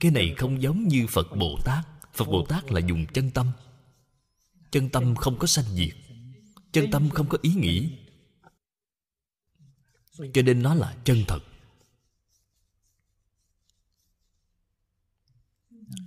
[0.00, 1.86] Cái này không giống như phật bồ tát.
[2.14, 3.52] Phật bồ tát là dùng chân tâm.
[4.70, 5.94] Chân tâm không có sanh diệt.
[6.72, 7.98] Chân tâm không có ý nghĩ.
[10.16, 11.40] Cho nên nó là chân thật.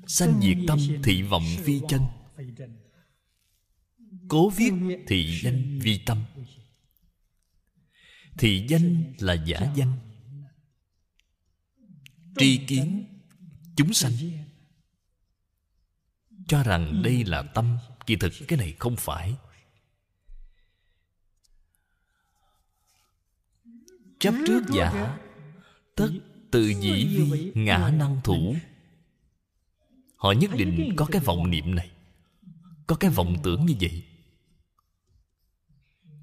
[0.08, 2.02] Sanh diệt tâm thị vọng phi chân.
[4.28, 4.72] Cố viết
[5.08, 6.24] thị danh vi tâm.
[8.38, 10.07] Thị danh là giả danh
[12.38, 13.06] tri kiến
[13.76, 14.14] chúng sanh,
[16.48, 17.78] cho rằng đây là tâm.
[18.06, 19.36] Kỳ thực cái này không phải.
[24.20, 25.18] Chấp trước giả,
[25.96, 26.10] tất
[26.52, 28.56] tự dĩ vi ngã năng thủ.
[30.16, 31.92] Họ nhất định có cái vọng niệm này,
[32.88, 34.04] có cái vọng tưởng như vậy.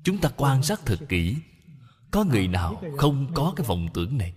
[0.05, 1.37] Chúng ta quan sát thật kỹ,
[2.11, 4.35] có người nào không có cái vọng tưởng này?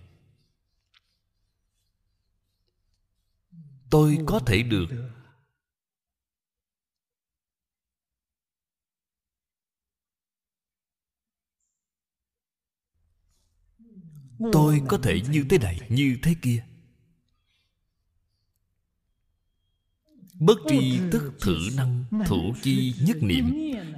[3.90, 4.86] Tôi có thể được
[14.52, 16.64] tôi có thể như thế này như thế kia.
[20.40, 23.44] Bất tri tức thử năng thủ chi nhất niệm.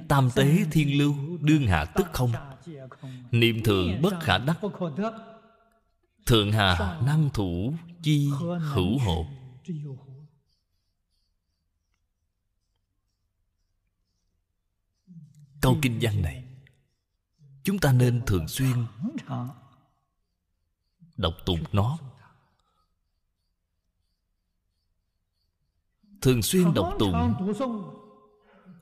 [0.07, 2.31] tam tế thiên lưu đương hạ tức không?
[3.31, 4.59] niệm thường bất khả đắc.
[6.25, 7.73] Thượng hà năng thủ
[8.03, 8.29] chi
[8.73, 9.25] hữu hộ
[15.61, 16.43] câu kinh văn này,
[17.63, 18.85] chúng ta nên thường xuyên
[21.17, 21.97] đọc tụng nó.
[26.21, 27.35] Thường xuyên đọc tụng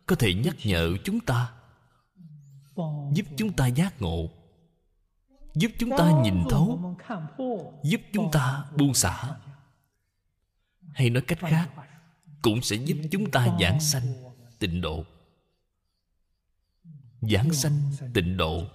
[0.05, 1.53] có thể nhắc nhở chúng ta,
[3.13, 4.29] giúp chúng ta giác ngộ,
[5.53, 6.95] giúp chúng ta nhìn thấu,
[7.83, 9.39] giúp chúng ta buông xả
[10.93, 11.69] hay nói cách khác,
[12.41, 14.13] cũng sẽ giúp chúng ta giảng sanh
[14.59, 15.05] tịnh độ.
[17.21, 18.67] Giảng sanh tịnh độ.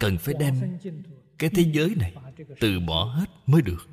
[0.00, 0.78] Cần phải đem
[1.38, 2.14] cái thế giới này
[2.60, 3.88] từ bỏ hết mới được.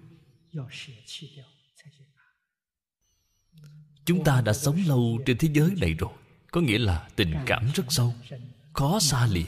[4.06, 6.14] Chúng ta đã sống lâu trên thế giới này rồi,
[6.52, 8.14] có nghĩa là tình cảm rất sâu,
[8.74, 9.46] khó xa lìa.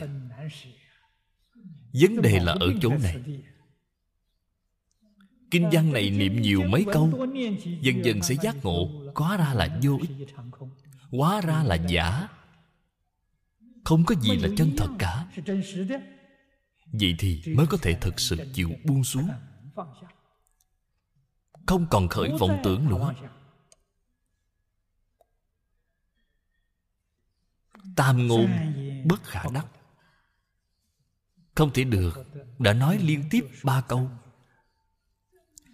[1.94, 3.16] Vấn đề là ở chỗ này
[5.52, 7.28] kinh văn này niệm nhiều mấy câu
[7.82, 10.28] dần dần sẽ giác ngộ hóa ra là vô ích
[11.12, 12.28] hóa ra là giả
[13.84, 15.26] không có gì là chân thật cả
[16.94, 19.30] vậy thì mới có thể thực sự chịu buông xuống
[21.68, 23.14] không còn khởi vọng tưởng nữa
[27.96, 28.50] tam ngôn
[29.06, 29.66] bất khả đắc
[31.56, 32.26] không thể được
[32.60, 34.10] đã nói liên tiếp ba câu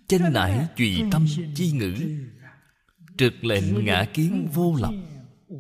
[0.07, 1.25] chân nải trùy tâm
[1.55, 2.17] chi ngữ
[3.17, 4.93] trực lệnh ngã kiến vô lập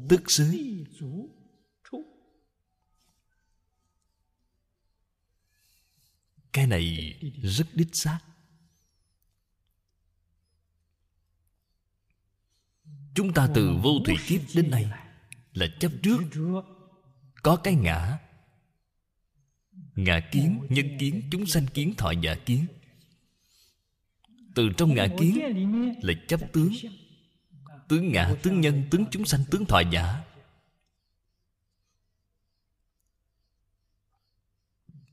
[0.09, 0.57] tức xứ.
[6.53, 7.13] Cái này
[7.43, 8.19] rất đích xác.
[13.15, 14.91] Chúng ta từ vô thủy kiếp đến nay
[15.53, 16.17] là chấp trước.
[17.43, 18.19] Có cái ngã
[19.95, 22.65] ngã kiến nhân kiến chúng sanh kiến thọ giả kiến
[24.57, 25.39] từ trong ngã kiến
[26.01, 26.73] là chấp tướng.
[27.87, 30.23] Tướng ngã, tướng nhân, tướng chúng sanh, tướng thọ giả.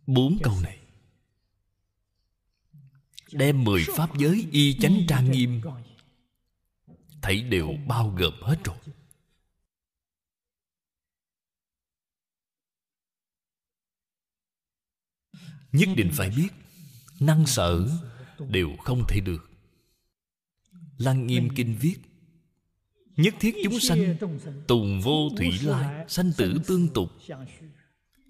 [0.07, 0.79] Bốn câu này
[3.33, 5.61] đem mười pháp giới y chánh trang nghiêm
[7.23, 8.77] thảy đều bao gồm hết rồi.
[15.73, 16.49] Nhất định phải biết,
[17.21, 17.89] năng sở
[18.49, 19.51] đều không thể được.
[20.99, 21.97] Lăng nghiêm kinh viết,
[23.17, 24.17] nhất thiết chúng sanh,
[24.67, 27.13] tùng vô thủy lai, sanh tử tương tục.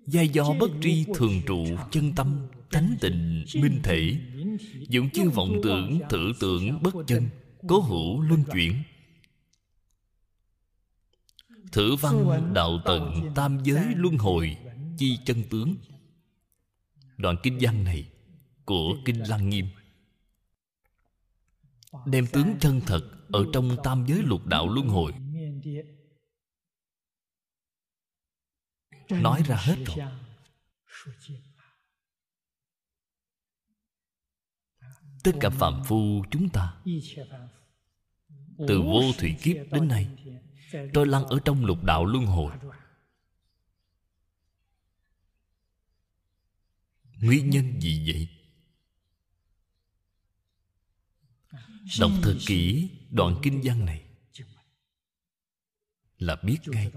[0.06, 4.16] Giai do bất tri thường trụ chân tâm tánh tịnh, minh thể.
[4.88, 7.28] Dụng chư vọng tưởng, thử tưởng bất chân,
[7.68, 8.82] cố hữu luân chuyển.
[11.72, 14.56] Thử văn đạo tận tam giới luân hồi,
[14.98, 15.74] chi chân tướng.
[17.16, 18.08] Đoạn kinh văn này
[18.64, 19.66] của kinh lăng nghiêm
[22.06, 23.00] đem tướng chân thật
[23.32, 25.12] ở trong tam giới lục đạo luân hồi.
[29.10, 30.08] Nói ra hết rồi.
[35.24, 36.82] Tất cả phạm phu chúng ta,
[38.68, 40.08] từ vô thủy kiếp đến nay,
[40.94, 42.52] trôi lăn ở trong lục đạo luân hồi.
[47.20, 48.43] Nguyên nhân gì vậy?
[52.00, 54.02] Đọc thật kỹ đoạn kinh văn này
[56.18, 56.92] là biết ngay.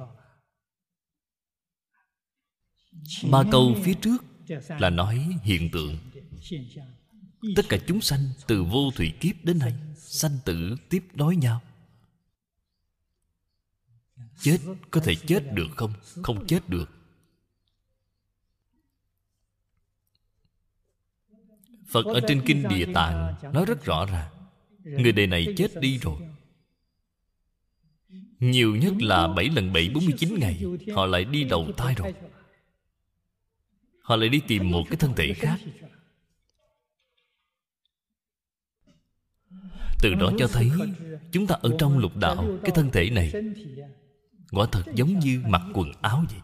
[3.31, 4.17] Ba câu phía trước
[4.79, 5.97] là nói hiện tượng.
[7.55, 11.61] Tất cả chúng sanh từ vô thủy kiếp đến nay sanh tử tiếp nối nhau.
[14.41, 14.57] Chết
[14.91, 15.93] có thể chết được không?
[16.23, 16.89] Không chết được.
[21.87, 24.36] Phật ở trên kinh địa tạng nói rất rõ ràng
[24.87, 26.17] người đời này chết đi rồi.
[28.39, 30.63] Nhiều nhất là 7 lần 7 49 ngày,
[30.95, 32.13] Họ lại đi đầu thai rồi.
[34.01, 35.57] Họ lại đi tìm một cái thân thể khác.
[40.01, 40.71] Từ đó cho thấy,
[41.31, 43.31] Chúng ta ở trong lục đạo, Cái thân thể này,
[44.51, 46.41] Quả thật giống như mặc quần áo vậy.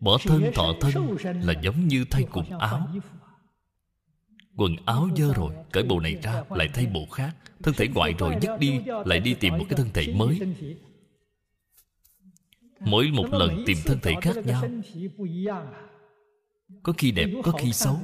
[0.00, 2.88] Bỏ thân thọ thân Là giống như thay quần áo.
[4.60, 7.36] Quần áo dơ rồi, Cởi bộ này ra, lại thay bộ khác.
[7.62, 10.40] Thân thể ngoại rồi dứt đi, Lại đi tìm một cái thân thể mới.
[12.80, 14.68] Mỗi một lần tìm thân thể khác nhau.
[16.82, 18.00] Có khi đẹp, có khi xấu.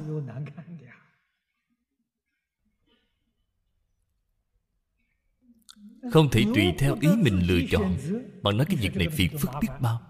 [6.11, 7.97] Không thể tùy theo ý mình lựa chọn.
[8.41, 10.01] Bạn nói cái việc này phiền phức biết bao.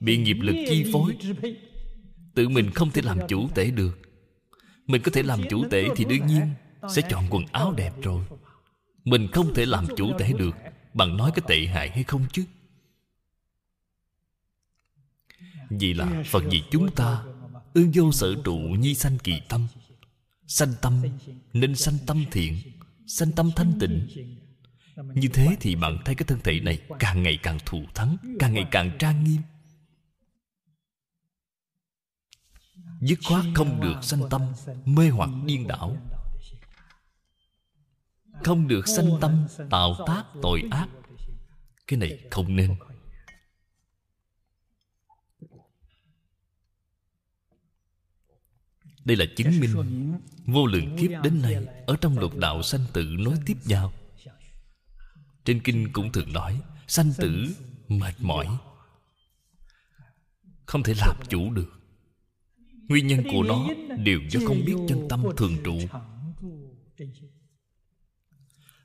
[0.00, 1.16] Bị nghiệp lực chi phối.
[2.34, 4.05] Tự mình không thể làm chủ tể được.
[4.86, 6.50] Mình có thể làm chủ tể thì đương nhiên
[6.94, 8.24] Sẽ chọn quần áo đẹp rồi.
[9.04, 10.56] Mình không thể làm chủ tể được.
[10.94, 12.44] Bạn nói cái tệ hại hay không chứ?
[15.70, 17.24] Vì là Phật vì chúng ta,
[17.74, 19.66] Ương vô sở trụ nhi sanh kỳ tâm.
[20.46, 21.02] Sanh tâm
[21.52, 22.58] Nên sanh tâm thiện,
[23.06, 24.08] Sanh tâm thanh tịnh.
[25.14, 28.54] Như thế thì bạn thấy cái thân thể này càng ngày càng thù thắng, càng
[28.54, 29.42] ngày càng trang nghiêm.
[33.00, 34.42] Dứt khoát không được sanh tâm,
[34.84, 35.96] mê hoặc điên đảo.
[38.44, 40.88] Không được sanh tâm, tạo tác tội ác.
[41.86, 42.76] Cái này không nên.
[49.04, 50.12] Đây là chứng minh
[50.46, 53.92] vô lượng kiếp đến nay ở trong lục đạo sanh tử nối tiếp nhau.
[55.44, 57.46] Trên kinh cũng thường nói, sanh tử
[57.88, 58.58] mệt mỏi,
[60.66, 61.75] không thể làm chủ được
[62.88, 63.68] nguyên nhân của nó
[63.98, 65.78] đều do không biết chân tâm thường trụ.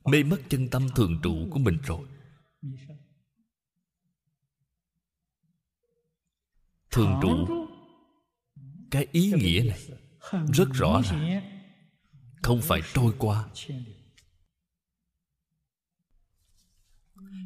[0.05, 2.07] mê mất chân tâm thường trụ của mình rồi.
[6.91, 7.47] Thường trụ.
[8.91, 9.89] Cái ý nghĩa này
[10.53, 11.41] rất rõ ràng.
[12.41, 13.49] không phải trôi qua.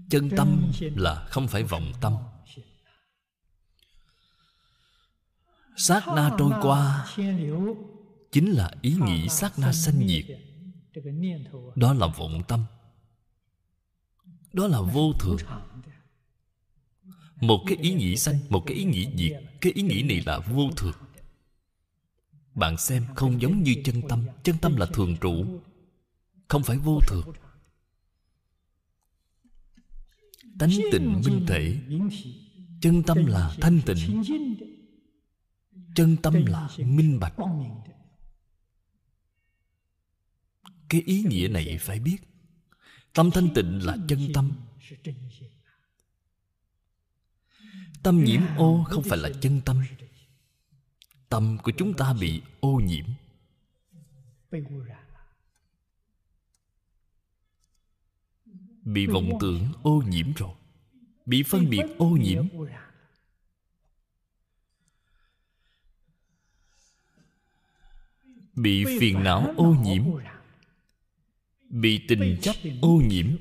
[0.09, 2.13] chân tâm là không phải vọng tâm
[5.75, 7.07] sát na trôi qua.
[8.31, 10.25] Chính là ý nghĩ sát na sanh diệt
[11.75, 12.65] đó là vọng tâm.
[14.53, 15.37] Đó là vô thường.
[17.41, 19.43] Một cái ý nghĩ sanh, một cái ý nghĩ diệt.
[19.61, 20.93] Cái ý nghĩ này là vô thường.
[22.55, 24.25] Bạn xem, không giống như chân tâm.
[24.43, 25.45] Chân tâm là thường trụ.
[26.47, 27.33] Không phải vô thường.
[30.59, 31.77] Tánh tịnh minh thể.
[32.81, 34.23] Chân tâm là thanh tịnh
[35.95, 37.33] chân tâm là minh bạch.
[40.89, 42.17] cái ý nghĩa này phải biết.
[43.13, 44.51] Tâm thanh tịnh là chân tâm.
[48.03, 49.83] tâm nhiễm ô không phải là chân tâm.
[51.29, 53.05] tâm của chúng ta bị ô nhiễm.
[58.83, 60.55] Bị vọng tưởng ô nhiễm rồi.
[61.25, 62.47] Bị phân biệt ô nhiễm
[68.55, 70.03] bị phiền não ô nhiễm.
[71.69, 73.35] bị tình chấp ô nhiễm.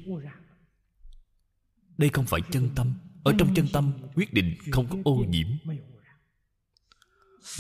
[1.98, 2.94] đây không phải chân tâm.
[3.24, 5.48] Ở trong chân tâm quyết định không có ô nhiễm.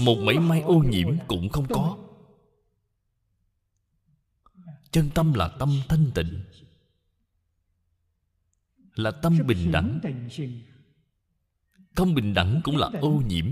[0.00, 1.98] một mảy may ô nhiễm cũng không có.
[4.90, 6.44] chân tâm là tâm thanh tịnh.
[8.94, 10.00] Là tâm bình đẳng.
[11.94, 13.46] không bình đẳng cũng là ô nhiễm.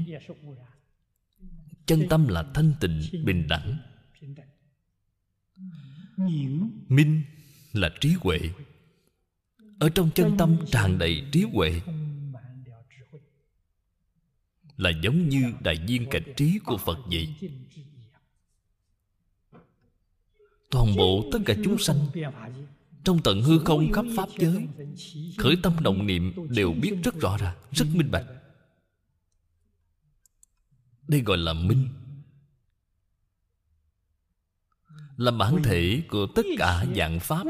[1.87, 3.79] chân tâm là thanh tịnh bình đẳng
[6.89, 7.23] minh
[7.73, 8.39] là trí huệ.
[9.79, 11.81] Ở trong chân tâm tràn đầy trí huệ.
[14.77, 17.35] là giống như đại viên cảnh trí của phật vậy.
[20.71, 22.07] Toàn bộ tất cả chúng sanh
[23.05, 24.67] trong tận hư không khắp pháp giới
[25.39, 28.27] khởi tâm động niệm đều biết rất rõ ràng rất minh bạch.
[31.09, 31.89] Đây gọi là minh
[35.23, 37.45] là bản thể của tất cả dạng pháp.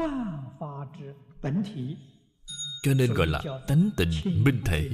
[2.83, 4.89] cho nên gọi là tánh tịnh minh thể.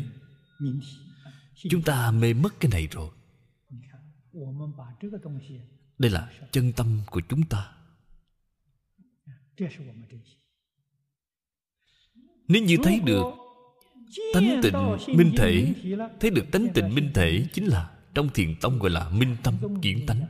[1.70, 3.10] chúng ta mê mất cái này rồi.
[5.98, 7.72] Đây là chân tâm của chúng ta.
[12.48, 13.24] Nếu như thấy được
[14.34, 14.74] tánh tịnh
[15.18, 15.74] minh thể
[16.20, 19.82] thấy được tánh tịnh minh thể chính là trong thiền tông gọi là minh tâm
[19.82, 20.22] kiến tánh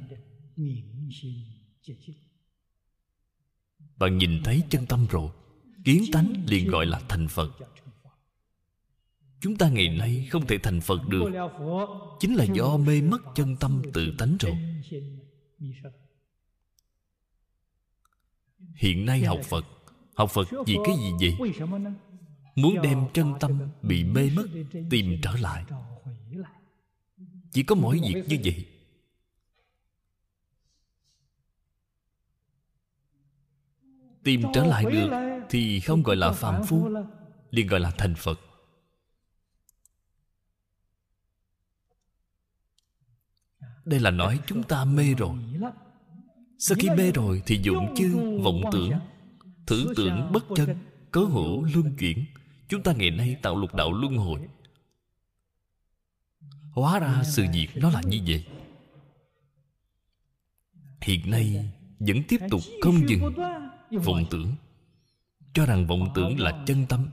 [3.99, 5.29] bạn nhìn thấy chân tâm rồi,
[5.85, 7.51] kiến tánh liền gọi là thành phật.
[9.39, 11.23] Chúng ta ngày nay không thể thành phật được.
[12.19, 14.57] Chính là do mê mất chân tâm tự tánh rồi.
[18.75, 19.65] Hiện nay học phật
[20.15, 21.51] học phật vì cái gì vậy?
[22.55, 24.45] Muốn đem chân tâm bị mê mất
[24.89, 25.63] tìm trở lại.
[27.51, 28.65] Chỉ có mỗi việc như vậy.
[34.23, 35.09] Tìm trở lại được
[35.49, 36.89] thì không gọi là phàm phu
[37.51, 38.39] liền gọi là thành phật.
[43.85, 45.37] Đây là nói chúng ta mê rồi.
[46.57, 48.91] Sau khi mê rồi thì dụng chư vọng tưởng
[49.67, 50.77] thử tưởng bất chân
[51.11, 52.25] cớ hữu luân chuyển.
[52.67, 54.39] Chúng ta ngày nay tạo lục đạo luân hồi.
[56.71, 58.45] Hóa ra sự việc nó là như vậy.
[61.01, 63.33] Hiện nay vẫn tiếp tục không dừng
[63.91, 64.55] vọng tưởng.
[65.53, 67.09] Cho rằng vọng tưởng là chân tâm.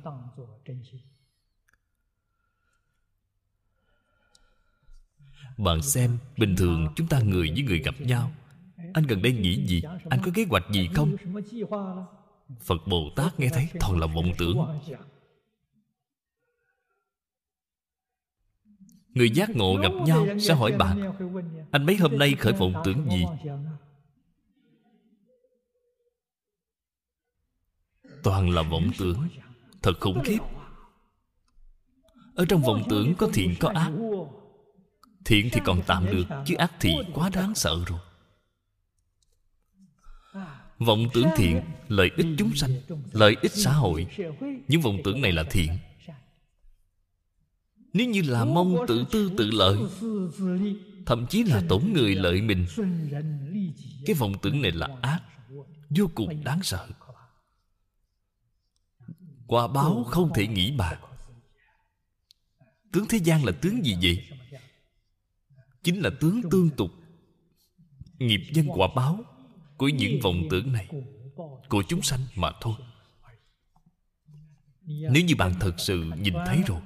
[5.58, 8.32] Bạn xem bình thường chúng ta người với người gặp nhau.
[8.94, 9.82] Anh gần đây nghĩ gì?
[10.10, 11.16] Anh có kế hoạch gì không?
[12.60, 14.66] Phật bồ tát nghe thấy toàn là vọng tưởng.
[19.08, 21.12] Người giác ngộ gặp nhau sẽ hỏi bạn
[21.70, 23.24] anh mấy hôm nay khởi vọng tưởng gì
[28.26, 29.28] toàn là vọng tưởng.
[29.82, 30.38] Thật khủng khiếp.
[32.34, 33.92] Ở trong vọng tưởng có thiện, có ác.
[35.24, 37.98] Thiện thì còn tạm được, chứ ác thì quá đáng sợ rồi.
[40.78, 42.70] Vọng tưởng thiện, lợi ích chúng sanh,
[43.12, 44.06] lợi ích xã hội.
[44.68, 45.68] Những vọng tưởng này là thiện.
[47.92, 49.78] Nếu như là mong tự tư tự lợi,
[51.06, 52.66] thậm chí là tổn người lợi mình,
[54.06, 55.20] cái vọng tưởng này là ác,
[55.90, 56.88] vô cùng đáng sợ
[59.46, 60.96] quả báo không thể nghĩ bàn
[62.96, 64.26] tướng thế gian là tướng gì vậy?
[65.82, 66.90] Chính là tướng tương tục.
[68.18, 69.24] Nghiệp nhân quả báo
[69.76, 70.88] của những vọng tưởng này
[71.68, 72.74] của chúng sanh mà thôi.
[74.86, 76.80] Nếu như bạn thật sự nhìn thấy rồi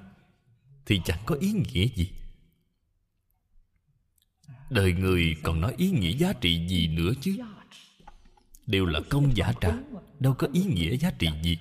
[0.87, 2.11] thì chẳng có ý nghĩa gì.
[4.70, 7.37] Đời người còn nói ý nghĩa giá trị gì nữa chứ?
[8.66, 9.78] Đều là công giả trả
[10.19, 11.59] đâu có ý nghĩa giá trị gì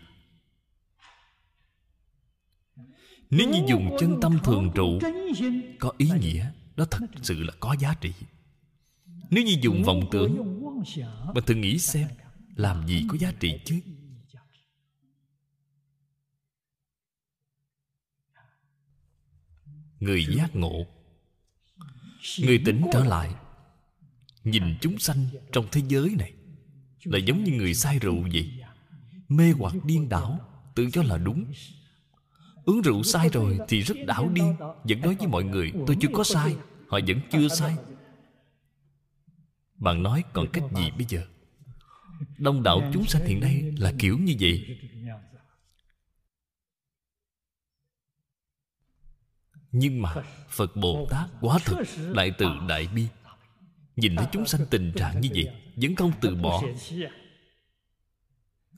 [3.30, 5.00] nếu như dùng chân tâm thường trụ
[5.80, 8.14] có ý nghĩa đó thật sự là có giá trị.
[9.30, 10.64] Nếu như dùng vọng tưởng
[11.36, 12.08] bạn thử nghĩ xem
[12.56, 13.80] làm gì có giá trị chứ?
[20.00, 20.86] người giác ngộ
[22.40, 23.36] người tỉnh trở lại
[24.44, 26.34] nhìn chúng sanh trong thế giới này
[27.04, 28.64] là giống như người say rượu vậy.
[29.30, 30.40] Mê hoặc điên đảo
[30.76, 31.46] tự cho là đúng
[32.70, 36.08] uống rượu sai rồi thì rất đảo điên vẫn nói với mọi người, tôi chưa
[36.14, 36.56] có sai.
[36.88, 37.76] Họ vẫn chưa sai.
[39.76, 41.26] Bạn nói, còn cách gì bây giờ?
[42.38, 44.80] Đông đảo chúng sanh hiện nay là kiểu như vậy.
[49.72, 50.16] Nhưng mà
[50.50, 51.78] phật bồ tát quá thực
[52.16, 53.08] đại từ đại bi.
[53.96, 56.64] Nhìn thấy chúng sanh tình trạng như vậy, vẫn không từ bỏ.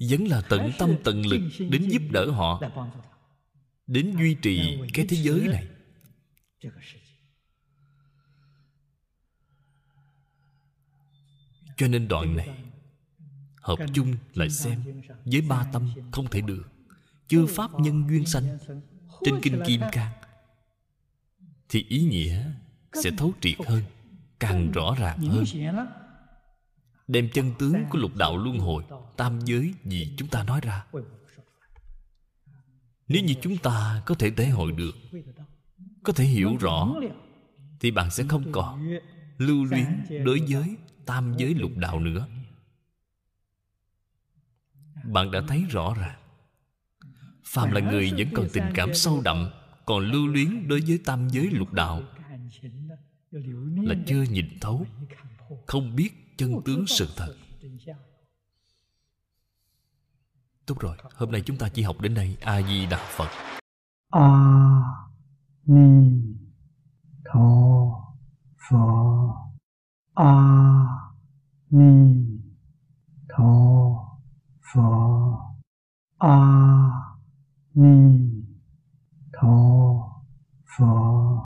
[0.10, 2.62] Vẫn là tận tâm tận lực đến giúp đỡ họ
[3.92, 5.68] đến duy trì cái thế giới này.
[11.78, 12.50] Cho nên đoạn này,
[13.56, 16.64] hợp chung lại xem với ba tâm không thể được.
[17.28, 18.58] Chư pháp nhân duyên sanh
[19.26, 20.14] trên kinh kim cang,
[21.70, 22.52] thì ý nghĩa
[22.94, 23.84] sẽ thấu triệt hơn,
[24.40, 25.44] càng rõ ràng hơn.
[27.08, 28.84] Đem chân tướng của lục đạo luân hồi,
[29.18, 30.86] tam giới gì chúng ta nói ra
[33.14, 34.96] nếu như chúng ta có thể thể hội được,
[36.04, 36.96] có thể hiểu rõ,
[37.80, 38.98] thì bạn sẽ không còn
[39.38, 39.86] lưu luyến
[40.26, 40.76] đối với
[41.06, 42.28] tam giới lục đạo nữa.
[45.04, 46.20] Bạn đã thấy rõ ràng,
[47.44, 49.50] phàm là người vẫn còn tình cảm sâu đậm,
[49.86, 52.04] còn lưu luyến đối với tam giới lục đạo
[53.76, 54.86] là chưa nhìn thấu,
[55.68, 57.36] không biết chân tướng sự thật.
[60.66, 62.38] Tốt rồi, hôm nay chúng ta chỉ học đến đây.
[62.42, 63.30] A-di-đà Phật.
[64.10, 64.52] A-ni-tho
[68.70, 69.32] Phật
[70.14, 70.62] A-ni-tho
[74.74, 75.38] Phật
[76.18, 76.72] A-ni-tho
[80.78, 81.31] Phật